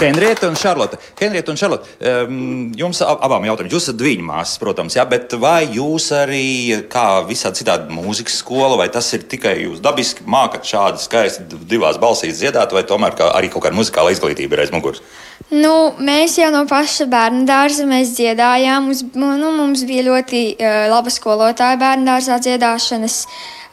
Henrieta 0.00 0.48
un 0.48 0.56
Šarlote. 0.58 0.98
Henrieta 1.20 1.52
un 1.52 1.56
Šarlote, 1.56 1.88
um, 2.28 2.72
jums 2.76 3.00
ab- 3.04 3.22
abām 3.24 3.46
jautājumiem. 3.48 3.72
Jūs 3.72 3.88
esat 3.88 4.02
viņa 4.04 4.26
māsas, 4.28 4.58
protams, 4.60 4.96
jā, 4.98 5.04
bet 5.08 5.32
vai 5.40 5.66
jūs 5.72 6.10
arī, 6.16 6.82
kā 6.92 7.06
visādi 7.28 7.62
citādi 7.62 7.96
mūzikas 7.96 8.36
skola, 8.42 8.76
vai 8.76 8.88
tas 8.92 9.08
ir 9.16 9.24
tikai 9.28 9.56
jūs 9.64 9.80
dabiski 9.84 10.26
mākat 10.28 10.68
šādi 10.68 11.02
skaisti 11.02 11.60
divās 11.70 12.00
balsīs 12.02 12.42
dziedāt, 12.42 12.76
vai 12.76 12.84
tomēr 12.84 13.16
kā, 13.16 13.30
arī 13.36 13.50
kaut 13.52 13.64
kāda 13.64 13.78
muzikāla 13.78 14.12
izglītība 14.12 14.58
ir 14.58 14.66
aiz 14.66 14.74
muguras? 14.74 15.02
Nu, 15.50 15.92
mēs 16.02 16.38
jau 16.40 16.48
no 16.52 16.64
paša 16.68 17.06
bērnu 17.10 17.44
dārza 17.48 17.84
dziedājām. 17.86 18.88
Mums, 18.88 19.04
nu, 19.14 19.52
mums 19.56 19.84
bija 19.88 20.06
ļoti 20.08 20.46
uh, 20.56 20.86
laba 20.92 21.12
skolotāja 21.12 21.78
bērnu 21.80 22.08
dārzā 22.08 22.40
dziedāšanas. 22.42 23.20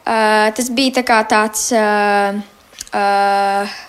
Uh, 0.03 0.51
tas 0.55 0.69
bija 0.69 0.99
tā 0.99 1.03
kā 1.07 1.23
tāds. 1.27 1.71
Uh, 1.71 2.43
uh, 2.93 3.81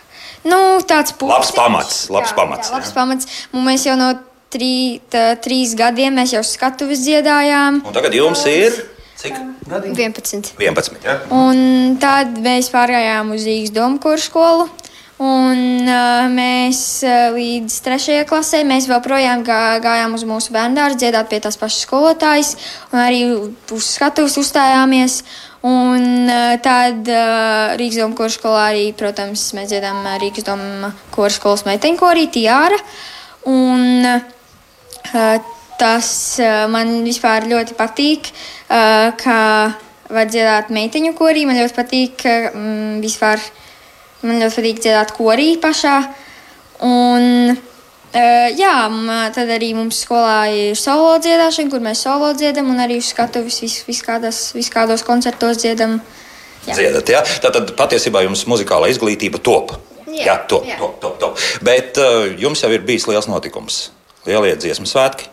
nu, 0.49 0.61
tāds 0.89 1.17
Labs 1.21 1.53
pamats, 1.57 2.05
labs 2.13 2.33
jā, 2.33 2.39
pamats, 2.39 2.71
Jā, 2.71 2.79
labs 2.79 2.91
jā. 2.91 2.97
pamats. 2.97 3.31
Mēs 3.55 3.87
jau 3.89 3.99
no 4.01 4.13
trī, 4.55 5.01
tā, 5.11 5.35
trīs 5.43 5.75
gadiem 5.79 6.17
mēs 6.21 6.35
jau 6.37 6.43
skatuves 6.47 7.05
dziedājām. 7.07 7.83
Un 7.85 7.97
tagad 7.97 8.17
jums 8.17 8.45
ir 8.51 8.77
cik? 9.21 9.37
11. 9.69 10.55
11. 10.61 11.05
Ja? 11.05 11.19
Un 11.33 11.97
tad 12.03 12.37
mēs 12.45 12.71
pārgājām 12.73 13.35
uz 13.35 13.47
Rīgas 13.49 13.75
domu 13.75 14.01
kursu 14.03 14.31
skolu. 14.31 14.69
Un 15.25 15.87
uh, 15.87 16.25
mēs 16.27 16.79
uh, 17.07 17.31
līdz 17.37 17.75
trešajai 17.85 18.25
klasē 18.27 18.65
mēs 18.67 18.89
joprojām 18.91 19.45
gā, 19.47 19.79
gājām 19.85 20.17
uz 20.17 20.25
mūsu 20.27 20.51
bērnu 20.57 20.75
dārzu, 20.75 20.99
dziedāt 21.05 21.31
pie 21.31 21.39
tās 21.45 21.55
pašas 21.61 21.85
skolotājas, 21.87 22.51
un 22.91 22.99
arī 22.99 23.21
uz 23.31 23.93
skatuves 23.95 24.35
uzstājāmies. 24.43 25.21
Un 25.65 26.29
uh, 26.29 26.55
tad 26.61 27.09
uh, 27.09 27.73
Rīgas 27.81 28.03
domu 28.03 28.17
kursu 28.19 28.37
skolā 28.37 28.67
arī, 28.75 28.85
protams, 28.97 29.47
mēs 29.57 29.71
dziedām 29.71 30.03
uh, 30.03 30.19
Rīgas 30.21 30.45
domu 30.45 30.91
kursu 31.15 31.41
skolas 31.41 31.65
meiteņu 31.65 32.01
korī 32.03 32.27
Tiāra. 32.33 32.77
Un 33.49 34.05
tas 35.79 36.09
man 36.73 36.93
vispār 37.05 37.45
ļoti 37.51 37.75
patīk, 37.77 38.31
ka 39.21 39.37
var 40.17 40.31
dziedāt 40.31 40.71
meiteņu 40.73 41.13
korī. 41.19 41.45
Man 41.47 41.61
ļoti 41.61 41.77
patīk, 41.77 42.25
mm, 42.25 43.03
vispār 43.05 43.43
man 44.25 44.41
ļoti 44.41 44.57
patīk 44.57 44.81
dziedāt 44.81 45.13
korī 45.19 45.51
pašā. 45.61 45.99
Un, 46.89 47.53
uh, 47.53 47.74
jā, 48.15 48.75
tad 49.35 49.51
arī 49.51 49.73
mums 49.75 49.99
skolā 50.05 50.47
ir 50.55 50.79
solo 50.79 51.17
dziedāšana, 51.23 51.71
kur 51.73 51.83
mēs 51.83 52.05
solo 52.07 52.33
dziedam, 52.39 52.71
un 52.71 52.83
arī 52.83 53.01
uz 53.03 53.11
skatuves 53.11 53.61
vis, 53.65 53.81
vis, 53.89 54.03
kādas, 54.07 54.53
vis 54.55 54.71
kādos 54.73 55.03
koncertos 55.07 55.63
dziedam. 55.63 55.99
Jā. 56.65 56.79
Dziedat, 56.79 57.11
ja? 57.13 57.25
Tātad 57.45 57.75
patiesībā 57.77 58.23
jums 58.25 58.47
muzikālā 58.49 58.89
izglītība 58.93 59.43
top. 59.45 59.75
Jā, 60.07 60.29
jā 60.31 60.37
top, 60.49 60.65
jā. 60.69 60.79
top, 60.81 60.97
top, 61.03 61.19
top. 61.21 61.43
Bet 61.67 61.99
uh, 62.01 62.31
jums 62.41 62.63
jau 62.63 62.71
ir 62.73 62.87
bijis 62.87 63.09
liels 63.11 63.29
notikums. 63.29 63.89
Lielie 64.25 64.55
dziesmu 64.57 64.89
svētki. 64.89 65.29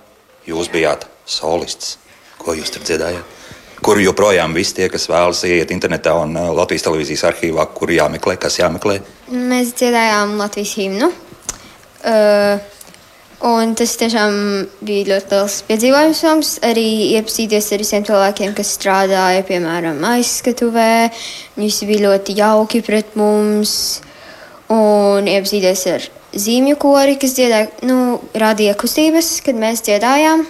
Jūs 0.50 0.72
bijāt 0.74 1.06
solists. 1.30 2.00
Ko 2.42 2.58
jūs 2.58 2.74
tur 2.74 2.84
dziedājāt? 2.84 3.38
Kur 3.82 3.98
joprojām 4.02 4.54
visi 4.54 4.76
tie, 4.78 4.90
kas 4.94 5.08
vēlas 5.10 5.42
iet 5.50 5.72
internetā 5.74 6.14
un 6.18 6.36
Latvijas 6.58 6.84
televīzijas 6.86 7.24
arhīvā, 7.32 7.66
kur 7.74 7.90
jāmeklē, 7.94 8.36
kas 8.42 8.60
jāmeklē? 8.60 9.00
Mēs 9.34 9.74
dziedājām 9.78 10.36
Latvijas 10.42 10.76
himnu. 10.78 11.10
Un 13.42 13.72
tas 13.74 13.96
tiešām 13.98 14.36
bija 14.86 15.08
ļoti 15.16 15.34
liels 15.34 15.56
piedzīvojums 15.66 16.20
mums. 16.28 16.52
Arī 16.66 16.86
iepazīties 17.18 17.72
ar 17.74 17.82
visiem 17.82 18.06
cilvēkiem, 18.06 18.54
kas 18.58 18.76
strādāja, 18.78 19.42
piemēram, 19.48 19.98
aizskatuvē. 20.12 21.10
Visi 21.58 21.90
bija 21.90 22.06
ļoti 22.12 22.38
jauki 22.38 22.84
pret 22.86 23.18
mums. 23.18 23.74
Un 24.72 25.26
iepazīties 25.26 25.86
ar 25.90 26.06
zīmju 26.38 26.78
kori, 26.80 27.18
kas 27.22 27.34
dziedāja, 27.36 27.72
nu, 27.90 28.22
radīja 28.38 28.78
kustības, 28.80 29.34
kad 29.46 29.58
mēs 29.58 29.82
dziedājām. 29.90 30.46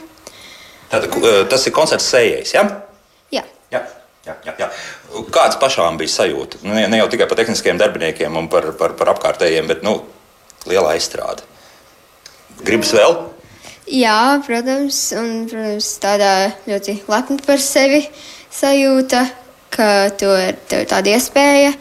Tad, 0.92 1.08
tas 1.50 1.66
ir 1.66 1.74
koncerts 1.76 2.12
sējais, 2.12 2.52
ja? 2.58 2.68
Jā. 3.32 3.46
jā. 3.72 3.86
Jā, 4.28 4.36
jā, 4.46 4.54
jā. 4.60 4.68
Kāds 5.34 5.56
pašām 5.58 5.96
bija 5.98 6.12
sajūta? 6.14 6.60
Nu, 6.66 6.76
ne, 6.76 6.84
ne 6.92 7.00
jau 7.00 7.08
tikai 7.10 7.26
par 7.32 7.40
tehniskiem 7.40 7.80
darbiniekiem 7.80 8.36
un 8.38 8.52
par, 8.52 8.68
par, 8.78 8.94
par 9.00 9.16
apkārtējiem, 9.16 9.72
bet 9.72 9.82
nu, 9.88 9.96
liela 10.70 10.94
aizstrāde. 10.96 11.46
Gribas 12.62 12.94
vēl? 12.94 13.16
Jā, 13.92 14.40
protams, 14.46 15.00
un 15.18 15.48
protams, 15.50 15.88
tādā 16.04 16.34
ļoti 16.70 17.00
lepna 17.10 17.42
par 17.48 17.64
sevi 17.64 18.04
sajūta, 18.54 19.26
ka 19.74 19.88
to 20.20 20.30
ir 20.38 20.60
tāda 20.70 21.16
iespēja. 21.16 21.74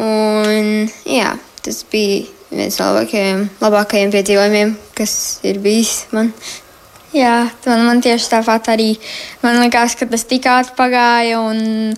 Un, 0.00 0.90
jā, 1.08 1.30
tas 1.64 1.80
bija 1.90 2.26
viens 2.50 2.78
no 2.80 2.90
labākajiem, 2.90 3.46
labākajiem 3.62 4.12
piedzīvojumiem, 4.14 4.74
kas 4.98 5.14
ir 5.46 5.62
bijis 5.62 6.04
man. 6.14 6.32
Jā, 7.14 7.48
man, 7.66 7.84
man 7.88 8.02
tieši 8.02 8.28
tāpat 8.30 8.70
arī 8.70 8.92
man 9.42 9.58
likās, 9.62 9.96
ka 9.98 10.06
tas 10.10 10.26
tik 10.30 10.46
ātri 10.46 10.76
pagāja. 10.78 11.40
Un, 11.42 11.94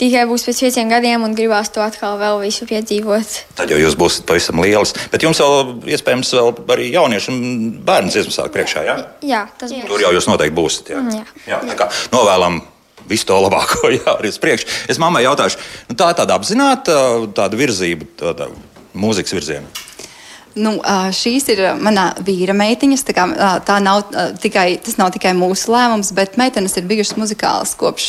tikai 0.00 0.24
būs 0.30 0.46
pēc 0.48 0.62
pieciem 0.64 0.90
gadiem 0.92 1.24
un 1.26 1.36
gribās 1.36 1.70
to 1.74 1.82
atkal 1.84 2.18
vēl 2.20 2.40
visu 2.44 2.66
piedzīvot. 2.68 3.36
Tad 3.58 3.72
jau 3.72 3.78
jūs 3.80 3.96
būsiet 4.00 4.26
pavisam 4.28 4.62
liels. 4.64 4.94
Bet 5.12 5.24
jums 5.26 5.40
vēl, 5.42 5.74
iespējams, 5.96 6.32
vēl 6.38 6.52
arī 6.76 6.90
jaunieši 6.94 7.32
un 7.34 7.40
bērnu 7.86 8.12
dziesmu 8.14 8.34
sāk 8.34 8.52
priekšā, 8.56 8.84
jā? 8.88 8.96
Jā, 9.26 9.44
tas 9.60 9.72
būs. 9.74 9.86
Tur 9.90 10.04
jau 10.04 10.12
jūs 10.16 10.28
noteikti 10.30 10.56
būsiet, 10.56 10.92
jā? 10.94 11.04
Jā. 11.20 11.24
jā 11.52 11.60
tā 11.72 11.78
kā 11.82 11.90
novēlam 12.14 12.62
visu 13.10 13.28
to 13.28 13.38
labāko, 13.42 13.90
jā, 13.98 14.16
arī 14.16 14.32
uz 14.32 14.40
priekšu. 14.42 14.72
Es 14.92 15.00
mammai 15.02 15.24
jautāšu, 15.26 15.60
nu, 15.90 15.98
tā 15.98 16.12
ir 16.12 16.18
tāda 16.22 16.38
apzināta 16.38 16.96
tāda 17.36 17.60
virzība, 17.60 18.08
tāda 18.20 18.50
mūzikas 18.96 19.36
virziena. 19.36 19.89
Nu, 20.58 20.72
šīs 21.14 21.46
ir 21.52 21.60
manā 21.78 22.08
vīra 22.26 22.54
meitiņas. 22.58 23.04
Tā, 23.06 23.14
kā, 23.14 23.26
tā 23.66 23.76
nav, 23.82 24.02
tikai, 24.42 24.80
tas 24.82 24.96
nav 24.98 25.12
tikai 25.14 25.34
mūsu 25.38 25.70
lēmums, 25.70 26.10
bet 26.16 26.38
meitenes 26.40 26.74
ir 26.78 26.88
bijušas 26.90 27.18
muzikālas 27.20 27.76
kopš, 27.78 28.08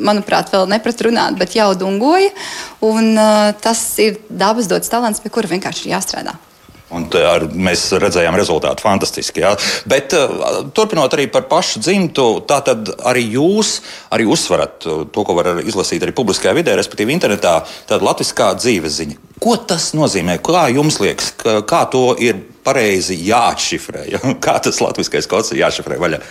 manuprāt, 0.00 0.52
vēl 0.54 0.70
neprat 0.72 1.04
runāt, 1.04 1.36
bet 1.40 1.56
jau 1.58 1.72
dungoja. 1.76 2.32
Un, 2.88 3.12
tas 3.64 3.84
ir 4.02 4.22
dabas 4.30 4.70
dots 4.72 4.92
talants, 4.92 5.20
pie 5.20 5.34
kura 5.34 5.52
vienkārši 5.52 5.88
ir 5.88 5.94
jāstrādā. 5.96 6.38
Un 6.92 7.06
ar, 7.16 7.46
mēs 7.52 7.86
redzējām 7.96 8.36
rezultātu 8.36 8.84
fantastiski. 8.84 9.42
Jā. 9.44 9.54
Bet 9.88 10.12
uh, 10.16 10.62
turpinot 10.76 11.14
arī 11.16 11.28
par 11.32 11.46
pašu 11.50 11.80
dzimtu, 11.82 12.26
tā 12.48 12.60
tad 12.66 12.92
arī 13.08 13.24
jūs 13.38 13.78
arī 14.12 14.28
uzsverat 14.28 14.78
to, 14.84 15.24
ko 15.24 15.36
var 15.38 15.54
izlasīt 15.64 16.04
arī 16.04 16.14
publiskajā 16.16 16.54
vidē, 16.58 16.76
respektīvi 16.78 17.16
internetā, 17.16 17.58
tāda 17.88 18.08
latviskā 18.10 18.52
dzīves 18.60 18.98
ziņa. 19.00 19.20
Ko 19.42 19.56
tas 19.56 19.90
nozīmē? 19.98 20.38
Kā 20.44 20.68
jums 20.70 21.00
liekas, 21.02 21.32
kā 21.42 21.82
to 21.90 22.12
ir 22.22 22.38
pareizi 22.62 23.16
jāatšifrē? 23.26 24.06
Kā 24.44 24.58
tas 24.62 24.78
latviskais 24.84 25.26
kods 25.30 25.50
ir 25.54 25.64
jāšifrē 25.64 25.98
vaļā? 26.02 26.22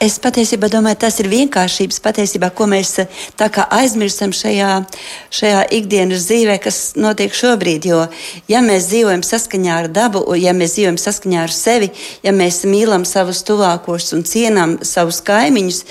Es 0.00 0.14
patiesībā 0.16 0.70
domāju, 0.72 0.96
tas 1.02 1.18
ir 1.20 1.26
vienkāršības 1.28 1.98
patiesībā, 2.00 2.48
ko 2.56 2.64
mēs 2.72 2.94
eh, 3.02 3.56
aizmirstam 3.76 4.30
šajā, 4.32 4.68
šajā 5.36 5.58
ikdienas 5.76 6.24
dzīvē, 6.24 6.54
kas 6.64 6.78
notiek 6.96 7.36
šobrīd. 7.36 7.84
Jo, 7.90 8.06
ja 8.48 8.62
mēs 8.64 8.86
dzīvojam 8.88 9.20
saskaņā 9.28 9.74
ar 9.82 9.90
dabu, 9.92 10.22
ja 10.40 10.54
mēs 10.56 10.78
dzīvojam 10.78 10.96
saskaņā 11.02 11.42
ar 11.44 11.52
sevi, 11.52 11.90
ja 12.24 12.32
mēs 12.32 12.62
mīlam 12.64 13.04
savus 13.04 13.42
tuvākos 13.44 14.08
un 14.16 14.24
cienām 14.24 14.78
savus 14.88 15.20
kaimiņus, 15.28 15.82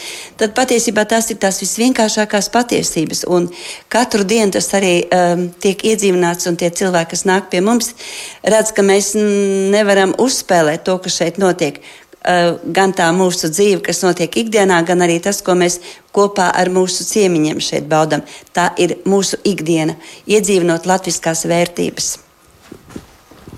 tad 0.42 0.58
patiesībā 0.58 1.06
tās 1.06 1.30
ir 1.30 1.38
tās 1.46 1.62
visvienkāršākās 1.62 2.50
patiesības. 2.58 3.28
Un 3.30 3.46
katru 3.94 4.26
dienu 4.26 4.58
tas 4.58 4.74
arī 4.74 5.04
um, 5.06 5.48
tiek 5.62 5.86
iedzīvināts, 5.86 6.50
un 6.50 6.58
tie 6.58 6.74
cilvēki, 6.74 7.14
kas 7.14 7.28
nāk 7.30 7.54
pie 7.54 7.62
mums, 7.62 7.94
redz, 8.42 8.74
ka 8.74 8.90
mēs 8.90 9.14
nevaram 9.14 10.18
uzspēlēt 10.18 10.90
to, 10.90 10.98
kas 10.98 11.22
šeit 11.22 11.38
notiek 11.38 11.84
gan 12.24 12.94
tā 12.96 13.10
mūsu 13.16 13.48
dzīve, 13.52 13.82
kas 13.86 14.04
notiek 14.04 14.34
ikdienā, 14.42 14.82
gan 14.88 15.02
arī 15.06 15.20
tas, 15.24 15.42
ko 15.46 15.56
mēs 15.56 15.80
kopā 16.16 16.50
ar 16.52 16.72
mūsu 16.74 17.08
ciemiņiem 17.08 17.62
šeit 17.64 17.88
baudām. 17.90 18.26
Tā 18.54 18.72
ir 18.82 18.98
mūsu 19.08 19.40
ikdiena, 19.48 19.96
iedzīvinot 20.28 20.90
latviskās 20.90 21.46
vērtības. 21.50 22.18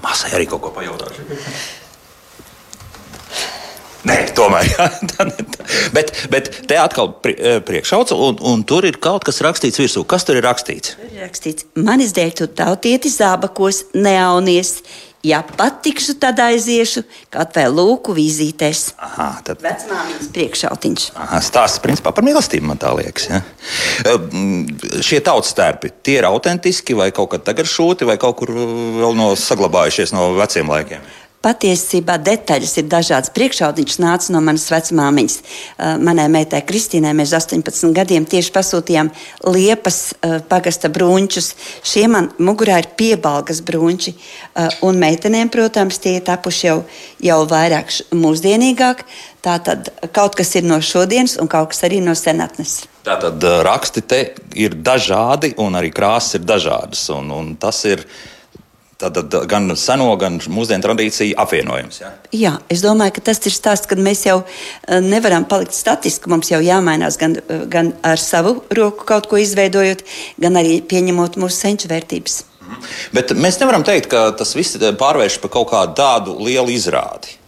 Māsai 0.01 0.33
arī 0.37 0.49
kaut 0.49 0.65
ko 0.65 0.73
pajautāšu. 0.75 1.25
Nē, 4.07 4.15
tomēr. 4.33 4.65
Bet, 5.95 6.09
bet 6.33 6.49
te 6.67 6.77
atkal 6.81 7.11
eh, 7.29 7.59
priekšauca, 7.65 8.15
un, 8.17 8.39
un 8.49 8.63
tur 8.67 8.87
ir 8.89 8.97
kaut 9.01 9.25
kas 9.27 9.41
rakstīts 9.45 9.77
virsū. 9.81 10.01
Kas 10.09 10.25
tur 10.25 10.39
ir 10.39 10.45
rakstīts? 10.47 10.95
Tur 10.97 11.11
ir 11.11 11.21
rakstīts, 11.27 11.67
man 11.77 12.01
izdēļ 12.01 12.33
tu 12.39 12.47
tautieti 12.57 13.11
zābakos, 13.13 13.85
neaunies 13.93 14.79
Ja 15.23 15.43
patikšu, 15.45 16.15
tad 16.17 16.39
aiziešu 16.41 17.03
kaut 17.29 17.53
vai 17.53 17.67
lūku 17.69 18.15
vizītēs. 18.17 18.95
Aha, 19.05 19.27
tad 19.45 19.61
vecmāmiņas 19.61 20.31
priekšautiņš. 20.33 21.05
Aha, 21.21 21.41
stāsts 21.45 21.81
principā 21.83 22.09
par 22.15 22.25
mīlestību, 22.25 22.65
man 22.71 22.81
tā 22.81 22.89
liekas. 22.97 23.27
Ja? 23.29 23.41
Šie 25.05 25.21
tautas 25.21 25.53
tērpi, 25.57 25.93
tie 26.01 26.17
ir 26.23 26.29
autentiski 26.29 26.97
vai 26.97 27.11
kaut 27.13 27.35
kad 27.35 27.45
tagad 27.51 27.69
šūti 27.69 28.09
vai 28.09 28.17
kaut 28.21 28.39
kur 28.41 28.49
vēl 28.55 29.13
no 29.17 29.33
saglabājušies 29.37 30.15
no 30.17 30.31
veciem 30.39 30.73
laikiem? 30.73 31.05
Patiesībā 31.41 32.19
detaļas 32.21 32.75
ir 32.77 32.85
dažādas. 32.85 33.31
Priekšaudiņš 33.33 33.95
nāca 34.03 34.33
no 34.35 34.43
manas 34.45 34.67
vecmāmiņas. 34.69 35.37
Uh, 35.41 35.95
manai 35.97 36.27
meitai 36.29 36.59
Kristīnai 36.61 37.15
mēs 37.17 37.33
18 37.33 37.95
gadiem 37.97 38.27
tieši 38.29 38.51
pasūtījām 38.53 39.09
liepas 39.49 39.97
uh, 40.13 40.35
pagasta 40.45 40.91
brūņķus. 40.93 41.47
Šie 41.81 42.05
man 42.13 42.29
mugurā 42.37 42.77
ir 42.83 42.91
piebalgas 42.99 43.63
brūņķi. 43.65 44.13
Uh, 44.13 44.69
un 44.85 45.01
meitenēm, 45.01 45.49
protams, 45.49 45.97
tie 46.03 46.19
ir 46.19 46.27
tapuši 46.29 46.67
jau, 46.67 46.77
jau 47.25 47.39
vairāk 47.49 47.89
mūsdienīgāk. 48.13 49.01
Tā 49.41 49.57
tad 49.65 49.89
kaut 50.13 50.37
kas 50.37 50.53
ir 50.59 50.67
no 50.69 50.77
šodienas 50.77 51.39
un 51.41 51.49
kaut 51.49 51.71
kas 51.73 51.81
arī 51.87 52.03
no 52.05 52.13
senatnes. 52.13 52.83
Tātad 53.01 53.41
raksti 53.65 54.03
te 54.05 54.19
ir 54.61 54.77
dažādi 54.77 55.55
un 55.57 55.73
arī 55.79 55.89
krāsas 55.89 56.37
ir 56.37 56.45
dažādas. 56.45 57.07
Un, 57.15 57.33
un 57.33 57.55
tas 57.57 57.81
ir 57.89 58.05
Tātad 59.01 59.33
gan 59.49 59.71
seno, 59.79 60.11
gan 60.21 60.37
mūsdienu 60.51 60.85
tradīciju 60.85 61.37
apvienojums. 61.41 62.01
Ja? 62.03 62.11
Jā, 62.35 62.53
es 62.71 62.83
domāju, 62.85 63.15
ka 63.17 63.25
tas 63.31 63.41
ir 63.49 63.55
stāsts, 63.55 63.89
kad 63.89 64.01
mēs 64.01 64.25
jau 64.27 64.41
eh, 64.43 65.01
nevaram 65.01 65.47
palikt 65.49 65.75
statiski. 65.77 66.29
Mums 66.31 66.51
jau 66.53 66.61
jāmainās 66.63 67.17
gan, 67.21 67.39
eh, 67.41 67.65
gan 67.71 67.93
ar 68.05 68.21
savu 68.21 68.59
roku 68.77 69.07
kaut 69.09 69.29
ko 69.31 69.41
izveidojot, 69.41 70.05
gan 70.41 70.61
arī 70.61 70.79
pieņemot 70.85 71.39
mūsu 71.41 71.65
senču 71.65 71.91
vērtības. 71.91 72.41
Mhm. 72.61 72.95
Bet 73.17 73.35
mēs 73.35 73.59
nevaram 73.63 73.83
teikt, 73.87 74.11
ka 74.13 74.29
tas 74.37 74.55
viss 74.55 74.77
pārvērš 74.77 75.41
par 75.41 75.55
kaut 75.57 75.71
kādu 75.73 75.97
tādu 75.97 76.37
lielu 76.39 76.77
izrādi. 76.77 77.40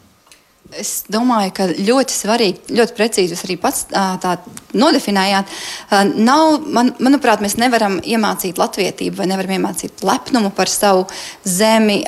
Es 0.80 1.04
domāju, 1.12 1.52
ka 1.54 1.66
ļoti 1.70 2.16
svarīgi, 2.16 2.74
ļoti 2.74 2.96
precīzi 2.98 3.36
jūs 3.36 3.44
arī 3.46 3.58
pats 3.62 3.84
tā 3.92 4.34
nodefinējāt. 4.78 5.52
Nav, 6.18 6.64
man, 6.74 6.92
manuprāt, 7.04 7.44
mēs 7.44 7.56
nevaram 7.62 8.00
iemācīt 8.00 8.58
latvietību 8.58 9.20
vai 9.20 9.28
nevaram 9.30 9.54
iemācīt 9.58 10.02
lepnumu 10.06 10.50
par 10.56 10.72
savu 10.72 11.06
zemi 11.46 12.00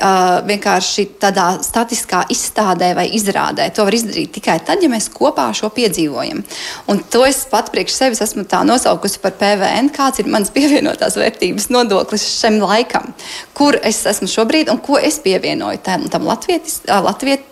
vienkārši 0.48 1.06
tādā 1.22 1.46
statiskā 1.64 2.24
izstādē 2.32 2.92
vai 2.98 3.06
izrādē. 3.18 3.68
To 3.76 3.86
var 3.86 3.96
izdarīt 3.96 4.34
tikai 4.38 4.58
tad, 4.66 4.82
ja 4.82 4.90
mēs 4.90 5.08
kopā 5.14 5.46
šo 5.56 5.70
piedzīvojam. 5.76 6.42
Un 6.90 7.02
to 7.12 7.22
es 7.28 7.44
pat 7.50 7.70
priekš 7.74 7.98
sevis 8.00 8.24
esmu 8.26 8.46
tā 8.50 8.64
nosaukusi 8.66 9.22
par 9.22 9.36
PVN, 9.38 9.92
kāds 9.94 10.22
ir 10.22 10.30
mans 10.32 10.52
pievienotās 10.56 11.18
vērtības 11.20 11.70
nodoklis 11.74 12.26
šim 12.40 12.58
laikam, 12.64 13.12
kur 13.56 13.78
es 13.86 14.02
esmu 14.10 14.30
šobrīd 14.32 14.72
un 14.72 14.82
ko 14.82 14.98
es 14.98 15.20
pievienoju 15.22 15.82
tam, 15.86 16.08
tam 16.10 16.26
latvietis, 16.26 16.82
latviet, 16.86 17.46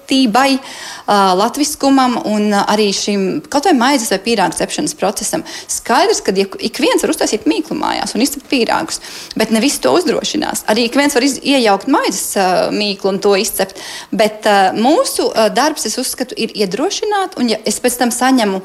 uh, 0.59 1.33
latviskumam 1.39 2.19
un 2.29 2.53
arī 2.55 2.91
šim 2.95 3.43
kaut 3.51 3.69
vai 3.69 3.75
maizes 3.79 4.13
vai 4.13 4.21
pīrāgu 4.25 4.59
cepšanas 4.59 4.97
procesam. 4.99 5.45
Skaidrs, 5.71 6.23
ka 6.25 6.35
ja 6.37 6.47
ik 6.59 6.81
viens 6.83 7.03
var 7.05 7.13
uztaisīt 7.15 7.49
mīklu 7.51 7.77
mājās 7.79 8.15
un 8.15 8.25
izcept 8.25 8.49
pīrāgus, 8.51 9.01
bet 9.39 9.53
ne 9.55 9.63
visi 9.65 9.83
to 9.85 9.93
uzdrošinās. 9.97 10.65
Arī 10.71 10.87
ik 10.89 10.99
viens 10.99 11.15
var 11.17 11.27
iz, 11.27 11.39
iejaukt 11.43 11.91
maizes 11.93 12.37
mīklu 12.75 13.15
un 13.15 13.21
to 13.25 13.35
izcept, 13.41 13.81
bet 14.13 14.49
mūsu 14.79 15.29
darbs, 15.55 15.87
es 15.89 15.99
uzskatu, 16.01 16.37
ir 16.39 16.55
iedrošināt, 16.65 17.39
un 17.41 17.53
ja 17.53 17.61
es 17.67 17.81
pēc 17.83 18.01
tam 18.01 18.15
saņemu 18.15 18.63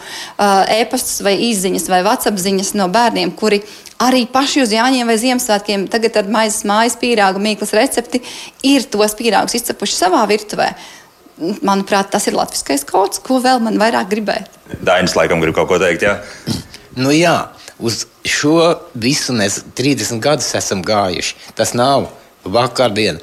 e-pastus 0.79 1.21
vai 1.25 1.35
izziņas 1.49 1.89
vai 1.91 2.03
WhatsApp 2.07 2.41
ziņas 2.41 2.75
no 2.79 2.89
bērniem, 2.91 3.35
kuri 3.37 3.61
arī 3.99 4.23
paši 4.31 4.63
uz 4.63 4.73
Jāņiem 4.73 5.09
vai 5.09 5.17
Ziemassvētkiem 5.19 5.87
tagad 5.91 6.21
ar 6.21 6.31
maizes 6.31 6.63
mājas 6.67 6.95
pīrāgu 6.99 7.41
mīklas 7.43 7.75
recepti 7.75 8.23
ir 8.63 8.87
tos 8.91 9.15
pīrāgus 9.19 9.57
izcepuši 9.59 9.97
savā 9.97 10.23
virtuvē. 10.29 10.71
Manuprāt, 11.39 12.09
tas 12.11 12.27
ir 12.27 12.35
latviskais 12.35 12.83
kods, 12.87 13.21
ko 13.23 13.39
vēl 13.43 13.61
man 13.63 13.79
vairāk 13.79 14.09
gribēt. 14.11 14.59
Dainis 14.83 15.15
laikam 15.15 15.39
grib 15.43 15.55
kaut 15.55 15.69
ko 15.71 15.79
teikt, 15.79 16.03
jā? 16.03 16.17
Nu 16.99 17.13
jā, 17.15 17.35
uz 17.79 18.03
šo 18.27 18.73
visu 18.99 19.35
mēs 19.37 19.61
30 19.77 20.19
gadus 20.23 20.51
esam 20.59 20.83
gājuši. 20.83 21.37
Tas 21.55 21.71
nav 21.77 22.09
vakardien. 22.43 23.21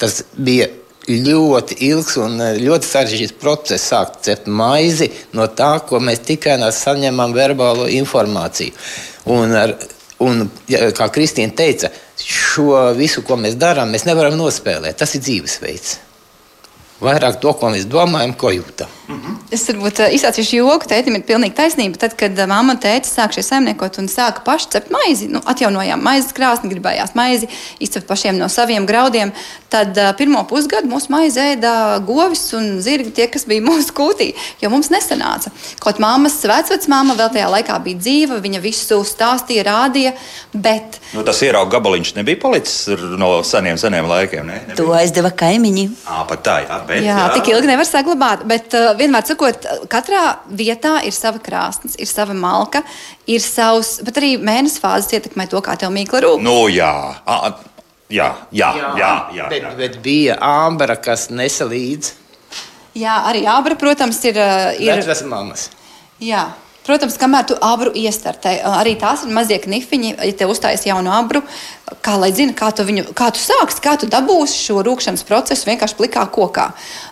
Tas 0.00 0.24
bija 0.34 0.66
ļoti 1.06 1.78
ilgs 1.90 2.16
un 2.18 2.40
eh, 2.42 2.58
ļoti 2.64 2.88
sarežģīts 2.88 3.36
process 3.38 3.90
sākt 3.92 4.24
cept 4.26 4.48
maizi 4.48 5.10
no 5.36 5.46
tā, 5.46 5.76
ko 5.86 6.00
mēs 6.02 6.24
tikai 6.26 6.56
saņemam 6.74 7.36
verbālo 7.36 7.86
informāciju. 8.00 8.74
Un 9.34 9.54
ar, 9.58 9.76
Un, 10.22 10.44
kā 10.94 11.08
Kristīna 11.10 11.52
teica, 11.58 11.88
šo 12.22 12.78
visu, 12.96 13.24
ko 13.26 13.34
mēs 13.36 13.58
darām, 13.58 13.90
mēs 13.90 14.06
nevaram 14.06 14.36
nospēlēt. 14.38 14.94
Tas 15.00 15.16
ir 15.18 15.24
dzīvesveids 15.26 15.96
vairāk 17.04 17.40
to, 17.42 17.52
ko 17.58 17.72
mēs 17.74 17.88
domājam, 17.90 18.34
ko 18.38 18.52
jūtam. 18.54 18.90
Mm 19.08 19.14
-hmm. 19.14 19.34
Es 19.50 19.68
varbūt 19.68 20.00
uh, 20.00 20.14
izsācu 20.14 20.42
joku, 20.56 20.86
tētim 20.88 21.14
ir 21.18 21.22
pilnīgi 21.28 21.54
taisnība. 21.54 21.98
Tad, 21.98 22.14
kad 22.16 22.38
uh, 22.38 22.46
mamma 22.48 22.72
un 22.72 22.78
tētis 22.80 23.12
sāk 23.12 23.34
šie 23.36 23.42
saimniekot 23.42 23.98
un 23.98 24.08
sāka 24.08 24.40
paši 24.44 24.70
cept 24.70 24.90
maizi, 24.90 25.28
nu, 25.28 25.42
atjaunojām 25.44 26.00
maizes 26.02 26.32
krāsni, 26.32 26.70
gribējās 26.72 27.12
maizi 27.14 27.48
izcept 27.78 28.06
pašiem 28.06 28.38
no 28.38 28.48
saviem 28.48 28.86
graudiem, 28.86 29.32
tad 29.68 29.98
uh, 29.98 30.16
pirmo 30.16 30.44
pusgadu 30.48 30.88
mūsu 30.88 31.12
maizi 31.12 31.40
ēda 31.40 32.00
govis 32.06 32.52
un 32.52 32.80
zirgi, 32.80 33.10
tie, 33.10 33.26
kas 33.26 33.44
bija 33.44 33.62
mūsu 33.70 33.92
kūtī, 33.92 34.32
jo 34.62 34.70
mums 34.70 34.88
nesanāca. 34.90 35.52
Kaut 35.84 35.98
mammas 35.98 36.40
vecvecmāma 36.40 37.14
vēl 37.14 37.32
tajā 37.36 37.50
laikā 37.58 37.78
bija 37.84 37.98
dzīva, 37.98 38.40
viņa 38.40 38.60
visu 38.60 39.02
stāstīja, 39.04 39.66
rādīja, 39.68 40.14
bet... 40.52 41.00
Nu, 41.12 41.22
tas 41.22 41.42
ierauga 41.42 41.76
gabaliņš 41.76 42.14
nebija 42.14 42.40
palicis 42.40 42.88
no 43.18 43.42
seniem, 43.44 43.76
seniem 43.78 44.08
laikiem, 44.08 44.46
ne? 44.46 44.54
Nebija. 44.54 44.76
To 44.80 44.92
aizdeva 44.96 45.30
kaimiņi. 45.30 45.88
Ā, 46.08 46.24
pat 46.28 46.42
tā, 46.46 46.58
jā. 46.64 46.80
Bet, 46.88 47.04
jā, 47.04 47.18
jā, 47.18 47.30
tik 47.34 47.52
ilgi 47.52 47.70
nevar 47.70 47.86
saglabāt. 47.88 48.44
Bet 48.48 48.74
uh, 48.74 48.93
vienmēr 48.98 49.26
sakot, 49.28 49.68
katrā 49.92 50.22
vietā 50.48 50.96
ir 51.06 51.14
sava 51.16 51.40
krāsnes, 51.42 51.98
ir 52.00 52.08
sava 52.10 52.36
malka, 52.36 52.84
ir 53.30 53.42
savs, 53.44 53.98
bet 54.06 54.18
arī 54.20 54.34
mēnesis 54.40 54.82
fāzes 54.82 55.14
ietekmē 55.18 55.48
to, 55.50 55.62
kā 55.64 55.76
tev 55.80 55.92
mīkla 55.94 56.24
rūp. 56.24 56.42
Nu, 56.44 56.56
jā. 56.72 56.90
A, 57.26 57.54
jā, 58.12 58.28
jā, 58.54 58.72
jā, 58.78 58.90
jā, 59.00 59.14
jā, 59.38 59.48
bet, 59.52 59.70
bet 59.78 60.02
bija 60.04 60.38
āmbra, 60.42 60.98
kas 61.00 61.28
nesa 61.34 61.68
līdzi. 61.70 62.20
Jā, 62.94 63.24
arī 63.26 63.42
ābra, 63.50 63.74
protams, 63.78 64.20
ir. 64.28 64.38
ir... 64.78 65.02
Tas 65.02 65.24
ir 65.24 65.30
mammas. 65.30 65.66
Jā. 66.22 66.46
Protams, 66.84 67.14
kamēr 67.16 67.46
tu 67.48 67.54
abru 67.64 67.94
iestartē, 67.96 68.58
arī 68.68 68.92
tās 69.00 69.22
ir 69.24 69.32
mazie 69.32 69.56
knifiņi. 69.62 70.10
Ja 70.20 70.34
te 70.36 70.48
uzstājas 70.50 70.82
jaunu 70.84 71.08
abru, 71.16 71.40
kā 72.04 72.18
lai 72.20 72.28
zina, 72.36 72.52
kā 72.56 72.68
tu, 72.76 72.84
viņu, 72.84 73.06
kā 73.16 73.30
tu 73.32 73.40
sāksi, 73.40 73.80
kā 73.80 73.94
tu 74.00 74.08
dabūsi 74.12 74.58
šo 74.66 74.82
rūkšanas 74.84 75.24
procesu 75.24 75.70
vienkārši 75.70 75.96
plikā 75.96 76.26
kokā. 76.34 76.66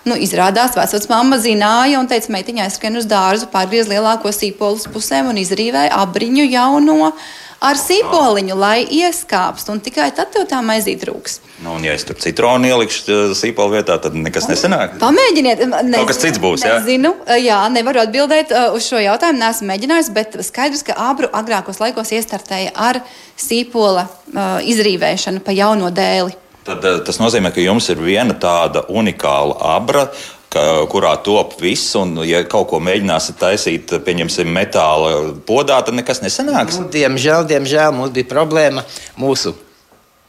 Nu, 0.05 0.19
izrādās, 0.21 0.77
vecāks 0.77 1.09
mamma 1.09 1.41
zināja 1.41 2.03
un 2.03 2.11
teica, 2.11 2.35
meitiņai 2.37 2.69
skrien 2.75 3.01
uz 3.01 3.09
dārzu, 3.09 3.49
pārgriez 3.55 3.89
lielāko 3.89 4.29
sīpolus 4.37 4.85
pusēm 4.93 5.33
un 5.33 5.41
izrīvēja 5.41 5.97
abriņu 6.05 6.45
jauno 6.53 7.15
ar 7.63 7.79
sīpoliņu, 7.79 8.57
lai 8.59 8.83
ieskāpst, 8.85 9.71
un 9.73 9.81
tikai 9.85 10.11
tad 10.17 10.33
tev 10.35 10.47
tā 10.51 10.59
maizīt 10.65 11.05
rūks. 11.09 11.39
Nu, 11.63 11.77
un, 11.77 11.87
ja 11.87 11.95
es 11.95 12.05
tur 12.09 12.19
citronu 12.21 12.67
ielikšu 12.69 13.19
sīpolu 13.39 13.77
vietā, 13.77 13.97
tad 14.03 14.17
nekas 14.19 14.49
nesanāk. 14.51 14.99
Pamēģiniet, 15.03 15.63
ne, 15.71 16.01
kaut 16.01 16.11
kas 16.11 16.23
cits 16.25 16.43
būs. 16.43 16.67
Jā, 16.67 16.81
nezinu, 16.81 17.15
jā 17.39 17.61
nevaru 17.73 18.03
atbildēt 18.03 18.55
uz 18.75 18.89
šo 18.91 19.01
jautājumu. 19.03 19.43
Nesmu 19.43 19.71
mēģinājis, 19.71 20.13
bet 20.17 20.39
skaidrs, 20.47 20.85
ka 20.87 20.99
abru 21.11 21.31
agrākos 21.33 21.81
laikos 21.83 22.13
iestartēja 22.17 22.75
ar 22.75 23.01
sīpola 23.39 24.09
uh, 24.09 24.59
izrīvēšanu 24.67 25.43
pa 25.47 25.55
jauno 25.57 25.91
dēli. 25.95 26.35
Tad, 26.67 26.85
tas 27.07 27.19
nozīmē, 27.19 27.51
ka 27.55 27.63
jums 27.63 27.89
ir 27.91 28.03
viena 28.03 28.37
tāda 28.39 28.85
unikāla 28.91 29.57
abra, 29.75 30.07
ka, 30.53 30.63
kurā 30.93 31.15
top 31.25 31.57
viss, 31.63 31.95
un, 31.99 32.19
ja 32.29 32.43
kaut 32.49 32.69
ko 32.73 32.81
mēģināsiet 32.85 33.41
taisīt, 33.41 33.97
pieņemsim, 34.05 34.49
metāla 34.53 35.33
podā, 35.49 35.81
tad 35.85 35.97
nekas 35.97 36.23
nesanāks. 36.25 36.79
Nu, 36.83 36.91
diemžēl, 36.93 37.49
diemžēl 37.51 37.97
mums 37.97 38.15
bija 38.15 38.29
problēma. 38.31 38.85
Mūsu 39.21 39.57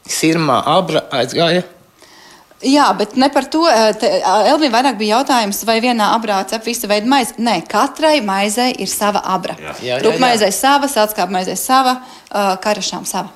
sirmā 0.08 0.62
abra 0.74 1.06
aizgāja. 1.16 1.66
Jā, 2.64 2.86
bet 2.96 3.18
ne 3.20 3.28
par 3.28 3.44
to. 3.52 3.66
Elvija 3.68 4.72
vairāk 4.72 4.96
bija 4.96 5.18
jautājums, 5.18 5.60
vai 5.68 5.82
vienā 5.84 6.14
abrā 6.16 6.38
cep 6.48 6.64
visu 6.64 6.88
veidu 6.88 7.10
maizi. 7.12 7.36
Nē, 7.44 7.58
katrai 7.68 8.22
maizei 8.24 8.70
ir 8.80 8.88
sava 8.88 9.20
abra. 9.36 9.58
Rupmaizei 10.04 10.52
sava, 10.56 10.88
sāckāpmaizei 10.88 11.58
sava, 11.60 11.98
karašām 12.64 13.04
sava. 13.10 13.34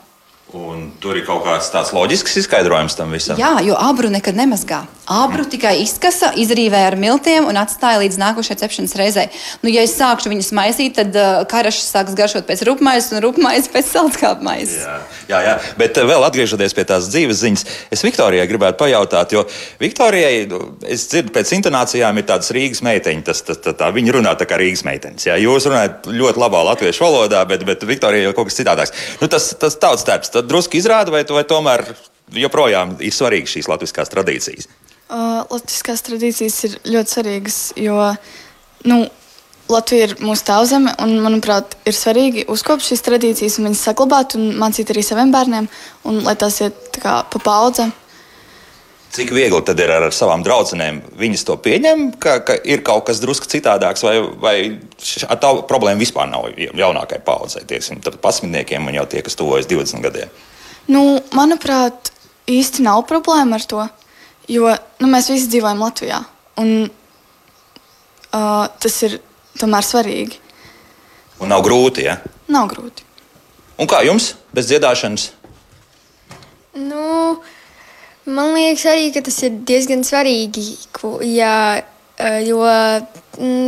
Un 0.56 0.94
tur 1.04 1.20
ir 1.20 1.26
kaut 1.28 1.44
kāds 1.44 1.68
tāds 1.74 1.92
loģisks 1.92 2.40
izskaidrojums 2.40 2.96
tam 2.96 3.12
visam. 3.12 3.36
Jā, 3.36 3.58
jo 3.68 3.76
abru 3.76 4.08
nekad 4.14 4.38
nemazgā. 4.40 4.86
Abru 5.08 5.46
tikai 5.48 5.78
izkasa, 5.86 6.34
izrīvē 6.36 6.82
ar 6.90 6.98
miltiem 7.00 7.46
un 7.48 7.56
atstāja 7.56 8.02
līdz 8.02 8.18
nākošajai 8.20 8.60
cepšanas 8.60 8.96
reizei. 9.00 9.28
Nu, 9.62 9.72
ja 9.72 9.86
es 9.88 9.94
sākšu 9.96 10.34
viņus 10.34 10.50
maisīt, 10.58 10.98
tad 10.98 11.16
uh, 11.16 11.46
karašs 11.48 11.86
sāks 11.94 12.16
garšot 12.18 12.44
pēc 12.50 12.66
rupmaizes 12.68 13.14
un 13.16 13.22
rupmaizes 13.24 13.72
pēc 13.72 13.88
salskāpmaizes. 13.94 14.82
Jā, 14.84 14.98
jā, 15.30 15.40
jā, 15.46 15.54
bet 15.80 16.00
uh, 16.02 16.08
vēl 16.10 16.26
atgriežoties 16.28 16.76
pie 16.76 16.84
tās 16.90 17.08
dzīves 17.14 17.40
ziņas, 17.40 17.64
es 17.96 18.04
Viktorijai 18.04 18.50
gribētu 18.52 18.82
pajautāt, 18.82 19.36
jo 19.38 19.46
Viktorijai, 19.80 20.42
nu, 20.52 20.60
es 20.84 21.08
dzirdu, 21.14 21.32
pēc 21.38 21.54
intonācijām 21.56 22.20
ir 22.20 22.28
tādas 22.28 22.52
Rīgas 22.58 22.84
meiteņas, 22.84 23.24
tas, 23.30 23.44
tas, 23.48 23.62
tā, 23.64 23.76
tā, 23.80 23.88
viņa 23.96 24.18
runā 24.18 24.34
tā 24.36 24.50
kā 24.50 24.60
Rīgas 24.60 24.84
meitenes. 24.88 25.30
Jā. 25.30 25.38
Jūs 25.40 25.70
runājat 25.72 26.12
ļoti 26.12 26.44
labā 26.44 26.66
latviešu 26.74 27.06
valodā, 27.06 27.46
bet, 27.48 27.64
bet 27.70 27.88
Viktorijai 27.88 28.28
jau 28.28 28.36
kaut 28.36 28.52
kas 28.52 28.60
citādāks. 28.60 29.08
Nu, 29.22 29.32
tas 29.32 29.54
tas 29.56 29.80
tauts 29.80 30.04
tērps 30.08 30.36
drusku 30.44 30.82
izrāda, 30.82 31.16
vai, 31.16 31.24
vai 31.24 31.46
tomēr 31.48 31.86
joprojām 32.36 32.98
ir 33.00 33.16
svarīgas 33.16 33.56
šīs 33.56 33.72
latviskās 33.72 34.12
tradīcijas? 34.12 34.68
Uh, 35.08 35.46
latviskās 35.48 36.02
tradīcijas 36.04 36.58
ir 36.68 36.74
ļoti 36.92 37.14
svarīgas, 37.14 37.60
jo 37.80 37.96
nu, 38.92 39.06
Latvija 39.72 40.08
ir 40.08 40.14
mūsu 40.24 40.46
tēvzeme, 40.48 40.94
un, 41.04 41.14
manuprāt, 41.24 41.76
ir 41.88 41.96
svarīgi 41.96 42.46
uzkopt 42.52 42.86
šīs 42.88 43.04
tradīcijas, 43.04 43.58
un 43.60 43.68
viņas 43.68 43.84
saglabāt 43.90 44.36
un 44.40 44.50
mācīt 44.60 44.92
arī 44.94 45.04
saviem 45.04 45.32
bērniem, 45.32 45.68
un 46.08 46.22
lai 46.24 46.36
tās 46.40 46.62
iet 46.64 47.00
kā, 47.04 47.20
pa 47.28 47.42
paudzēm. 47.44 47.92
Cik 49.16 49.32
viegli 49.36 49.60
tad 49.66 49.80
ir 49.80 49.92
ar, 49.92 50.06
ar 50.08 50.16
savām 50.16 50.44
draudzenēm? 50.44 51.00
Viņas 51.20 51.46
to 51.48 51.56
pieņem, 51.64 52.04
ka, 52.22 52.40
ka 52.48 52.58
ir 52.68 52.84
kaut 52.88 53.08
kas 53.08 53.22
drusku 53.24 53.48
citādāks, 53.52 54.04
vai, 54.04 54.18
vai 54.44 54.56
tā 55.00 55.52
problēma 55.68 56.04
vispār 56.04 56.28
nav 56.32 56.50
jaunākajai 56.56 57.24
paudzei, 57.28 57.64
tieksim, 57.68 58.04
pasmidniekiem 58.24 58.88
un 58.88 59.00
jau 59.00 59.08
tie, 59.08 59.24
kas 59.26 59.40
tuvojas 59.40 59.72
20 59.72 60.04
gadiem. 60.04 60.36
Nu, 60.92 61.04
manuprāt, 61.36 62.12
īsti 62.52 62.84
nav 62.88 63.08
problēma 63.08 63.60
ar 63.60 63.68
to, 63.68 63.88
jo 64.48 64.72
nu, 65.02 65.10
mēs 65.12 65.30
visi 65.32 65.50
dzīvojam 65.52 65.84
Latvijā. 65.84 66.22
Un, 66.62 66.74
uh, 66.88 68.66
tas 68.82 69.02
ir 69.08 69.20
tomēr 69.60 69.86
svarīgi. 69.86 70.40
Un 71.44 71.52
nav 71.54 71.64
grūti, 71.66 72.08
ja? 72.08 72.18
Nav 72.50 72.70
grūti. 72.72 73.06
Un 73.78 73.90
kā 73.90 74.02
jums 74.06 74.32
bez 74.56 74.70
dziedāšanas? 74.72 75.28
Nu, 76.78 77.38
man 78.26 78.56
liekas 78.56 78.88
arī, 78.90 79.12
ka 79.14 79.22
tas 79.26 79.38
ir 79.46 79.60
diezgan 79.68 80.04
svarīgi, 80.06 80.66
ja, 81.30 81.84
jo 82.46 82.64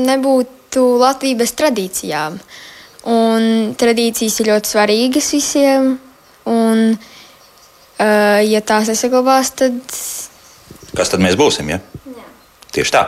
nebūtu 0.10 0.86
Latvijas 1.02 1.40
bez 1.44 1.54
tradīcijām. 1.62 2.40
Un 3.10 3.46
tradīcijas 3.80 4.40
ir 4.42 4.52
ļoti 4.52 4.74
svarīgas 4.74 5.30
visiem. 5.34 5.94
Un, 6.50 6.84
ja 8.00 8.62
tās 8.66 8.90
nesaglabās, 8.90 9.54
tad. 9.62 9.94
Kas 10.98 11.12
tad 11.12 11.24
mēs 11.24 11.38
būsim? 11.40 11.70
Ja? 11.74 11.80
Jā. 12.06 12.26
Tieši 12.76 12.94
tā. 12.94 13.04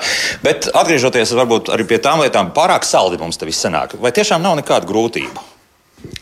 Bet 0.45 0.69
atgriežoties 0.73 1.33
arī 1.37 1.85
pie 1.89 2.01
tām 2.01 2.23
lietām, 2.23 2.51
pārāk 2.55 2.85
saldi 2.87 3.19
mums 3.21 3.37
te 3.37 3.47
viss 3.49 3.61
sanāk. 3.61 3.97
Vai 4.01 4.13
tiešām 4.15 4.41
nav 4.41 4.57
nekādu 4.59 4.89
grūtību? 4.89 5.47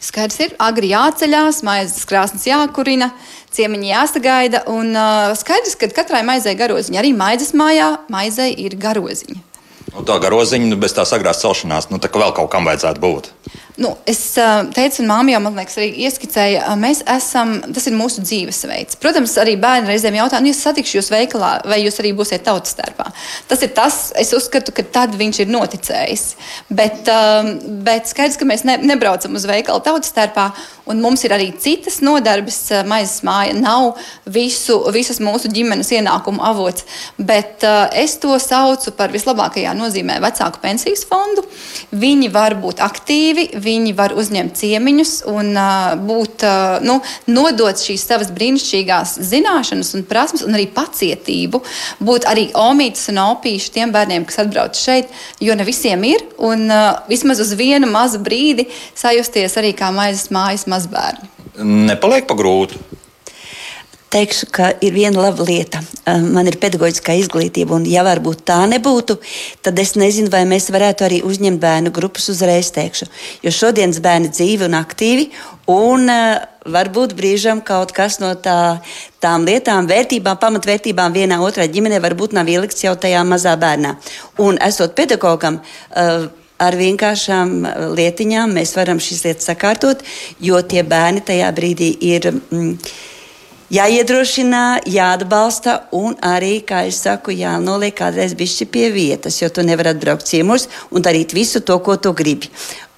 Skaidrs 0.04 0.40
ir, 0.44 0.56
agri 0.60 0.92
jāceļās, 0.92 1.62
maizes 1.64 2.08
krāsnes 2.08 2.44
jākurina, 2.48 3.14
ciemiņi 3.56 3.92
jāsagaida. 3.94 4.64
Un 4.72 4.92
uh, 4.92 5.32
skaidrs, 5.40 5.78
ka 5.80 5.88
katrai 5.96 6.22
maizei 6.28 6.56
garoziņa, 6.60 7.00
arī 7.00 7.14
maizes 7.16 7.54
mājā, 7.56 7.94
maizei 8.12 8.52
ir 8.60 8.76
garoziņa. 8.80 9.40
Nu, 9.94 10.04
tā 10.06 10.20
garoziņa, 10.22 10.70
nu, 10.70 10.78
bez 10.80 10.94
tā 10.96 11.06
sagrāzta 11.08 11.48
celšanās, 11.48 11.90
nu, 11.94 12.00
tā 12.02 12.12
vēl 12.14 12.36
kaut 12.36 12.52
kam 12.54 12.68
vajadzētu 12.68 13.02
būt. 13.04 13.32
Nu, 13.80 13.94
es 14.04 14.20
uh, 14.36 14.66
teicu, 14.76 15.00
un 15.00 15.08
māmiņa 15.08 15.38
jau 15.38 15.40
man 15.46 15.56
liekas, 15.56 15.78
arī 15.80 16.04
ieskicēja, 16.04 16.66
uh, 16.68 16.76
mēs 16.80 17.00
esam, 17.14 17.54
tas 17.72 17.86
ir 17.88 17.94
mūsu 17.96 18.20
dzīvesveids. 18.26 18.98
Protams, 19.00 19.38
arī 19.40 19.54
bērni 19.62 19.88
reizēm 19.88 20.18
jautā, 20.18 20.42
nu, 20.44 20.52
ja 20.52 20.58
satikšu 20.58 20.98
jūs 20.98 21.08
veikalā, 21.14 21.52
vai 21.64 21.78
jūs 21.86 22.02
arī 22.04 22.12
būsiet 22.18 22.44
tautas 22.44 22.74
starpā. 22.76 23.08
Tas 23.48 23.64
ir 23.64 23.72
tas, 23.78 24.00
es 24.20 24.34
uzskatu, 24.36 24.74
ka 24.76 24.84
tad 24.84 25.16
viņš 25.16 25.40
ir 25.46 25.54
noticējis. 25.54 26.26
Bet, 26.76 27.08
uh, 27.08 27.54
bet 27.88 28.12
skaidrs, 28.12 28.36
ka 28.42 28.50
mēs 28.50 28.66
ne, 28.68 28.76
nebraucam 28.84 29.40
uz 29.40 29.48
veikalu 29.48 29.80
tautas 29.86 30.12
starpā, 30.12 30.50
un 30.92 31.00
mums 31.00 31.24
ir 31.24 31.38
arī 31.38 31.54
citas 31.64 32.02
nodarbes. 32.04 32.60
Maizes 32.90 33.24
māja 33.24 33.56
nav 33.56 33.94
visu, 34.28 34.82
visas 34.92 35.22
mūsu 35.24 35.54
ģimenes 35.56 35.94
ienākumu 35.96 36.44
avots, 36.50 36.84
bet 37.16 37.64
es 37.96 38.18
to 38.20 38.36
saucu 38.42 38.92
par 38.98 39.14
vislabākajā 39.14 39.72
nozīmē 39.78 40.20
vecāku 40.24 40.60
pensijas 40.64 41.06
fondu. 41.08 41.46
Viņi 41.96 42.32
var 42.34 42.58
būt 42.60 42.82
aktīvi 42.84 43.50
viņi 43.70 43.96
var 43.98 44.16
uzņemt 44.18 44.58
ciemiņus 44.60 45.14
un 45.32 45.54
uh, 45.54 45.94
būt, 46.10 46.46
uh, 46.48 46.78
nu, 46.86 47.00
nodot 47.30 47.80
šīs 47.80 48.06
savas 48.10 48.34
brīnišķīgās 48.36 49.18
zināšanas 49.30 49.94
un 49.98 50.06
prasmes, 50.10 50.46
un 50.48 50.58
arī 50.58 50.68
pacietību, 50.76 51.62
būt 52.04 52.28
arī 52.30 52.50
omītas 52.58 53.10
un 53.14 53.22
opīši 53.30 53.74
tiem 53.78 53.96
bērniem, 53.96 54.28
kas 54.30 54.42
atbrauc 54.46 54.78
šeit, 54.80 55.12
jo 55.44 55.56
ne 55.58 55.68
visiem 55.68 56.06
ir, 56.10 56.26
un 56.38 56.68
uh, 56.68 57.02
vismaz 57.12 57.42
uz 57.44 57.56
vienu 57.60 57.90
mazu 57.92 58.22
brīdi 58.24 58.70
sajusties 58.98 59.60
arī 59.62 59.76
kā 59.78 59.94
maizes 59.96 60.32
mājas 60.34 60.68
mazbērni. 60.70 61.36
Nepaliek 61.60 62.28
pa 62.30 62.38
grūti 62.40 62.80
teikšu, 64.14 64.50
ka 64.52 64.72
ir 64.82 64.94
viena 64.94 65.22
laba 65.22 65.46
lieta. 65.46 65.82
Man 66.06 66.50
ir 66.50 66.58
pedagoģiskā 66.62 67.16
izglītība, 67.22 67.78
un 67.78 67.86
ja 67.90 68.04
varbūt 68.08 68.42
tā 68.48 68.60
nebūtu, 68.70 69.20
tad 69.66 69.80
es 69.82 69.94
nezinu, 70.00 70.32
vai 70.34 70.44
mēs 70.50 70.70
varētu 70.74 71.06
arī 71.06 71.20
uzņemt 71.26 71.62
bērnu 71.62 71.94
grupas 71.96 72.30
uzreiz 72.34 72.72
teikšu. 72.76 73.10
Jo 73.46 73.54
šodienas 73.54 74.02
bērni 74.04 74.32
dzīvi 74.34 74.66
un 74.66 74.78
aktīvi, 74.80 75.30
un 75.70 76.10
varbūt 76.70 77.14
brīžam 77.18 77.62
kaut 77.66 77.94
kas 77.96 78.20
no 78.24 78.34
tā, 78.34 78.80
tām 79.22 79.46
lietām, 79.48 79.90
vērtībām, 79.90 80.42
pamatvērtībām 80.42 81.14
vienā 81.14 81.40
otrā 81.46 81.70
ģimenē 81.70 82.02
varbūt 82.04 82.34
nav 82.38 82.50
ielikts 82.50 82.86
jau 82.86 82.96
tajā 82.98 83.22
mazā 83.28 83.56
bērnā. 83.62 83.96
Un 84.42 84.58
esot 84.66 84.98
pedagogam, 84.98 85.62
ar 86.60 86.76
vienkāršām 86.76 87.54
lietiņām 87.96 88.58
mēs 88.58 88.76
varam 88.76 89.00
šīs 89.04 89.24
lietas 89.28 89.48
sakārtot, 89.52 90.04
jo 90.44 90.60
tie 90.62 90.84
bērni 90.84 91.24
tajā 91.26 91.54
brīdī 91.56 91.94
ir. 92.10 92.34
Mm, 92.50 92.76
jāiedrošina, 93.74 94.82
jāatbalsta 94.90 95.76
un 95.96 96.18
arī, 96.26 96.60
kā 96.66 96.84
es 96.90 97.00
saku, 97.06 97.34
jānoliek 97.36 97.96
kādreiz 97.98 98.36
bišķi 98.38 98.68
pie 98.74 98.90
vietas, 98.94 99.40
jo 99.42 99.50
tu 99.54 99.66
nevari 99.66 99.94
atbraukt 99.94 100.28
ciemos 100.30 100.68
un 100.92 101.06
darīt 101.06 101.36
visu 101.38 101.62
to, 101.66 101.78
ko 101.86 101.98
tu 102.02 102.14
gribi. 102.18 102.50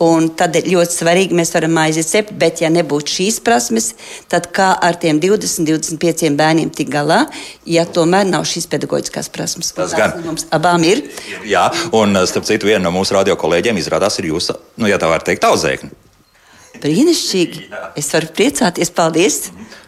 Un 0.02 0.32
tad 0.34 0.56
ir 0.58 0.66
ļoti 0.72 0.96
svarīgi, 0.98 1.36
mēs 1.38 1.52
varam 1.54 1.76
aiziet 1.78 2.08
cept, 2.10 2.32
bet 2.42 2.64
ja 2.64 2.72
nebūtu 2.74 3.20
šīs 3.20 3.38
prasmes, 3.46 3.92
tad 4.32 4.48
kā 4.56 4.72
ar 4.82 4.98
tiem 4.98 5.20
20, 5.22 5.68
25 5.68 6.32
bērniem 6.40 6.72
tik 6.74 6.90
galā, 6.90 7.20
ja 7.70 7.86
tomēr 7.86 8.26
nav 8.26 8.48
šīs 8.50 8.66
pedagoģiskās 8.72 9.30
prasmes? 9.30 9.70
Tas 9.78 9.94
gan 9.94 10.18
mums 10.26 10.48
abām 10.50 10.88
ir. 10.90 11.04
Jā, 11.46 11.68
un 11.94 12.18
starp 12.26 12.50
citu, 12.50 12.72
viena 12.72 12.88
no 12.88 12.96
mūsu 12.96 13.14
radio 13.20 13.38
kolēģiem 13.38 13.78
izrādās 13.78 14.18
ir 14.18 14.32
jūsu, 14.32 14.58
nu, 14.82 14.90
ja 14.90 14.98
tā 14.98 15.12
var 15.12 15.22
teikt, 15.28 15.46
auzēkņa. 15.46 16.11
Brīnišķīgi. 16.82 17.68
Es 18.00 18.12
varu 18.16 18.32
priecāties. 18.36 18.92
Paldies! 18.96 19.40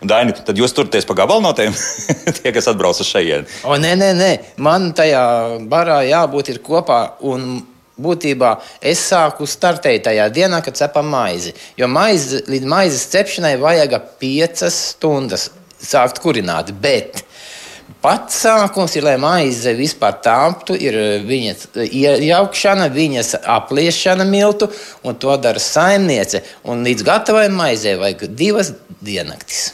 Daini, 0.04 0.36
tad 0.36 0.58
jūs 0.60 0.74
turieties 0.76 1.08
pa 1.08 1.16
gabalu 1.16 1.46
no 1.46 1.54
tiem, 1.56 1.76
tie, 2.38 2.52
kas 2.52 2.68
atbrauc 2.72 3.00
uz 3.00 3.08
šejienes. 3.08 3.62
O, 3.64 3.78
nē, 3.80 3.94
nē, 4.00 4.10
nē, 4.20 4.32
man 4.64 4.92
tajā 4.96 5.24
barā 5.72 6.02
jābūt 6.08 6.52
kopā. 6.66 7.04
Un 7.24 7.62
būtībā 8.04 8.56
es 8.82 9.02
sāku 9.12 9.46
startēt 9.48 10.08
tajā 10.08 10.26
dienā, 10.34 10.64
kad 10.66 10.78
cepam 10.78 11.12
maizi. 11.14 11.54
Jo 11.78 11.88
maizi, 11.92 12.42
līdz 12.50 12.70
maizes 12.70 13.06
cepšanai 13.14 13.54
vajag 13.62 14.00
piecas 14.22 14.80
stundas 14.96 15.52
sākt 15.84 16.22
kurināt. 16.24 16.74
Bet 16.82 17.24
pats 18.04 18.42
sākums 18.44 18.98
ir, 18.98 19.06
lai 19.08 19.16
maize 19.22 19.74
vispār 19.78 20.18
tāptu, 20.26 20.76
ir 20.76 20.98
viņas 21.28 21.70
iejaukšana, 21.88 22.90
viņas 22.94 23.36
apliešana 23.56 24.28
miltu, 24.28 24.70
un 25.08 25.16
to 25.20 25.38
dara 25.42 25.62
saimniece. 25.62 26.44
Un 26.68 26.84
līdz 26.88 27.08
gatavai 27.08 27.48
maizei 27.54 27.96
vajag 28.00 28.28
divas 28.36 28.74
diennaktis. 29.04 29.72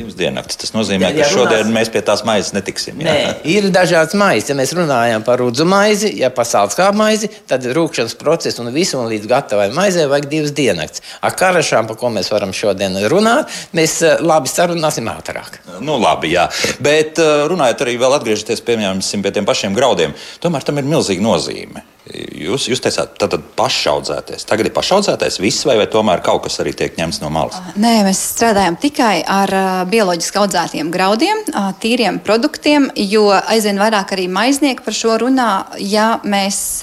Divas 0.00 0.16
diennaktis. 0.16 0.56
Tas 0.62 0.72
nozīmē, 0.72 1.10
ja, 1.10 1.20
ja 1.20 1.26
ka 1.26 1.34
šodien 1.34 1.66
runās... 1.66 1.74
mēs 1.76 1.90
pie 1.92 2.00
tās 2.06 2.22
maizes 2.24 2.54
netiksim. 2.56 3.02
Jā. 3.04 3.12
Nē, 3.12 3.34
ir 3.52 3.68
dažādas 3.74 4.16
maizes. 4.16 4.48
Ja 4.48 4.56
mēs 4.56 4.72
runājam 4.76 5.24
par 5.26 5.42
rudzu 5.42 5.66
maizi, 5.68 6.14
ja 6.22 6.30
par 6.32 6.48
sālskābu 6.48 6.96
maizi, 7.02 7.28
tad 7.50 7.66
rūkšanas 7.76 8.16
procesu 8.20 8.64
un 8.64 8.72
visu 8.74 8.96
un 9.00 9.10
līdz 9.12 9.28
gatavai 9.28 9.68
maizei 9.76 10.08
vajag 10.10 10.30
divas 10.32 10.54
diennaktis. 10.56 11.04
Ar 11.26 11.36
karašām, 11.36 11.90
par 11.90 12.00
ko 12.00 12.12
mēs 12.14 12.32
varam 12.32 12.54
šodien 12.56 12.96
runāt, 13.12 13.52
mēs 13.76 13.98
eh, 14.06 14.16
labi 14.24 14.48
sarunāsim 14.48 15.10
ātrāk. 15.12 15.60
Nu, 15.84 15.98
labi, 16.00 16.32
jā. 16.32 16.48
Bet 16.80 17.20
eh, 17.20 17.44
runājot 17.50 17.84
arī 17.84 17.98
vēl 18.00 18.16
atgriežoties 18.16 18.64
piemēram, 18.64 19.04
pie 19.04 19.36
tiem 19.36 19.48
pašiem 19.48 19.76
graudiem, 19.76 20.16
tomēr 20.40 20.64
tam 20.64 20.80
ir 20.80 20.88
milzīga 20.88 21.28
nozīme. 21.28 21.84
Jūs, 22.10 22.64
jūs 22.70 22.80
teicāt, 22.82 23.12
tad 23.20 23.34
pašaudzēties. 23.58 24.46
Tagad 24.48 24.66
ir 24.66 24.74
pašaudzētais 24.74 25.36
viss, 25.42 25.66
vai, 25.68 25.76
vai 25.78 25.86
tomēr 25.90 26.22
kaut 26.26 26.42
kas 26.46 26.58
arī 26.62 26.72
tiek 26.74 26.96
ņemts 26.98 27.20
no 27.22 27.30
malas? 27.30 27.60
Nē, 27.78 28.00
mēs 28.06 28.22
strādājam 28.32 28.78
tikai 28.80 29.20
ar 29.30 29.52
bioloģiski 29.90 30.40
audzētiem 30.40 30.90
graudiem, 30.94 31.44
tīriem 31.82 32.18
produktiem, 32.26 32.88
jo 33.10 33.28
aizvien 33.38 33.78
vairāk 33.78 34.16
arī 34.16 34.26
maiznieki 34.32 34.86
par 34.86 34.96
šo 34.96 35.18
runā. 35.22 35.50
Ja 35.78 36.08
mēs 36.26 36.80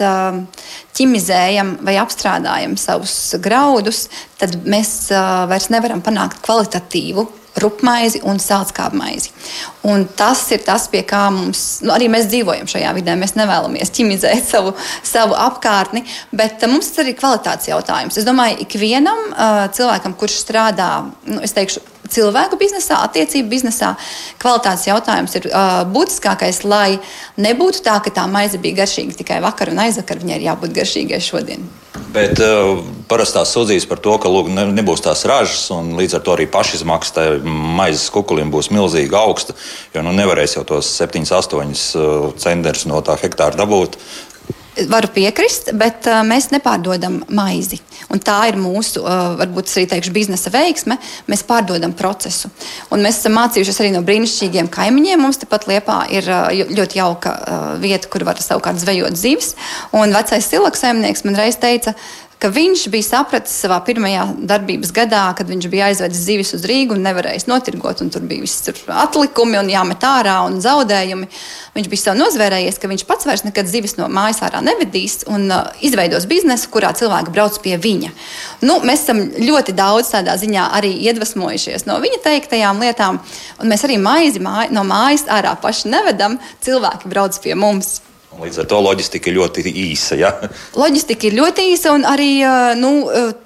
ķimizējam 0.97 1.75
vai 1.87 1.97
apstrādājam 2.01 2.77
savus 2.79 3.17
graudus, 3.43 4.05
tad 4.39 4.55
mēs 4.69 5.09
vairs 5.11 5.67
nevaram 5.73 6.05
panākt 6.05 6.39
kvalitatīvu 6.45 7.27
rupmaizi 7.61 8.21
un 8.27 8.39
sālskābmaizi. 8.41 9.33
Un 9.87 10.05
tas 10.17 10.41
ir 10.55 10.63
tas, 10.67 10.87
pie 10.91 11.03
kā 11.07 11.27
mums, 11.33 11.63
nu, 11.85 11.93
arī 11.95 12.09
mēs 12.11 12.29
dzīvojam 12.31 12.69
šajā 12.69 12.93
vidē. 12.97 13.17
Mēs 13.19 13.35
nevēlamies 13.39 13.93
ķimizēt 13.97 14.49
savu, 14.51 14.73
savu 15.05 15.37
apkārtni, 15.47 16.03
bet 16.35 16.63
uh, 16.63 16.71
mums 16.71 16.91
tas 16.91 17.01
ir 17.01 17.07
arī 17.07 17.17
kvalitātes 17.19 17.69
jautājums. 17.71 18.19
Es 18.19 18.27
domāju, 18.27 18.59
ikvienam 18.65 19.23
uh, 19.29 19.61
cilvēkam, 19.75 20.17
kurš 20.19 20.41
strādā, 20.43 20.91
nu, 21.29 21.41
es 21.45 21.55
teikšu, 21.57 21.83
cilvēku 22.11 22.59
biznesā, 22.59 23.01
attiecību 23.07 23.51
biznesā, 23.51 23.93
kvalitātes 24.41 24.87
jautājums 24.87 25.35
ir 25.39 25.49
uh, 25.49 25.81
būtiskākais, 25.91 26.63
lai 26.67 26.99
nebūtu 27.41 27.83
tā, 27.85 27.97
ka 28.03 28.13
tā 28.13 28.27
maize 28.31 28.59
bija 28.61 28.83
garšīga 28.83 29.19
tikai 29.21 29.41
vakar 29.43 29.73
un 29.73 29.83
aizvakar. 29.87 30.21
Viņai 30.23 30.39
ir 30.39 30.47
jābūt 30.51 30.75
garšīgai 30.77 31.21
šodien. 31.23 31.67
Bet 32.13 32.39
uh, 32.39 32.79
parastās 33.09 33.51
sūdzības 33.51 33.87
par 33.89 33.99
to, 34.03 34.13
ka 34.21 34.29
lūk, 34.31 34.47
ne, 34.53 34.63
nebūs 34.77 35.03
tās 35.03 35.25
ražas, 35.27 35.65
un 35.75 35.91
līdz 35.99 36.17
ar 36.17 36.23
to 36.23 36.35
arī 36.37 36.45
pašizmaksa 36.51 37.25
maizes 37.43 38.07
kukulim 38.13 38.51
būs 38.53 38.71
milzīgi 38.71 39.17
augsta, 39.17 39.55
jo 39.95 40.03
nu, 40.05 40.13
nevarēs 40.15 40.55
jau 40.55 40.63
tos 40.67 40.89
7, 41.01 41.25
8 41.27 41.59
uh, 41.59 42.29
centus 42.39 42.87
no 42.87 43.01
tā 43.03 43.17
hektāra 43.19 43.59
dabūt 43.59 43.99
varu 44.89 45.09
piekrist, 45.13 45.71
bet 45.77 46.07
uh, 46.09 46.21
mēs 46.27 46.49
nepārdodam 46.53 47.21
maizi. 47.33 47.79
Un 48.13 48.21
tā 48.23 48.37
ir 48.51 48.57
mūsu, 48.59 49.01
uh, 49.01 49.33
varbūt 49.39 49.71
arī 49.73 49.87
teikšu, 49.91 50.13
biznesa 50.15 50.51
veiksme. 50.53 50.99
Mēs 51.31 51.43
pārdodam 51.47 51.95
procesu. 51.97 52.51
Un 52.93 53.03
mēs 53.05 53.19
esam 53.21 53.35
mācījušies 53.39 53.81
arī 53.83 53.91
no 53.95 54.03
brīnišķīgiem 54.07 54.69
kaimiņiem. 54.73 55.23
Mums 55.23 55.41
tepat 55.41 55.67
Liepā 55.71 56.03
ir 56.13 56.29
uh, 56.29 56.47
ļoti 56.53 57.01
jauka 57.01 57.33
uh, 57.33 57.65
vieta, 57.81 58.11
kur 58.11 58.27
var 58.27 58.39
savukārt 58.43 58.79
zvejot 58.83 59.17
zivis. 59.17 59.55
Un 59.97 60.15
vecais 60.15 60.47
silaks 60.47 60.85
saimnieks 60.85 61.25
man 61.27 61.39
reiz 61.39 61.59
teica, 61.61 61.95
ka 62.41 62.49
viņš 62.53 62.83
bija 62.93 63.05
sapratis 63.05 63.55
savā 63.63 63.79
pirmajā 63.85 64.27
darbības 64.49 64.91
gadā, 64.93 65.23
kad 65.37 65.49
viņš 65.49 65.67
bija 65.71 65.87
aizvedis 65.89 66.21
zivis 66.21 66.53
uz 66.53 66.65
Rīgu 66.69 66.93
un 66.93 67.01
nevarējis 67.05 67.47
notirgot, 67.49 68.03
un 68.03 68.11
tur 68.13 68.25
bija 68.29 68.45
viss 68.45 68.69
atlikumi 68.93 69.57
un 69.57 69.71
jāmet 69.71 70.05
ārā 70.05 70.37
un 70.45 70.59
zaudējumi. 70.61 71.29
Viņš 71.77 71.89
bija 71.89 72.03
sev 72.03 72.17
nozvērējies, 72.19 72.77
ka 72.81 72.91
viņš 72.91 73.05
pats 73.09 73.25
vairs 73.29 73.45
nekad 73.45 73.69
zivis 73.69 73.97
no 73.97 74.09
mājas 74.13 74.43
ārā 74.45 74.61
nevedīs 74.65 75.23
un 75.31 75.49
uh, 75.49 75.71
izveidos 75.81 76.29
biznesu, 76.29 76.69
kurā 76.73 76.93
cilvēki 76.97 77.33
brauc 77.33 77.57
pie 77.63 77.77
viņa. 77.81 78.13
Nu, 78.65 78.79
mēs 78.85 79.07
esam 79.07 79.23
ļoti 79.41 79.73
daudz 79.77 80.13
tādā 80.13 80.37
ziņā 80.37 80.69
arī 80.77 80.93
iedvesmojušies 81.09 81.87
no 81.89 81.97
viņa 82.03 82.21
teiktajām 82.25 82.81
lietām, 82.85 83.21
un 83.61 83.73
mēs 83.73 83.85
arī 83.87 83.97
maizi 84.01 84.43
māj, 84.43 84.69
no 84.73 84.85
mājas 84.85 85.25
ārā 85.33 85.57
paši 85.61 85.93
nevedam, 85.93 86.37
cilvēki 86.65 87.09
brauc 87.09 87.41
pie 87.41 87.57
mums. 87.57 87.97
Līdz 88.37 88.59
ar 88.61 88.67
to 88.69 88.79
loģistika 88.85 89.31
ir 89.31 89.37
ļoti 89.39 89.63
īsa. 89.71 90.17
Ja? 90.19 90.29
Loģistika 90.77 91.25
ir 91.25 91.37
ļoti 91.39 91.63
īsa 91.71 91.93
un 91.95 92.03
arī 92.05 92.29
nu, 92.77 92.91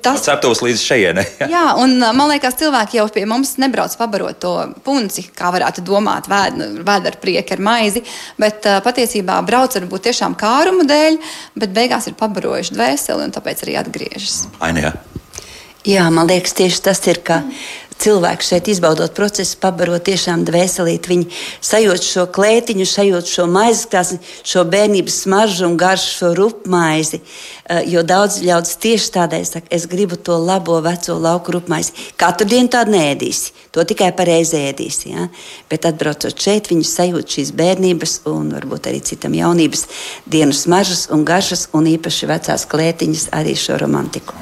tas 0.04 0.20
ir. 0.20 0.26
Ceptos 0.26 0.60
līdz 0.66 0.84
šejienei. 0.84 1.24
Ja? 1.39 1.48
Jā, 1.52 1.64
un 1.80 1.96
man 2.02 2.28
liekas, 2.34 2.58
cilvēki 2.60 3.00
jau 3.00 3.06
pie 3.14 3.24
mums 3.30 3.54
nebrauc 3.62 3.96
pabarot 4.00 4.42
to 4.44 4.52
punci, 4.84 5.24
kā 5.36 5.54
varētu 5.56 5.86
domāt, 5.88 6.28
vēd, 6.32 6.60
vēd 6.84 7.08
ar 7.08 7.18
prieku, 7.24 7.56
ar 7.56 7.64
maizi. 7.64 8.04
Bet 8.42 8.68
patiesībā 8.84 9.39
brauc 9.48 9.80
varbūt 9.80 10.10
tiešām 10.10 10.36
kārumu 10.39 10.84
dēļ, 10.89 11.22
bet 11.64 11.74
beigās 11.78 12.12
ir 12.12 12.20
pabarojuši 12.20 12.76
dvēseli 12.76 13.30
un 13.30 13.34
tāpēc 13.38 13.64
arī 13.64 13.80
atgriežas. 13.80 14.44
Ainē. 14.60 14.92
Jā, 15.88 16.04
man 16.14 16.28
liekas, 16.30 16.54
tieši 16.54 16.84
tas 16.86 17.00
ir, 17.10 17.24
ka 17.26 17.39
cilvēks 18.02 18.52
šeit 18.52 18.70
izbaudot 18.72 19.14
procesu, 19.16 19.58
pabarot 19.62 20.04
tiešām 20.08 20.45
dvēselīt. 20.47 21.10
Viņi 21.12 21.28
sajūt 21.62 22.08
šo 22.08 22.26
klētiņu, 22.34 22.88
sajūt 22.89 23.30
šo 23.30 23.47
maizes 23.52 23.88
krāsni, 23.91 24.20
šo 24.47 24.66
bērnības 24.72 25.22
smaržu 25.26 25.68
un 25.70 25.78
garšu, 25.80 26.12
šo 26.18 26.34
rupmaizi. 26.39 27.22
Eh, 27.72 27.86
Jo 27.88 28.01
daudz 28.03 28.41
ļaudis 28.43 28.76
tieši 28.84 29.11
tādēļ 29.15 29.43
saka, 29.47 29.69
es 29.72 29.86
gribu 29.88 30.17
to 30.19 30.36
labo 30.36 30.76
veco 30.84 31.15
lauku 31.15 31.53
rupmaizi. 31.55 31.93
Katru 32.19 32.43
dienu 32.49 32.67
tādu 32.72 32.91
nēdīsi, 32.91 33.53
to 33.72 33.86
tikai 33.88 34.09
pareizi 34.17 34.59
ēdīsi. 34.59 35.13
Ja? 35.13 35.28
Bet 35.72 35.88
atbraucot 35.88 36.36
šeit, 36.36 36.67
viņi 36.72 36.84
sajūt 36.89 37.38
šīs 37.38 37.53
bērnības 37.55 38.17
un 38.32 38.51
varbūt 38.57 38.89
arī 38.91 38.99
citam 39.07 39.38
jaunības 39.38 39.86
dienu 40.28 40.55
smaržas 40.57 41.05
un 41.15 41.24
garšas 41.28 41.69
un 41.78 41.88
īpaši 41.93 42.28
vecās 42.34 42.67
klētiņas 42.67 43.30
arī 43.39 43.55
šo 43.55 43.80
romantiku. 43.80 44.36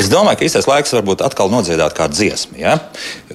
Es 0.00 0.08
domāju, 0.08 0.40
ka 0.40 0.48
īstais 0.48 0.70
laiks 0.70 0.96
varbūt 0.96 1.26
atkal 1.28 1.52
nodziedāt 1.52 1.92
kādu 1.98 2.16
dziesmu. 2.22 2.56
Ja? 2.62 2.78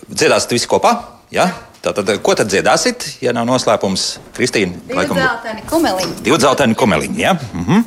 Dziedāsit 0.09 0.57
visi 0.57 0.71
kopā? 0.71 0.95
Ja? 1.29 1.51
Tātad, 1.85 2.09
ko 2.25 2.33
tad 2.35 2.49
dziedāsit, 2.49 3.05
ja 3.21 3.31
nav 3.37 3.45
noslēpums? 3.47 4.17
Kristīna, 4.35 4.73
laikam, 4.89 5.21
Zeltaini 5.21 5.61
kumeliņi. 5.69 6.17
divi 6.25 6.41
dzelteni 6.41 6.75
komeliņi. 6.75 7.21
Ja? 7.21 7.37
Mhm. 7.53 7.85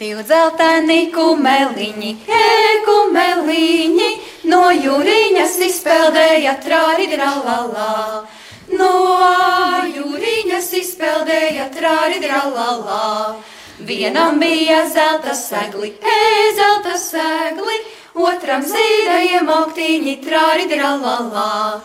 Divi 0.00 0.22
dzelteni 0.24 1.10
kumeliņi, 1.12 2.10
e 2.24 2.44
kumeliņi, 2.86 4.06
no 4.48 4.60
jūriņas 4.72 5.58
izpeldēja 5.66 6.54
trāri 6.64 7.04
dralalā. 7.10 8.22
No 8.80 8.94
jūriņas 9.84 10.70
izpeldēja 10.80 11.66
trāri 11.74 12.16
dralalā. 12.24 13.36
Vienam 13.90 14.40
bija 14.40 14.86
zelta 14.88 15.34
segli, 15.36 15.92
e 16.00 16.18
zelta 16.56 16.96
segli, 16.96 17.76
otram 18.16 18.64
zīdajiem 18.72 19.52
augtīņi 19.58 20.14
trāri 20.24 20.64
dralalā. 20.72 21.76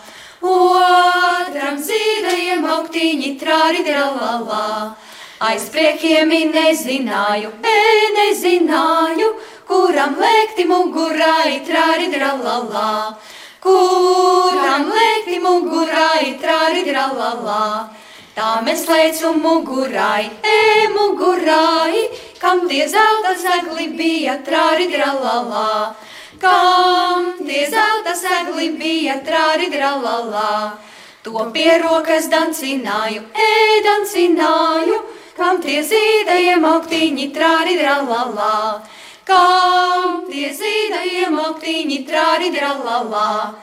Otram 0.56 1.84
zīdajiem 1.90 2.64
augtīņi 2.78 3.34
trāri 3.44 3.84
dralalā. 3.84 4.96
Aiz 5.44 5.66
priekiem 5.68 6.30
nezināju, 6.32 7.50
e 7.60 7.80
nezināju, 8.16 9.34
kuram 9.68 10.14
lēkti 10.16 10.64
mugurai 10.64 11.60
trāri 11.68 12.08
dralalā. 12.08 13.18
Kuram 13.60 14.86
lēkti 14.88 15.42
mugurai 15.44 16.38
trāri 16.40 16.86
dralalā. 16.88 17.90
Tā 18.36 18.62
mēs 18.64 18.86
lēcu 18.88 19.34
mugurai, 19.36 20.30
e 20.40 20.88
mugurai, 20.96 22.08
kam 22.40 22.64
tie 22.70 22.88
zelta 22.88 23.36
zegli 23.36 23.90
bija 23.92 24.38
trāri 24.40 24.88
dralalā. 24.88 25.96
Kam 26.40 27.34
tie 27.44 27.68
zelta 27.68 28.16
segli 28.16 28.72
bija 28.80 29.20
trāri 29.20 29.68
dralalā. 29.68 30.80
To 31.28 31.52
pie 31.52 31.76
rokas 31.84 32.32
dancināju, 32.32 33.28
e 33.36 33.84
dancināju, 33.84 35.04
kam 35.36 35.62
tie 35.64 35.82
zīdajiem 35.84 36.66
augtīņi 36.66 37.30
trāri 37.36 37.78
dralalā. 37.80 38.82
Kam 39.26 40.26
tie 40.30 40.52
zīdajiem 40.54 41.38
augtīņi 41.46 42.02
trāri 42.08 42.52
dralalā. 42.56 43.56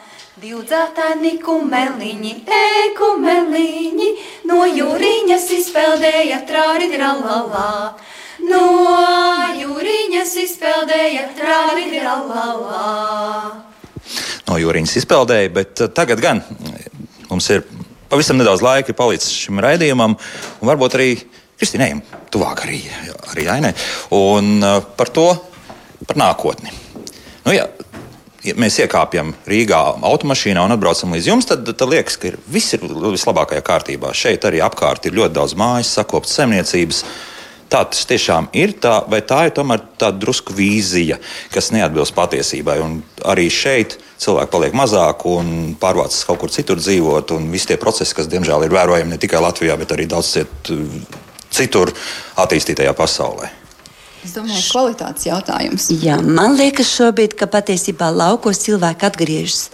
Divdzētāni 0.43 1.37
kumeliņi, 1.39 2.33
e 2.51 2.89
kumeliņi, 2.99 4.09
no 4.51 4.64
jūriņas 4.66 5.45
izpeldēja 5.55 6.41
trāri 6.49 6.89
dralalā. 6.91 7.93
No 8.43 8.64
jūriņas 9.55 10.33
izpeldēja 10.43 11.29
trāri 11.39 11.93
dralalā. 11.93 13.53
No 14.49 14.59
jūriņas 14.59 14.97
izpeldēja, 14.99 15.53
bet 15.55 15.85
uh, 15.85 15.93
tagad 15.95 16.25
gan 16.25 16.43
mums 17.31 17.47
ir 17.55 17.62
pavisam 18.11 18.41
nedaudz 18.41 18.64
laika 18.64 18.97
palicis 18.97 19.31
šim 19.45 19.62
raidījumam, 19.62 20.16
un 20.61 20.68
varbūt 20.73 20.99
arī 20.99 21.12
Kristīnai 21.63 21.93
tuvāk 22.35 22.65
arī, 22.67 22.81
arī 23.31 23.47
Ainai. 23.53 23.71
Un 24.19 24.59
par 24.99 25.13
to, 25.15 25.29
par 26.09 26.19
nākotni. 26.19 26.73
Nu, 27.45 27.53
ja, 27.55 27.69
ja 28.43 28.55
mēs 28.59 28.81
iekāpjam 28.83 29.31
Rīgā 29.47 29.81
automašīnā 30.03 30.65
un 30.67 30.75
atbraucam 30.75 31.15
līdz 31.15 31.29
jums, 31.31 31.47
tad, 31.47 31.69
tad 31.71 31.91
liekas, 31.91 32.19
ka 32.19 32.33
ir, 32.33 32.41
viss 32.51 32.75
ir 32.75 32.83
vislabākajā 32.83 33.63
kārtībā. 33.67 34.11
Šeit 34.11 34.47
arī 34.49 34.63
apkārt 34.65 35.07
ir 35.07 35.15
ļoti 35.19 35.39
daudz 35.39 35.55
mājas, 35.59 35.95
sakoptas 36.01 36.35
saimniecības. 36.41 37.05
Tā 37.73 37.87
tas 37.89 38.05
tiešām 38.05 38.51
ir, 38.59 38.75
tā, 38.83 38.99
vai 39.09 39.23
tā 39.25 39.47
ir 39.47 39.55
tomēr 39.57 39.81
tāda 40.03 40.19
drusku 40.21 40.53
vīzija, 40.53 41.17
kas 41.55 41.71
neatbilst 41.73 42.13
patiesībai. 42.19 42.77
Un 42.85 42.99
arī 43.33 43.47
šeit 43.49 43.97
cilvēki 44.21 44.53
paliek 44.53 44.77
mazāk 44.77 45.25
un 45.31 45.77
pārvācas 45.81 46.27
kaut 46.29 46.43
kur 46.43 46.53
citur 46.53 46.83
dzīvot. 46.83 47.33
Un 47.39 47.49
visi 47.55 47.71
tie 47.71 47.79
procesi, 47.81 48.19
kas 48.19 48.29
diemžēl 48.29 48.67
ir 48.67 48.77
vērojami 48.77 49.15
ne 49.15 49.21
tikai 49.23 49.41
Latvijā, 49.47 49.79
bet 49.81 49.97
arī 49.97 50.11
daudz 50.11 50.35
ciet, 50.35 50.73
citur 51.53 51.93
attīstītajā 52.41 52.95
pasaulē. 52.97 53.63
Es 54.23 54.37
domāju, 54.37 54.61
kvalitātes 54.71 55.25
jautājums. 55.27 55.89
Jā, 55.99 56.15
man 56.23 56.53
liekas, 56.55 56.93
šobrīd, 56.95 57.33
ka 57.35 57.49
patiesībā 57.51 58.07
laukos 58.15 58.61
cilvēki 58.63 59.07
atgriežas. 59.09 59.65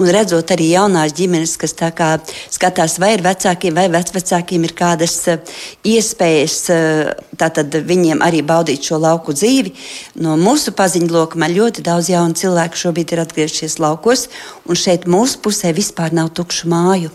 Un 0.00 0.08
redzot 0.14 0.48
arī 0.54 0.70
jaunās 0.70 1.12
ģimenes, 1.12 1.58
kas 1.60 1.76
tā 1.76 1.90
kā 1.92 2.14
skatās, 2.48 2.96
vai 3.02 3.10
ir 3.18 3.24
vecākiem 3.26 3.76
vai 3.76 3.84
vecvecākiem 3.92 4.64
ir 4.64 4.72
kādas 4.78 5.18
eh, 5.28 5.52
iespējas 5.92 6.56
eh, 6.72 7.12
tātad 7.36 7.76
viņiem 7.90 8.24
arī 8.24 8.40
baudīt 8.48 8.88
šo 8.88 8.96
lauku 9.04 9.36
dzīvi. 9.36 9.74
No 10.24 10.38
mūsu 10.40 10.72
paziņu 10.72 11.12
loka 11.12 11.36
man 11.36 11.52
ļoti 11.52 11.84
daudz 11.84 12.08
jaunu 12.08 12.32
cilvēku 12.32 12.80
šobrīd 12.80 13.12
ir 13.12 13.26
atgriežies 13.26 13.76
laukos, 13.76 14.30
un 14.64 14.84
šeit 14.88 15.04
mūsu 15.04 15.44
pusē 15.44 15.76
vispār 15.76 16.16
nav 16.16 16.32
tukšu 16.32 16.72
māju. 16.72 17.12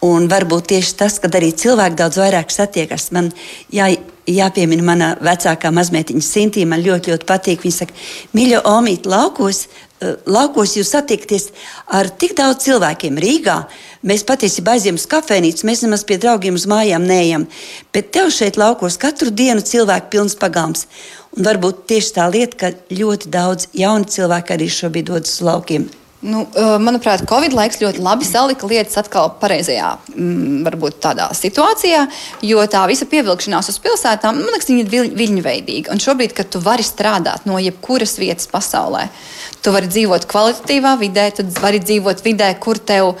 Un 0.00 0.30
varbūt 0.32 0.70
tieši 0.72 0.94
tas, 0.96 1.18
ka 1.20 1.28
arī 1.36 1.50
cilvēki 1.52 1.98
daudz 1.98 2.16
vairāk 2.22 2.52
satiekas. 2.54 3.10
Man 3.12 3.28
jā, 3.68 3.90
jāpiemina 4.30 4.84
mana 4.84 5.10
vecākā 5.20 5.68
mazmeitiņa 5.76 6.24
Sintīna. 6.24 6.70
Man 6.72 6.84
ļoti, 6.84 7.12
ļoti 7.12 7.28
patīk. 7.28 7.60
Viņa 7.66 7.76
saka, 7.82 7.96
mīļo, 8.36 8.62
Omīt, 8.70 9.04
laukos, 9.04 9.66
eh, 10.00 10.16
laukos 10.24 10.76
jūs 10.78 10.94
satiekties 10.94 11.50
ar 11.86 12.08
tik 12.08 12.32
daudz 12.38 12.64
cilvēkiem 12.64 13.20
Rīgā. 13.20 13.58
Mēs 14.02 14.24
patiesībā 14.24 14.78
aizjām 14.78 14.96
uz 14.96 15.06
kafejnīcu, 15.06 15.68
mēs 15.68 15.82
nemaz 15.84 16.04
pie 16.04 16.16
draugiem 16.16 16.54
uz 16.54 16.64
mājām 16.64 17.04
neejam. 17.04 17.46
Bet 17.92 18.12
tev 18.12 18.30
šeit 18.32 18.56
laukos 18.56 18.96
katru 18.96 19.30
dienu 19.30 19.60
cilvēku 19.60 20.08
pilns 20.10 20.34
pagāms. 20.34 20.86
Un 21.36 21.44
varbūt 21.44 21.84
tieši 21.86 22.14
tā 22.16 22.32
lieta, 22.32 22.56
ka 22.56 22.72
ļoti 22.88 23.28
daudz 23.28 23.68
jaunu 23.74 24.04
cilvēku 24.04 24.56
arī 24.56 24.66
šobrīd 24.66 25.12
dodas 25.12 25.36
uz 25.36 25.44
laukiem. 25.44 25.90
Nu, 26.20 26.42
uh, 26.44 26.74
manuprāt, 26.76 27.22
Covid 27.24 27.54
laiks 27.56 27.78
ļoti 27.80 28.02
labi 28.04 28.26
salika 28.28 28.68
lietas 28.68 28.98
atkal 29.00 29.30
pareizajā, 29.40 29.94
mm, 30.12 30.58
varbūt 30.66 30.98
tādā 31.00 31.30
situācijā, 31.32 32.02
jo 32.44 32.60
tā 32.68 32.82
visa 32.90 33.08
pievilkšanās 33.08 33.70
uz 33.72 33.78
pilsētām, 33.80 34.36
man 34.36 34.52
liekas, 34.52 34.68
viņa 34.68 34.84
ir 34.84 34.90
vil- 34.92 35.14
viļņveidīga. 35.16 35.88
Un 35.94 36.02
šobrīd, 36.04 36.34
kad 36.36 36.50
tu 36.52 36.60
vari 36.60 36.84
strādāt 36.84 37.48
no 37.48 37.56
jebkuras 37.56 38.18
vietas 38.20 38.50
pasaulē, 38.52 39.06
tu 39.62 39.72
vari 39.72 39.88
dzīvot 39.88 40.28
kvalitatīvā 40.28 40.92
vidē, 41.00 41.30
tu 41.38 41.46
vari 41.56 41.80
dzīvot 41.80 42.20
vidē, 42.20 42.52
kur 42.60 42.76
tev 42.76 43.14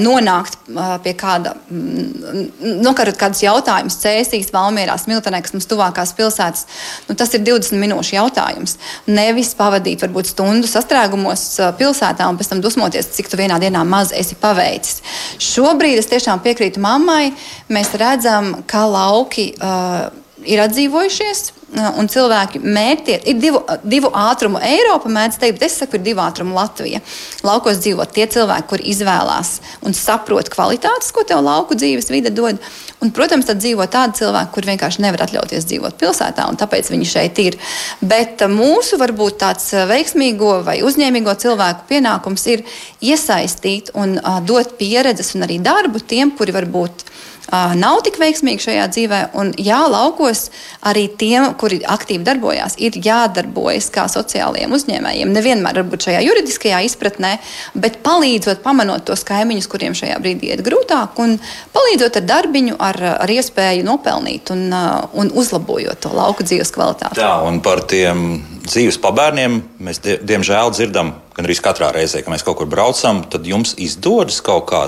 nonākt 0.00 0.70
uh, 0.72 0.94
pie 1.04 1.12
kāda, 1.18 1.52
mm, 1.68 2.80
nokarot 2.80 3.18
kādus 3.20 3.42
jautājumus, 3.44 3.98
cēsīs, 4.00 4.48
valmierās, 4.54 5.04
miltenē, 5.10 5.42
kas 5.44 5.54
mums 5.56 5.68
tuvākās 5.70 6.14
pilsētas. 6.16 6.66
Nu, 7.08 7.16
tas 7.18 7.34
ir 7.36 7.44
20 7.44 7.80
minūšu 7.82 8.16
jautājums. 8.16 8.78
Nevis 9.10 9.52
pavadīt 9.58 10.04
varbūt 10.06 10.32
stundu 10.32 10.70
sastrēgumos 10.70 11.44
uh, 11.60 11.74
pilsētā 11.76 12.28
un 12.30 12.40
pēc 12.40 12.52
tam 12.54 12.64
dusmoties, 12.64 13.12
cik 13.16 13.28
tu 13.28 13.40
vienā 13.40 13.60
dienā 13.62 13.84
maz 13.84 14.14
esi 14.16 14.38
paveicis. 14.40 15.02
Šobrīd 15.50 16.00
es 16.00 16.10
tiešām 16.10 16.40
piekrītu 16.44 16.82
mammai. 16.82 17.30
Mēs 17.68 17.92
redzam, 18.00 18.54
ka 18.70 18.86
lauki 18.88 19.50
uh, 19.58 20.08
ir 20.48 20.64
atdzīvojušies. 20.64 21.59
Un 21.70 22.08
cilvēki 22.10 22.58
mērķi 22.64 23.16
ir 23.30 23.36
divu, 23.38 23.60
divu 23.86 24.08
ātrumu 24.16 24.58
Eiropa, 24.64 25.10
mēdz 25.12 25.36
teikt, 25.38 25.60
bet 25.60 25.68
es 25.68 25.76
saku, 25.78 26.00
ir 26.00 26.02
divu 26.08 26.22
ātrumu 26.24 26.56
Latvija. 26.56 26.98
Laukos 27.46 27.78
dzīvo 27.84 28.06
tie 28.10 28.26
cilvēki, 28.30 28.66
kuri 28.72 28.88
izvēlās 28.90 29.52
un 29.86 29.94
saprot 29.94 30.50
kvalitātes, 30.50 31.12
ko 31.14 31.22
tev 31.26 31.44
lauku 31.46 31.78
dzīves 31.78 32.10
vide 32.10 32.34
dod. 32.34 32.58
Un, 33.00 33.12
protams, 33.14 33.46
tad 33.46 33.62
dzīvo 33.62 33.86
tādi 33.92 34.18
cilvēki, 34.18 34.52
kur 34.56 34.66
vienkārši 34.66 35.04
nevar 35.06 35.22
atļauties 35.28 35.68
dzīvot 35.70 35.96
pilsētā, 36.00 36.48
un 36.50 36.58
tāpēc 36.58 36.90
viņi 36.90 37.08
šeit 37.08 37.38
ir. 37.44 37.60
Bet 38.02 38.42
mūsu 38.50 38.98
varbūt 39.00 39.38
tāds 39.44 39.70
veiksmīgo 39.88 40.58
vai 40.66 40.80
uzņēmīgo 40.84 41.38
cilvēku 41.44 41.86
pienākums 41.92 42.48
ir 42.50 42.66
iesaistīt 42.98 43.94
un 43.94 44.18
uh, 44.18 44.42
dot 44.42 44.74
pieredzes 44.80 45.36
un 45.38 45.46
arī 45.46 45.62
darbu 45.62 46.02
tiem, 46.02 46.34
kuri 46.34 46.56
varbūt 46.58 47.06
uh, 47.06 47.18
nav 47.50 48.00
tik 48.06 48.18
veiksmīgi 48.20 48.64
šajā 48.66 48.86
dzīvē. 48.94 49.20
Un, 49.40 49.52
jā, 49.58 49.80
laukos 49.90 50.48
arī 50.86 51.06
tiem, 51.20 51.50
kuri 51.60 51.80
aktīvi 51.84 52.24
darbojās, 52.26 52.76
ir 52.82 52.98
jādarbojas 53.02 53.90
kā 53.94 54.06
sociālajiem 54.10 54.74
uzņēmējiem. 54.76 55.32
Nevienmēr 55.34 55.80
varbūt 55.82 56.08
šajā 56.08 56.22
juridiskajā 56.26 56.82
izpratnē, 56.88 57.36
bet 57.74 58.00
palīdzot, 58.06 58.62
pamanot 58.64 59.06
tos 59.08 59.24
kaimiņus, 59.28 59.70
kuriem 59.70 59.96
šajā 59.98 60.20
brīdī 60.22 60.52
iet 60.54 60.64
grūtāk, 60.66 61.18
un 61.22 61.36
palīdzot 61.74 62.20
ar 62.20 62.28
darbiņu, 62.30 62.78
ar, 62.78 63.00
ar 63.24 63.34
iespēju 63.34 63.86
nopelnīt 63.86 64.52
un, 64.54 64.68
un 64.70 65.34
uzlabojot 65.34 66.00
to 66.04 66.14
lauku 66.14 66.46
dzīves 66.46 66.72
kvalitāti. 66.74 67.20
Tā, 67.20 67.34
un 67.46 67.60
par 67.64 67.84
tiem 67.90 68.40
dzīves 68.66 69.00
pabērniem 69.02 69.60
mēs 69.82 70.02
die, 70.04 70.18
diemžēl 70.22 70.72
dzirdam 70.74 71.14
gan 71.36 71.48
arī 71.48 71.56
katrā 71.62 71.90
reizē, 71.94 72.22
kad 72.22 72.32
mēs 72.34 72.44
kaut 72.46 72.60
kur 72.60 72.68
braucam, 72.70 73.24
tad 73.30 73.46
jums 73.48 73.74
izdodas 73.80 74.40
kaut 74.44 74.68
kā 74.70 74.82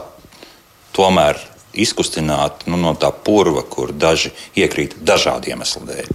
tomēr 0.96 1.40
izkustināt 1.74 2.66
nu, 2.66 2.78
no 2.80 2.94
tā 2.98 3.12
purva, 3.12 3.62
kur 3.62 3.92
daži 3.92 4.32
iekrīt 4.58 4.98
dažādu 5.00 5.52
iemeslu 5.52 5.86
dēļ. 5.88 6.10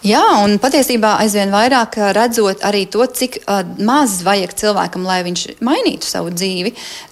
Jā, 0.00 0.22
un 0.40 0.54
patiesībā 0.56 1.10
aizvien 1.20 1.50
vairāk 1.52 1.98
redzot 2.16 2.62
arī 2.64 2.86
to, 2.88 3.04
cik 3.04 3.34
uh, 3.42 3.58
maz 3.84 4.22
vajag 4.24 4.54
cilvēkam, 4.56 5.02
lai 5.04 5.18
viņš 5.26 5.42
mainītu 5.60 6.08
savu 6.08 6.30
dzīvi. 6.32 6.70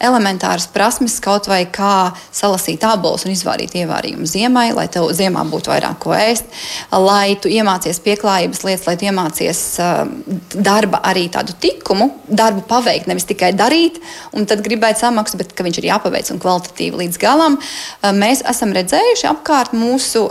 Elementāras 0.08 0.64
prasmes, 0.72 1.18
kaut 1.20 1.50
vai 1.52 1.66
kā 1.68 2.14
salasīt 2.32 2.86
abolus 2.88 3.26
un 3.28 3.34
izvārīt 3.34 3.76
ievārījumu 3.76 4.24
ziemai, 4.24 4.70
lai 4.72 4.86
tev 4.88 5.10
ziemā 5.12 5.42
būtu 5.50 5.68
vairāk 5.68 5.98
ko 6.00 6.14
ēst, 6.16 6.48
lai 6.96 7.36
tu 7.36 7.52
iemācies 7.52 8.00
pieklājības 8.06 8.64
lietas, 8.64 8.86
lai 8.88 8.96
tu 8.96 9.08
iemācies 9.10 9.60
uh, 9.84 10.08
darba 10.56 11.02
arī 11.12 11.26
tādu 11.36 11.58
tikumu, 11.60 12.08
darbu 12.24 12.64
paveikt, 12.72 13.12
nevis 13.12 13.28
tikai 13.28 13.52
darīt, 13.52 14.00
un 14.32 14.48
tad 14.48 14.64
gribēt 14.64 14.96
samaksu, 15.02 15.42
bet 15.42 15.52
ka 15.52 15.68
viņš 15.68 15.82
ir 15.82 15.90
jāpaveic 15.90 16.32
un 16.32 16.40
kvalitatīvi 16.40 17.04
līdz 17.04 17.20
galam. 17.20 17.60
Uh, 17.60 18.16
mēs 18.16 18.40
esam 18.48 18.72
redzējuši 18.72 19.28
apkārt 19.34 19.76
mūsu, 19.76 20.24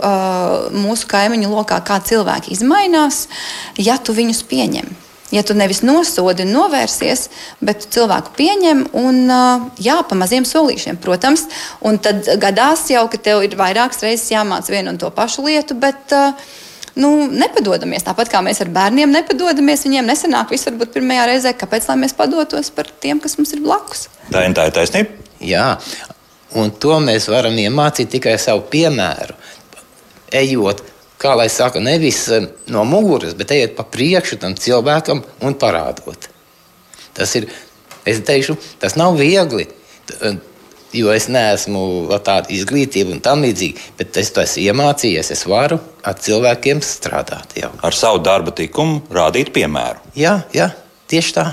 mūsu 0.74 1.06
kaimiņu 1.14 1.54
lokā, 1.54 1.78
kā 1.86 2.02
cilvēki 2.02 2.47
izmainās, 2.54 3.26
ja 3.78 3.98
tu 4.02 4.16
viņus 4.16 4.42
pieņem. 4.48 4.88
Ja 5.30 5.42
tu 5.44 5.52
nevis 5.52 5.82
nosodi 5.84 6.46
un 6.46 6.54
novērsies, 6.56 7.26
bet 7.60 7.84
cilvēku 7.92 8.32
pieņem 8.38 8.86
un 8.96 9.18
jā, 9.76 9.98
pa 10.08 10.16
maziem 10.16 10.46
solīšiem, 10.48 10.96
protams, 11.04 11.44
un 11.84 12.00
tad 12.00 12.30
gadās 12.40 12.86
jau, 12.88 13.04
ka 13.12 13.20
tev 13.20 13.44
ir 13.44 13.58
vairākas 13.60 14.00
reizes 14.06 14.30
jāmāc 14.32 14.70
vienu 14.72 14.94
un 14.94 15.00
to 15.00 15.10
pašu 15.12 15.44
lietu, 15.44 15.76
bet 15.76 16.16
nu, 16.96 17.12
nepadodamies. 17.28 18.06
Tāpat 18.08 18.32
kā 18.32 18.40
mēs 18.44 18.62
ar 18.64 18.72
bērniem 18.72 19.12
nepadodamies, 19.12 19.84
viņiem 19.84 20.08
nesanāk 20.08 20.54
viss 20.54 20.70
varbūt 20.70 20.96
pirmajā 20.96 21.28
reizē, 21.28 21.52
kāpēc 21.60 21.90
mēs 22.00 22.16
padotos 22.16 22.72
par 22.72 22.88
tiem, 22.88 23.20
kas 23.20 23.36
mums 23.36 23.52
ir 23.52 23.60
blakus. 23.64 24.08
Tā 24.32 24.48
ir 24.48 24.56
taisnība. 24.56 25.26
Jā, 25.44 25.74
un 26.56 26.72
to 26.72 26.96
mēs 27.04 27.28
varam 27.30 27.54
iemācīt 27.60 28.10
tikai 28.16 28.38
savu 28.40 28.64
piemēru. 28.72 29.36
Ejot 30.40 30.82
kā 31.18 31.34
lai 31.38 31.48
saka, 31.52 31.82
nevis 31.82 32.24
eh, 32.34 32.48
no 32.72 32.84
muguras, 32.88 33.36
bet 33.38 33.54
ejiet 33.54 33.76
pa 33.78 33.86
priekšu 33.86 34.40
tam 34.42 34.56
cilvēkam 34.58 35.22
un 35.44 35.56
parādot. 35.58 36.28
Tas 37.18 37.34
ir, 37.38 37.48
es 38.06 38.22
teikšu, 38.26 38.56
tas 38.82 38.96
nav 38.98 39.18
viegli. 39.18 39.68
Eh, 40.20 40.38
jo 40.96 41.12
es 41.12 41.26
neesmu 41.28 41.80
tāda 42.24 42.48
izglītība 42.54 43.12
un 43.12 43.22
tam 43.24 43.42
līdzīgi, 43.44 43.90
bet 43.98 44.16
es 44.20 44.30
to 44.32 44.40
esmu 44.40 44.64
iemācījies. 44.70 45.32
Es 45.34 45.44
varu 45.50 45.76
ar 46.06 46.16
cilvēkiem 46.16 46.80
strādāt 46.84 47.58
jau. 47.60 47.72
Ar 47.84 47.96
savu 47.96 48.22
darba 48.24 48.54
tikumu 48.56 49.02
rādīt 49.12 49.52
piemēru. 49.52 50.00
Jā, 50.16 50.38
jā 50.56 50.70
tieši 51.12 51.34
tā. 51.36 51.48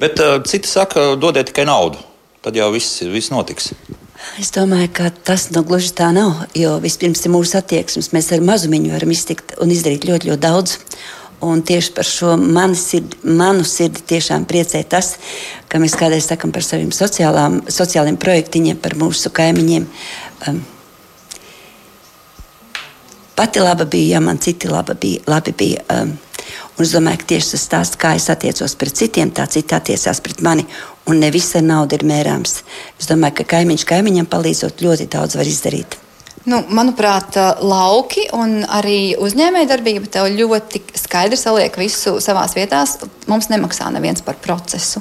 Bet 0.00 0.18
uh, 0.22 0.40
citi 0.42 0.70
saka, 0.70 1.12
dodiet 1.20 1.52
tikai 1.52 1.68
naudu, 1.68 2.00
tad 2.42 2.56
jau 2.58 2.72
viss, 2.74 3.02
viss 3.06 3.30
notiks. 3.30 3.70
Es 4.40 4.50
domāju, 4.50 4.88
ka 4.96 5.10
tas 5.24 5.48
nu, 5.54 5.62
gluži 5.66 5.92
tā 5.94 6.08
nav. 6.14 6.44
Jo 6.58 6.76
vispirms 6.82 7.22
ir 7.24 7.32
mūsu 7.34 7.58
attieksmes. 7.60 8.10
Mēs 8.14 8.32
ar 8.34 8.42
mazumiņu 8.44 8.94
varam 8.94 9.12
iztikt 9.14 9.54
un 9.62 9.70
izdarīt 9.74 10.06
ļoti, 10.08 10.32
ļoti 10.32 10.42
daudz. 10.42 10.78
Un 11.44 11.60
tieši 11.66 11.92
par 11.94 12.08
šo 12.08 12.34
manu 12.40 12.76
sirdi, 12.78 13.18
manu 13.26 13.66
sirdi 13.68 14.02
tiešām 14.14 14.46
priecē 14.48 14.80
tas, 14.88 15.14
ka 15.68 15.78
mēs 15.82 15.96
kādreiz 16.00 16.28
sakām 16.30 16.54
par 16.54 16.64
saviem 16.64 16.92
sociālām, 16.94 17.60
sociāliem 17.68 18.16
projektiņiem, 18.20 18.80
par 18.80 18.96
mūsu 18.98 19.32
kaimiņiem. 19.34 19.86
Um, 20.48 20.62
pati 23.36 23.60
laba 23.60 23.84
bija, 23.84 24.16
ja 24.16 24.24
man 24.24 24.40
citi 24.40 24.72
laba 24.72 24.96
bija, 24.96 25.26
labi 25.28 25.56
bija. 25.58 25.84
Um, 25.92 26.16
Un 26.74 26.82
es 26.82 26.90
domāju, 26.90 27.20
ka 27.22 27.28
tieši 27.30 27.52
tas 27.52 27.64
stāsts, 27.68 27.98
kā 28.00 28.16
es 28.18 28.24
attiecos 28.32 28.72
pret 28.78 28.96
citiem, 28.98 29.30
tā 29.30 29.46
citi 29.50 29.76
attiecās 29.76 30.18
pret 30.24 30.40
mani. 30.42 30.64
Un 31.10 31.20
ne 31.20 31.28
visa 31.30 31.60
nauda 31.60 31.98
ir 31.98 32.06
mērāms. 32.08 32.62
Es 33.00 33.10
domāju, 33.10 33.42
ka 33.42 33.50
kaimiņš 33.56 33.84
kaimiņam 33.90 34.28
palīdzot 34.30 34.80
ļoti 34.84 35.10
daudz 35.12 35.36
var 35.36 35.48
izdarīt. 35.48 35.98
Nu, 36.44 36.58
manuprāt, 36.76 37.38
lauki 37.64 38.26
un 38.36 38.58
arī 38.68 39.14
uzņēmējdarbība 39.16 40.10
tev 40.12 40.28
ļoti 40.36 40.82
skaidri 41.00 41.38
saliek 41.40 41.76
visu 41.80 42.18
savā 42.24 42.44
vietā. 42.52 42.82
Mums 43.32 43.48
nemaksā 43.52 43.88
neviens 43.92 44.20
par 44.24 44.36
procesu. 44.44 45.00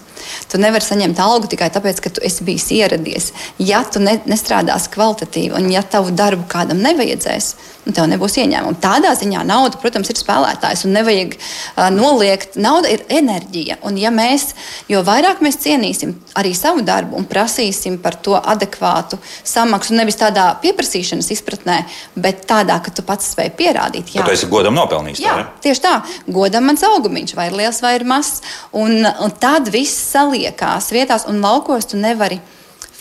Tu 0.52 0.62
nevari 0.62 0.86
saņemt 0.86 1.20
algu 1.24 1.50
tikai 1.52 1.70
tāpēc, 1.74 2.02
ka 2.04 2.12
tu 2.14 2.24
esi 2.26 2.46
bijis 2.48 2.70
ieradies. 2.76 3.32
Ja 3.62 3.84
tu 3.88 4.02
ne, 4.04 4.18
nestrādāsi 4.30 4.92
kvalitatīvi 4.94 5.58
un 5.60 5.70
ja 5.72 5.84
tavu 5.84 6.14
darbu 6.16 6.48
kādam 6.52 6.82
nevajadzēs, 6.84 7.54
nu, 7.86 7.94
tev 7.96 8.08
nebūs 8.12 8.38
ieņēmuma. 8.42 8.80
Tādā 8.84 9.14
ziņā 9.20 9.44
nauda, 9.48 9.80
protams, 9.82 10.12
ir 10.12 10.20
spēlētājs 10.20 10.86
un 10.88 10.96
nevajag 10.98 11.36
uh, 11.38 11.88
noliegt. 11.94 12.58
Nauda 12.60 12.92
ir 12.94 13.06
enerģija. 13.12 13.80
Un 13.88 13.98
ja 14.00 14.12
mēs, 14.14 14.52
jo 14.92 15.04
vairāk 15.06 15.44
mēs 15.44 15.60
cienīsim 15.64 16.16
arī 16.40 16.54
savu 16.58 16.84
darbu 16.86 17.18
un 17.20 17.28
prasīsim 17.30 18.00
par 18.04 18.18
to 18.24 18.38
adekvātu 18.38 19.20
samaksu, 19.44 19.96
nevis 19.98 20.20
tādā 20.20 20.50
pieprasīšanas 20.64 21.32
izpratnē, 21.36 21.82
bet 22.16 22.46
tādā, 22.50 22.80
ka 22.84 22.94
tu 22.94 23.06
pats 23.06 23.34
spēj 23.34 23.54
pierādīt, 23.60 24.14
ka 24.14 24.28
tu 24.28 24.36
esi 24.36 24.50
godam 24.52 24.78
nopelnījis. 24.78 25.22
Jā, 25.24 25.36
tā, 25.40 25.64
tieši 25.68 25.84
tā. 25.84 25.94
Godam 26.34 26.68
mans 26.70 26.84
augumiņš, 26.88 27.36
vai 27.38 27.50
ir 27.50 27.58
liels 27.60 27.82
vai 27.84 27.96
ir 27.98 28.08
mazs. 28.08 28.42
Un, 28.80 29.04
un 29.04 29.34
tad 29.40 29.70
viss 29.74 30.13
saliekās 30.14 30.92
vietās, 30.94 31.28
un 31.30 31.42
laukos 31.44 31.92
tu 31.92 32.02
nevari. 32.02 32.42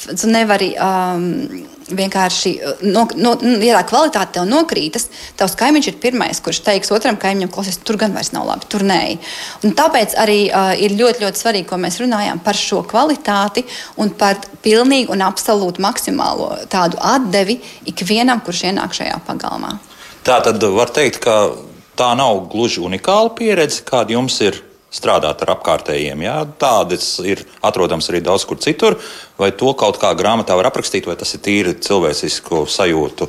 Tu 0.02 0.26
nevari 0.26 0.72
um, 0.82 1.28
vienkārši, 1.94 2.52
no, 2.90 3.04
no, 3.18 3.32
ja 3.62 3.76
tā 3.78 3.82
kvalitāte 3.86 4.36
tev 4.36 4.46
nokrītas, 4.48 5.08
tavs 5.38 5.54
kaimiņš 5.60 5.88
ir 5.90 5.98
pirmais, 6.02 6.40
kurš 6.42 6.62
teiks 6.66 6.90
otram 6.94 7.18
kaimiņam, 7.20 7.50
klausies, 7.52 7.78
tur 7.86 7.98
gan 8.00 8.14
vairs 8.16 8.32
nav 8.34 8.48
labi, 8.48 8.66
tur 8.72 8.82
nē. 8.86 8.98
Un 9.66 9.76
tāpēc 9.78 10.16
arī 10.18 10.38
uh, 10.48 10.72
ir 10.74 10.96
ļoti, 10.98 11.22
ļoti 11.22 11.42
svarīgi, 11.42 11.68
ko 11.70 11.78
mēs 11.82 12.00
runājam 12.02 12.42
par 12.42 12.58
šo 12.58 12.82
kvalitāti 12.88 13.64
un 14.02 14.10
par 14.18 14.40
pilnīgu 14.64 15.14
un 15.14 15.22
absolūtu 15.26 15.84
maksimālo 15.84 16.50
tādu 16.72 16.98
atdevi 16.98 17.60
ikvienam, 17.92 18.42
kurš 18.44 18.66
ienāk 18.72 18.98
šajā 18.98 19.20
pagalmā. 19.28 19.76
Tā 20.26 20.38
tad 20.44 20.62
var 20.62 20.90
teikt, 20.94 21.22
ka 21.22 21.52
tā 21.98 22.12
nav 22.18 22.44
gluži 22.52 22.82
unikāla 22.82 23.34
pieredze, 23.38 23.82
kāda 23.86 24.14
jums 24.16 24.38
ir 24.44 24.62
strādāt 24.92 25.42
ar 25.42 25.54
apkārtējiem. 25.56 26.22
Jā? 26.26 26.36
Tādas 26.60 27.16
ir 27.24 27.42
atrodams 27.64 28.10
arī 28.12 28.22
daudz 28.24 28.46
kur 28.48 28.60
citur. 28.62 28.98
Vai 29.40 29.50
to 29.56 29.72
kaut 29.78 29.98
kā 30.02 30.12
grāmatā 30.18 30.56
var 30.58 30.68
aprakstīt, 30.68 31.08
vai 31.08 31.16
tas 31.18 31.32
ir 31.34 31.42
tīri 31.42 31.74
cilvēcisku 31.82 32.66
sajūtu 32.70 33.28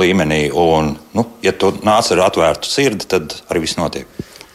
līmenī. 0.00 0.48
Un, 0.50 0.94
nu, 1.14 1.26
ja 1.44 1.54
tu 1.56 1.72
nāc 1.86 2.10
ar 2.12 2.26
atvērtu 2.26 2.70
sirdi, 2.70 3.08
tad 3.08 3.38
arī 3.48 3.64
viss 3.64 3.80
notiek. 3.80 4.10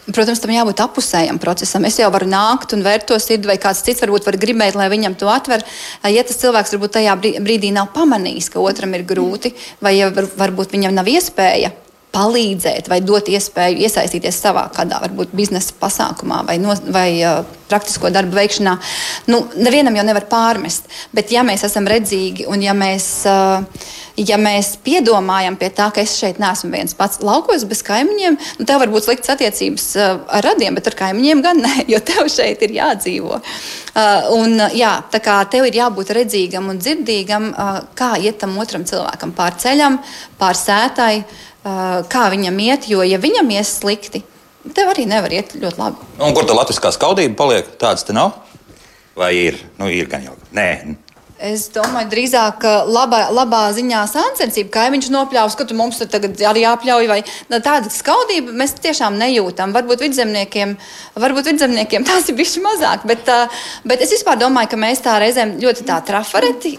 Protams, 0.10 0.39
tam 0.41 0.49
jābūt 0.49 0.80
apusējam 0.82 1.38
procesam. 1.41 1.86
Es 1.86 1.99
jau 1.99 2.07
varu 2.10 2.26
nākt 2.30 2.74
un 2.74 2.82
vērt 2.86 3.05
to 3.12 3.18
sirdi, 3.22 3.49
vai 3.49 3.60
kāds 3.62 3.84
cits 3.86 4.01
varbūt 4.01 4.26
var 4.26 4.39
gribēt, 4.41 4.78
lai 4.78 4.88
viņam 4.89 5.16
to 5.20 5.30
atver. 5.30 5.62
Ja 6.10 6.24
tas 6.26 6.39
cilvēks 6.41 6.74
varbūt 6.76 6.95
tajā 6.97 7.14
brīdī 7.20 7.70
nav 7.76 7.91
pamanījis, 7.93 8.49
ka 8.49 8.64
otram 8.64 8.95
ir 8.97 9.05
grūti, 9.10 9.53
vai 9.86 9.99
ja 9.99 10.10
var, 10.14 10.26
varbūt 10.39 10.74
viņam 10.74 10.97
nav 10.97 11.12
iespēja 11.14 11.70
palīdzēt 12.14 12.89
vai 12.89 12.99
dot 13.05 13.30
iespēju 13.30 13.84
iesaistīties 13.86 14.41
savā 14.41 14.66
kādā 14.74 14.99
varbūt 15.03 15.34
biznesa 15.38 15.76
pasākumā 15.80 16.41
vai, 16.47 16.57
no, 16.62 16.74
vai 16.89 17.10
uh, 17.22 17.41
praktisko 17.70 18.10
darbu 18.14 18.34
veikšanā. 18.34 18.76
Nu, 19.30 19.43
nevienam 19.62 19.97
jau 19.99 20.05
nevar 20.07 20.26
pārmest, 20.32 20.89
bet 21.14 21.30
ja 21.34 21.45
mēs 21.45 21.68
esam 21.68 21.88
redzīgi 21.89 22.47
un 22.49 22.64
ja 22.66 22.74
mēs, 22.78 23.07
uh, 23.30 23.62
ja 24.18 24.39
mēs 24.41 24.72
piedomājam 24.86 25.60
pie 25.60 25.70
tā, 25.78 25.91
ka 25.93 26.01
es 26.01 26.16
šeit 26.18 26.39
neesmu 26.41 26.72
viens 26.74 26.97
pats 26.97 27.22
laukos 27.22 27.68
bez 27.70 27.84
kaimiņiem, 27.86 28.39
nu, 28.57 28.66
tev 28.66 28.82
var 28.82 28.89
būt 28.93 29.05
sliktas 29.05 29.36
attiecības 29.36 29.86
uh, 29.99 30.16
ar 30.39 30.47
radiem, 30.49 30.80
bet 30.80 30.89
ar 30.89 30.97
kaimiņiem 31.03 31.43
gan 31.45 31.62
ne, 31.62 31.76
jo 31.93 32.01
tev 32.10 32.26
šeit 32.34 32.66
ir 32.66 32.74
jādzīvo. 32.80 33.38
Uh, 33.38 34.32
un, 34.34 34.57
jā, 34.74 34.95
tā 35.14 35.22
kā 35.22 35.38
tev 35.51 35.70
ir 35.70 35.78
jābūt 35.84 36.16
redzīgam 36.18 36.72
un 36.74 36.82
dzirdīgam, 36.82 37.51
uh, 37.53 37.84
kā 37.93 38.16
iet 38.18 38.41
tam 38.41 38.57
otram 38.57 38.88
cilvēkam 38.89 39.36
pār 39.38 39.62
ceļam, 39.62 40.01
pār 40.41 40.57
sētai. 40.57 41.14
Uh, 41.20 41.45
kā 41.64 42.26
viņam 42.34 42.60
iet, 42.64 42.89
jo, 42.91 43.03
ja 43.05 43.20
viņam 43.22 43.49
ies 43.55 43.72
slikti, 43.82 44.24
tev 44.76 44.91
arī 44.93 45.07
nevar 45.10 45.34
iet 45.34 45.55
ļoti 45.60 45.82
labi. 45.82 46.10
Un 46.24 46.36
kur 46.38 46.47
tā 46.47 46.55
latviskā 46.57 46.91
skaudība 46.95 47.38
paliek? 47.39 47.74
Tādas 47.82 48.05
te 48.07 48.16
nav? 48.16 48.38
Vai 49.20 49.34
ir? 49.36 49.60
Nu, 49.80 49.89
ir 49.91 50.07
gan 50.12 50.24
jau. 50.24 50.38
Nē, 50.55 50.70
Es 51.40 51.70
domāju, 51.72 52.10
drīzāk 52.12 52.66
labā, 52.92 53.22
labā 53.32 53.62
ziņā 53.72 54.02
sāncensība. 54.12 54.74
Kaimiņš 54.74 55.08
nopļāvis, 55.14 55.56
ka 55.56 55.66
tu 55.70 55.78
mums 55.78 56.02
tagad 56.12 56.36
arī 56.50 56.66
jāpļauj. 56.66 57.08
Vai 57.08 57.20
tāda 57.64 57.88
skaudība 57.94 58.52
mēs 58.60 58.76
tiešām 58.84 59.16
nejūtam. 59.22 59.72
Varbūt 59.76 60.04
vidzemniekiem, 60.04 60.74
varbūt 61.16 61.48
vidzemniekiem 61.54 62.04
tās 62.10 62.28
ir 62.28 62.36
bijušas 62.40 62.60
mazāk. 62.66 63.08
Bet, 63.08 63.32
bet 63.88 64.04
es 64.04 64.12
vispār 64.18 64.42
domāju, 64.42 64.74
ka 64.74 64.82
mēs 64.84 65.06
tā 65.06 65.16
reizēm 65.24 65.56
ļoti 65.64 65.88
tā 65.88 66.02
trafareti 66.12 66.76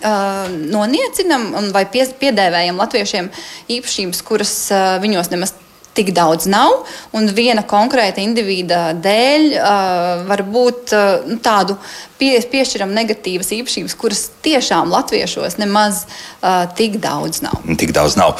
noniecinam 0.68 1.72
vai 1.72 1.86
piedēvējam 1.88 2.84
latviešiem 2.84 3.32
īpašības, 3.78 4.24
kuras 4.28 4.54
viņos 5.00 5.32
nemaz 5.32 5.56
tik 6.00 6.14
daudz 6.16 6.48
nav, 6.50 6.86
un 7.16 7.28
viena 7.36 7.62
konkrēta 7.68 8.22
indivīda 8.24 8.90
dēļ 9.04 9.46
uh, 9.52 10.24
var 10.30 10.44
būt 10.48 10.94
uh, 10.96 11.26
nu, 11.28 11.36
tādu 11.44 11.76
pie, 12.20 12.32
piešķiram 12.52 12.94
negatīvas 12.96 13.52
īpašības, 13.58 13.96
kuras 14.00 14.24
tiešām 14.44 14.92
latviešos 14.94 15.58
nemaz 15.60 16.06
uh, 16.06 16.64
tik 16.78 16.96
daudz 17.02 17.42
nav. 17.44 17.60
Tik 17.80 17.92
daudz 17.96 18.16
nav. 18.20 18.38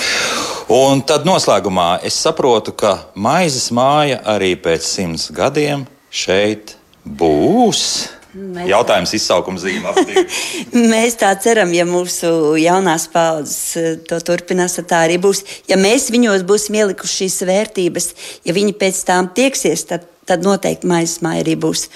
Un 0.70 1.02
tad 1.04 1.26
noslēgumā 1.28 1.98
es 2.06 2.16
saprotu, 2.22 2.72
ka 2.72 2.96
maizes 3.18 3.68
māja 3.74 4.20
arī 4.36 4.54
pēc 4.56 4.86
simts 4.86 5.28
gadiem 5.34 5.84
šeit 6.11 6.76
būs. 7.04 7.82
Mēs- 8.35 8.68
Jautājums 8.70 9.12
izsaukuma 9.16 9.59
divi. 9.59 10.22
Mēs 10.93 11.16
tā 11.18 11.33
ceram, 11.43 11.72
ja 11.74 11.87
mūsu 11.89 12.55
jaunās 12.61 13.09
paudzes 13.11 13.76
eh, 13.76 13.97
to 14.07 14.20
turpinās, 14.22 14.78
tad 14.78 14.87
tā 14.93 15.03
arī 15.09 15.18
būs. 15.18 15.43
Ja 15.70 15.78
mēs 15.81 16.11
viņos 16.14 16.47
būsim 16.47 16.78
ielikuši 16.78 17.24
šīs 17.24 17.41
vērtības, 17.51 18.09
ja 18.47 18.55
viņi 18.55 18.76
pēc 18.78 19.03
tām 19.09 19.33
tieksies, 19.35 19.85
tad, 19.91 20.07
tad 20.31 20.47
noteikti 20.47 20.87
maizes 20.87 21.18
māja 21.26 21.43
arī 21.43 21.59
būs. 21.59 21.89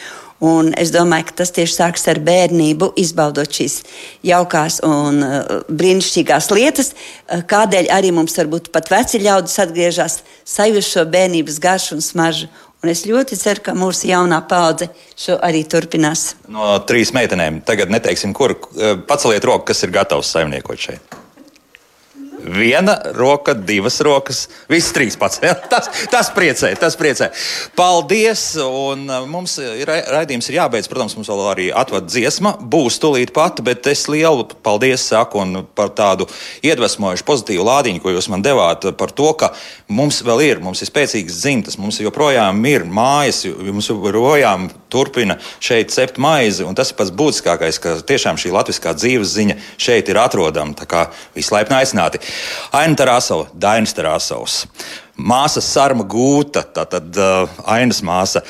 Un 0.45 0.73
es 0.77 0.91
domāju, 0.93 1.29
ka 1.29 1.37
tas 1.39 1.55
tieši 1.55 1.77
sākas 1.79 2.09
ar 2.11 2.19
bērnību, 2.27 2.91
izbaudot 3.01 3.49
šīs 3.55 3.79
jaukās 4.27 4.81
un 4.85 5.23
uh, 5.23 5.63
brīnišķīgās 5.71 6.51
lietas, 6.51 6.91
uh, 6.93 7.45
kādēļ 7.49 7.89
arī 7.95 8.11
mums 8.13 8.35
varbūt 8.37 8.73
pat 8.75 8.91
veci 8.93 9.23
ļaudis 9.23 9.63
atgriežas, 9.63 10.19
sajust 10.45 10.91
šo 10.97 11.07
bērnības 11.15 11.63
garšu 11.63 11.97
un 11.97 12.05
smaržu. 12.05 12.51
Un 12.85 12.91
es 12.93 13.07
ļoti 13.09 13.39
ceru, 13.41 13.63
ka 13.65 13.73
mūsu 13.73 14.11
jaunā 14.11 14.43
paudze 14.45 14.91
šo 15.17 15.39
arī 15.41 15.63
turpinās. 15.65 16.35
No 16.53 16.75
trīs 16.85 17.15
meitenēm. 17.17 17.63
Tagad 17.65 17.89
neteiksim, 17.89 18.37
kur 18.37 18.59
paceliet 19.09 19.47
roku, 19.49 19.71
kas 19.71 19.81
ir 19.87 19.95
gatavs 19.95 20.35
saimniekot 20.35 20.83
šeit. 20.91 21.17
Viena 22.45 22.99
roka, 23.17 23.55
divas 23.57 23.97
rokas, 24.05 24.45
visas 24.69 24.93
trīs 24.93 25.17
pats. 25.17 25.41
Tas, 25.73 25.89
tas 26.13 26.29
priecē, 26.35 26.75
tas 26.79 26.97
priecē. 26.99 27.31
Paldies! 27.77 28.43
Un 28.61 29.07
uh, 29.09 29.25
mums 29.29 29.57
ir 29.63 29.87
ra- 29.89 30.03
raidījums 30.19 30.51
ir 30.51 30.59
jābeidz. 30.59 30.89
Protams, 30.91 31.17
mums 31.17 31.31
vēl 31.31 31.41
arī 31.51 31.67
atvada 31.75 32.07
dziesma. 32.11 32.55
Būs 32.61 33.01
tūlīt 33.03 33.33
pat, 33.35 33.63
bet 33.65 33.89
es 33.91 34.05
lielu 34.13 34.45
paldies 34.65 35.07
saku 35.09 35.41
un 35.41 35.63
par 35.75 35.95
tādu 35.97 36.29
iedvesmojušu 36.67 37.27
pozitīvu 37.27 37.65
lādiņu, 37.67 38.03
ko 38.05 38.13
jūs 38.13 38.29
man 38.33 38.45
devāt 38.45 38.87
par 39.01 39.15
to, 39.17 39.31
ka 39.41 39.55
mums 39.89 40.21
vēl 40.27 40.45
ir, 40.45 40.63
mums 40.65 40.85
ir 40.85 40.91
spēcīgas 40.91 41.41
dzimtas, 41.41 41.79
mums 41.81 42.03
joprojām 42.05 42.61
ir 42.69 42.85
mājas, 42.85 43.45
mums 43.49 43.89
joprojām 43.91 44.69
turpina 44.93 45.39
šeit 45.65 45.91
cept 45.95 46.21
maizi. 46.23 46.67
Tas 46.77 46.93
ir 46.93 46.99
pats 47.01 47.15
būtiskākais, 47.15 47.81
ka 47.83 47.97
tiešām 48.07 48.39
šī 48.41 48.53
latviskā 48.55 48.95
dzīves 48.99 49.35
ziņa 49.35 49.59
šeit 49.81 50.13
ir 50.13 50.21
atrodama. 50.23 50.77
Tā 50.79 50.87
kā 50.91 51.07
vislaipni 51.35 51.81
aicināti. 51.81 52.21
Aina 52.75 52.99
Tarasova, 52.99 53.49
Dainis 53.55 53.95
Tarasovs, 53.97 54.61
māsa 55.17 55.63
Sarma 55.65 56.07
Gūta, 56.07 56.65
tātad 56.75 57.11
uh, 57.21 57.67
Ainas 57.71 58.03
māsa. 58.07 58.45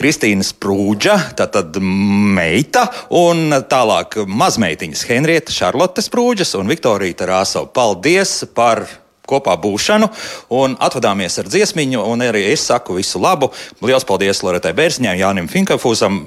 Kristīna 0.00 0.40
Sprūdža, 0.46 1.14
tātad 1.36 1.74
meita, 1.76 2.86
un 3.12 3.52
tālāk 3.68 4.16
mazmeitiņas 4.24 5.02
Henrieta 5.10 5.52
Šarlote 5.52 6.00
Sprūdžas 6.00 6.54
un 6.56 6.72
Viktorija 6.72 7.18
Tarasova. 7.20 7.68
Paldies 7.76 8.38
par 8.56 8.86
kopā 9.30 9.54
būšanu 9.60 10.08
un 10.56 10.78
atvadāmies 10.80 11.36
ar 11.42 11.50
dziesmiņu, 11.52 12.00
un 12.00 12.24
arī 12.24 12.46
es 12.50 12.64
saku 12.70 12.96
visu 12.98 13.20
labu. 13.22 13.52
Lielas 13.84 14.08
paldies 14.08 14.40
Loretai 14.46 14.72
Bērziņai, 14.78 15.18
Jānim 15.20 15.52
Finkafūzam, 15.52 16.22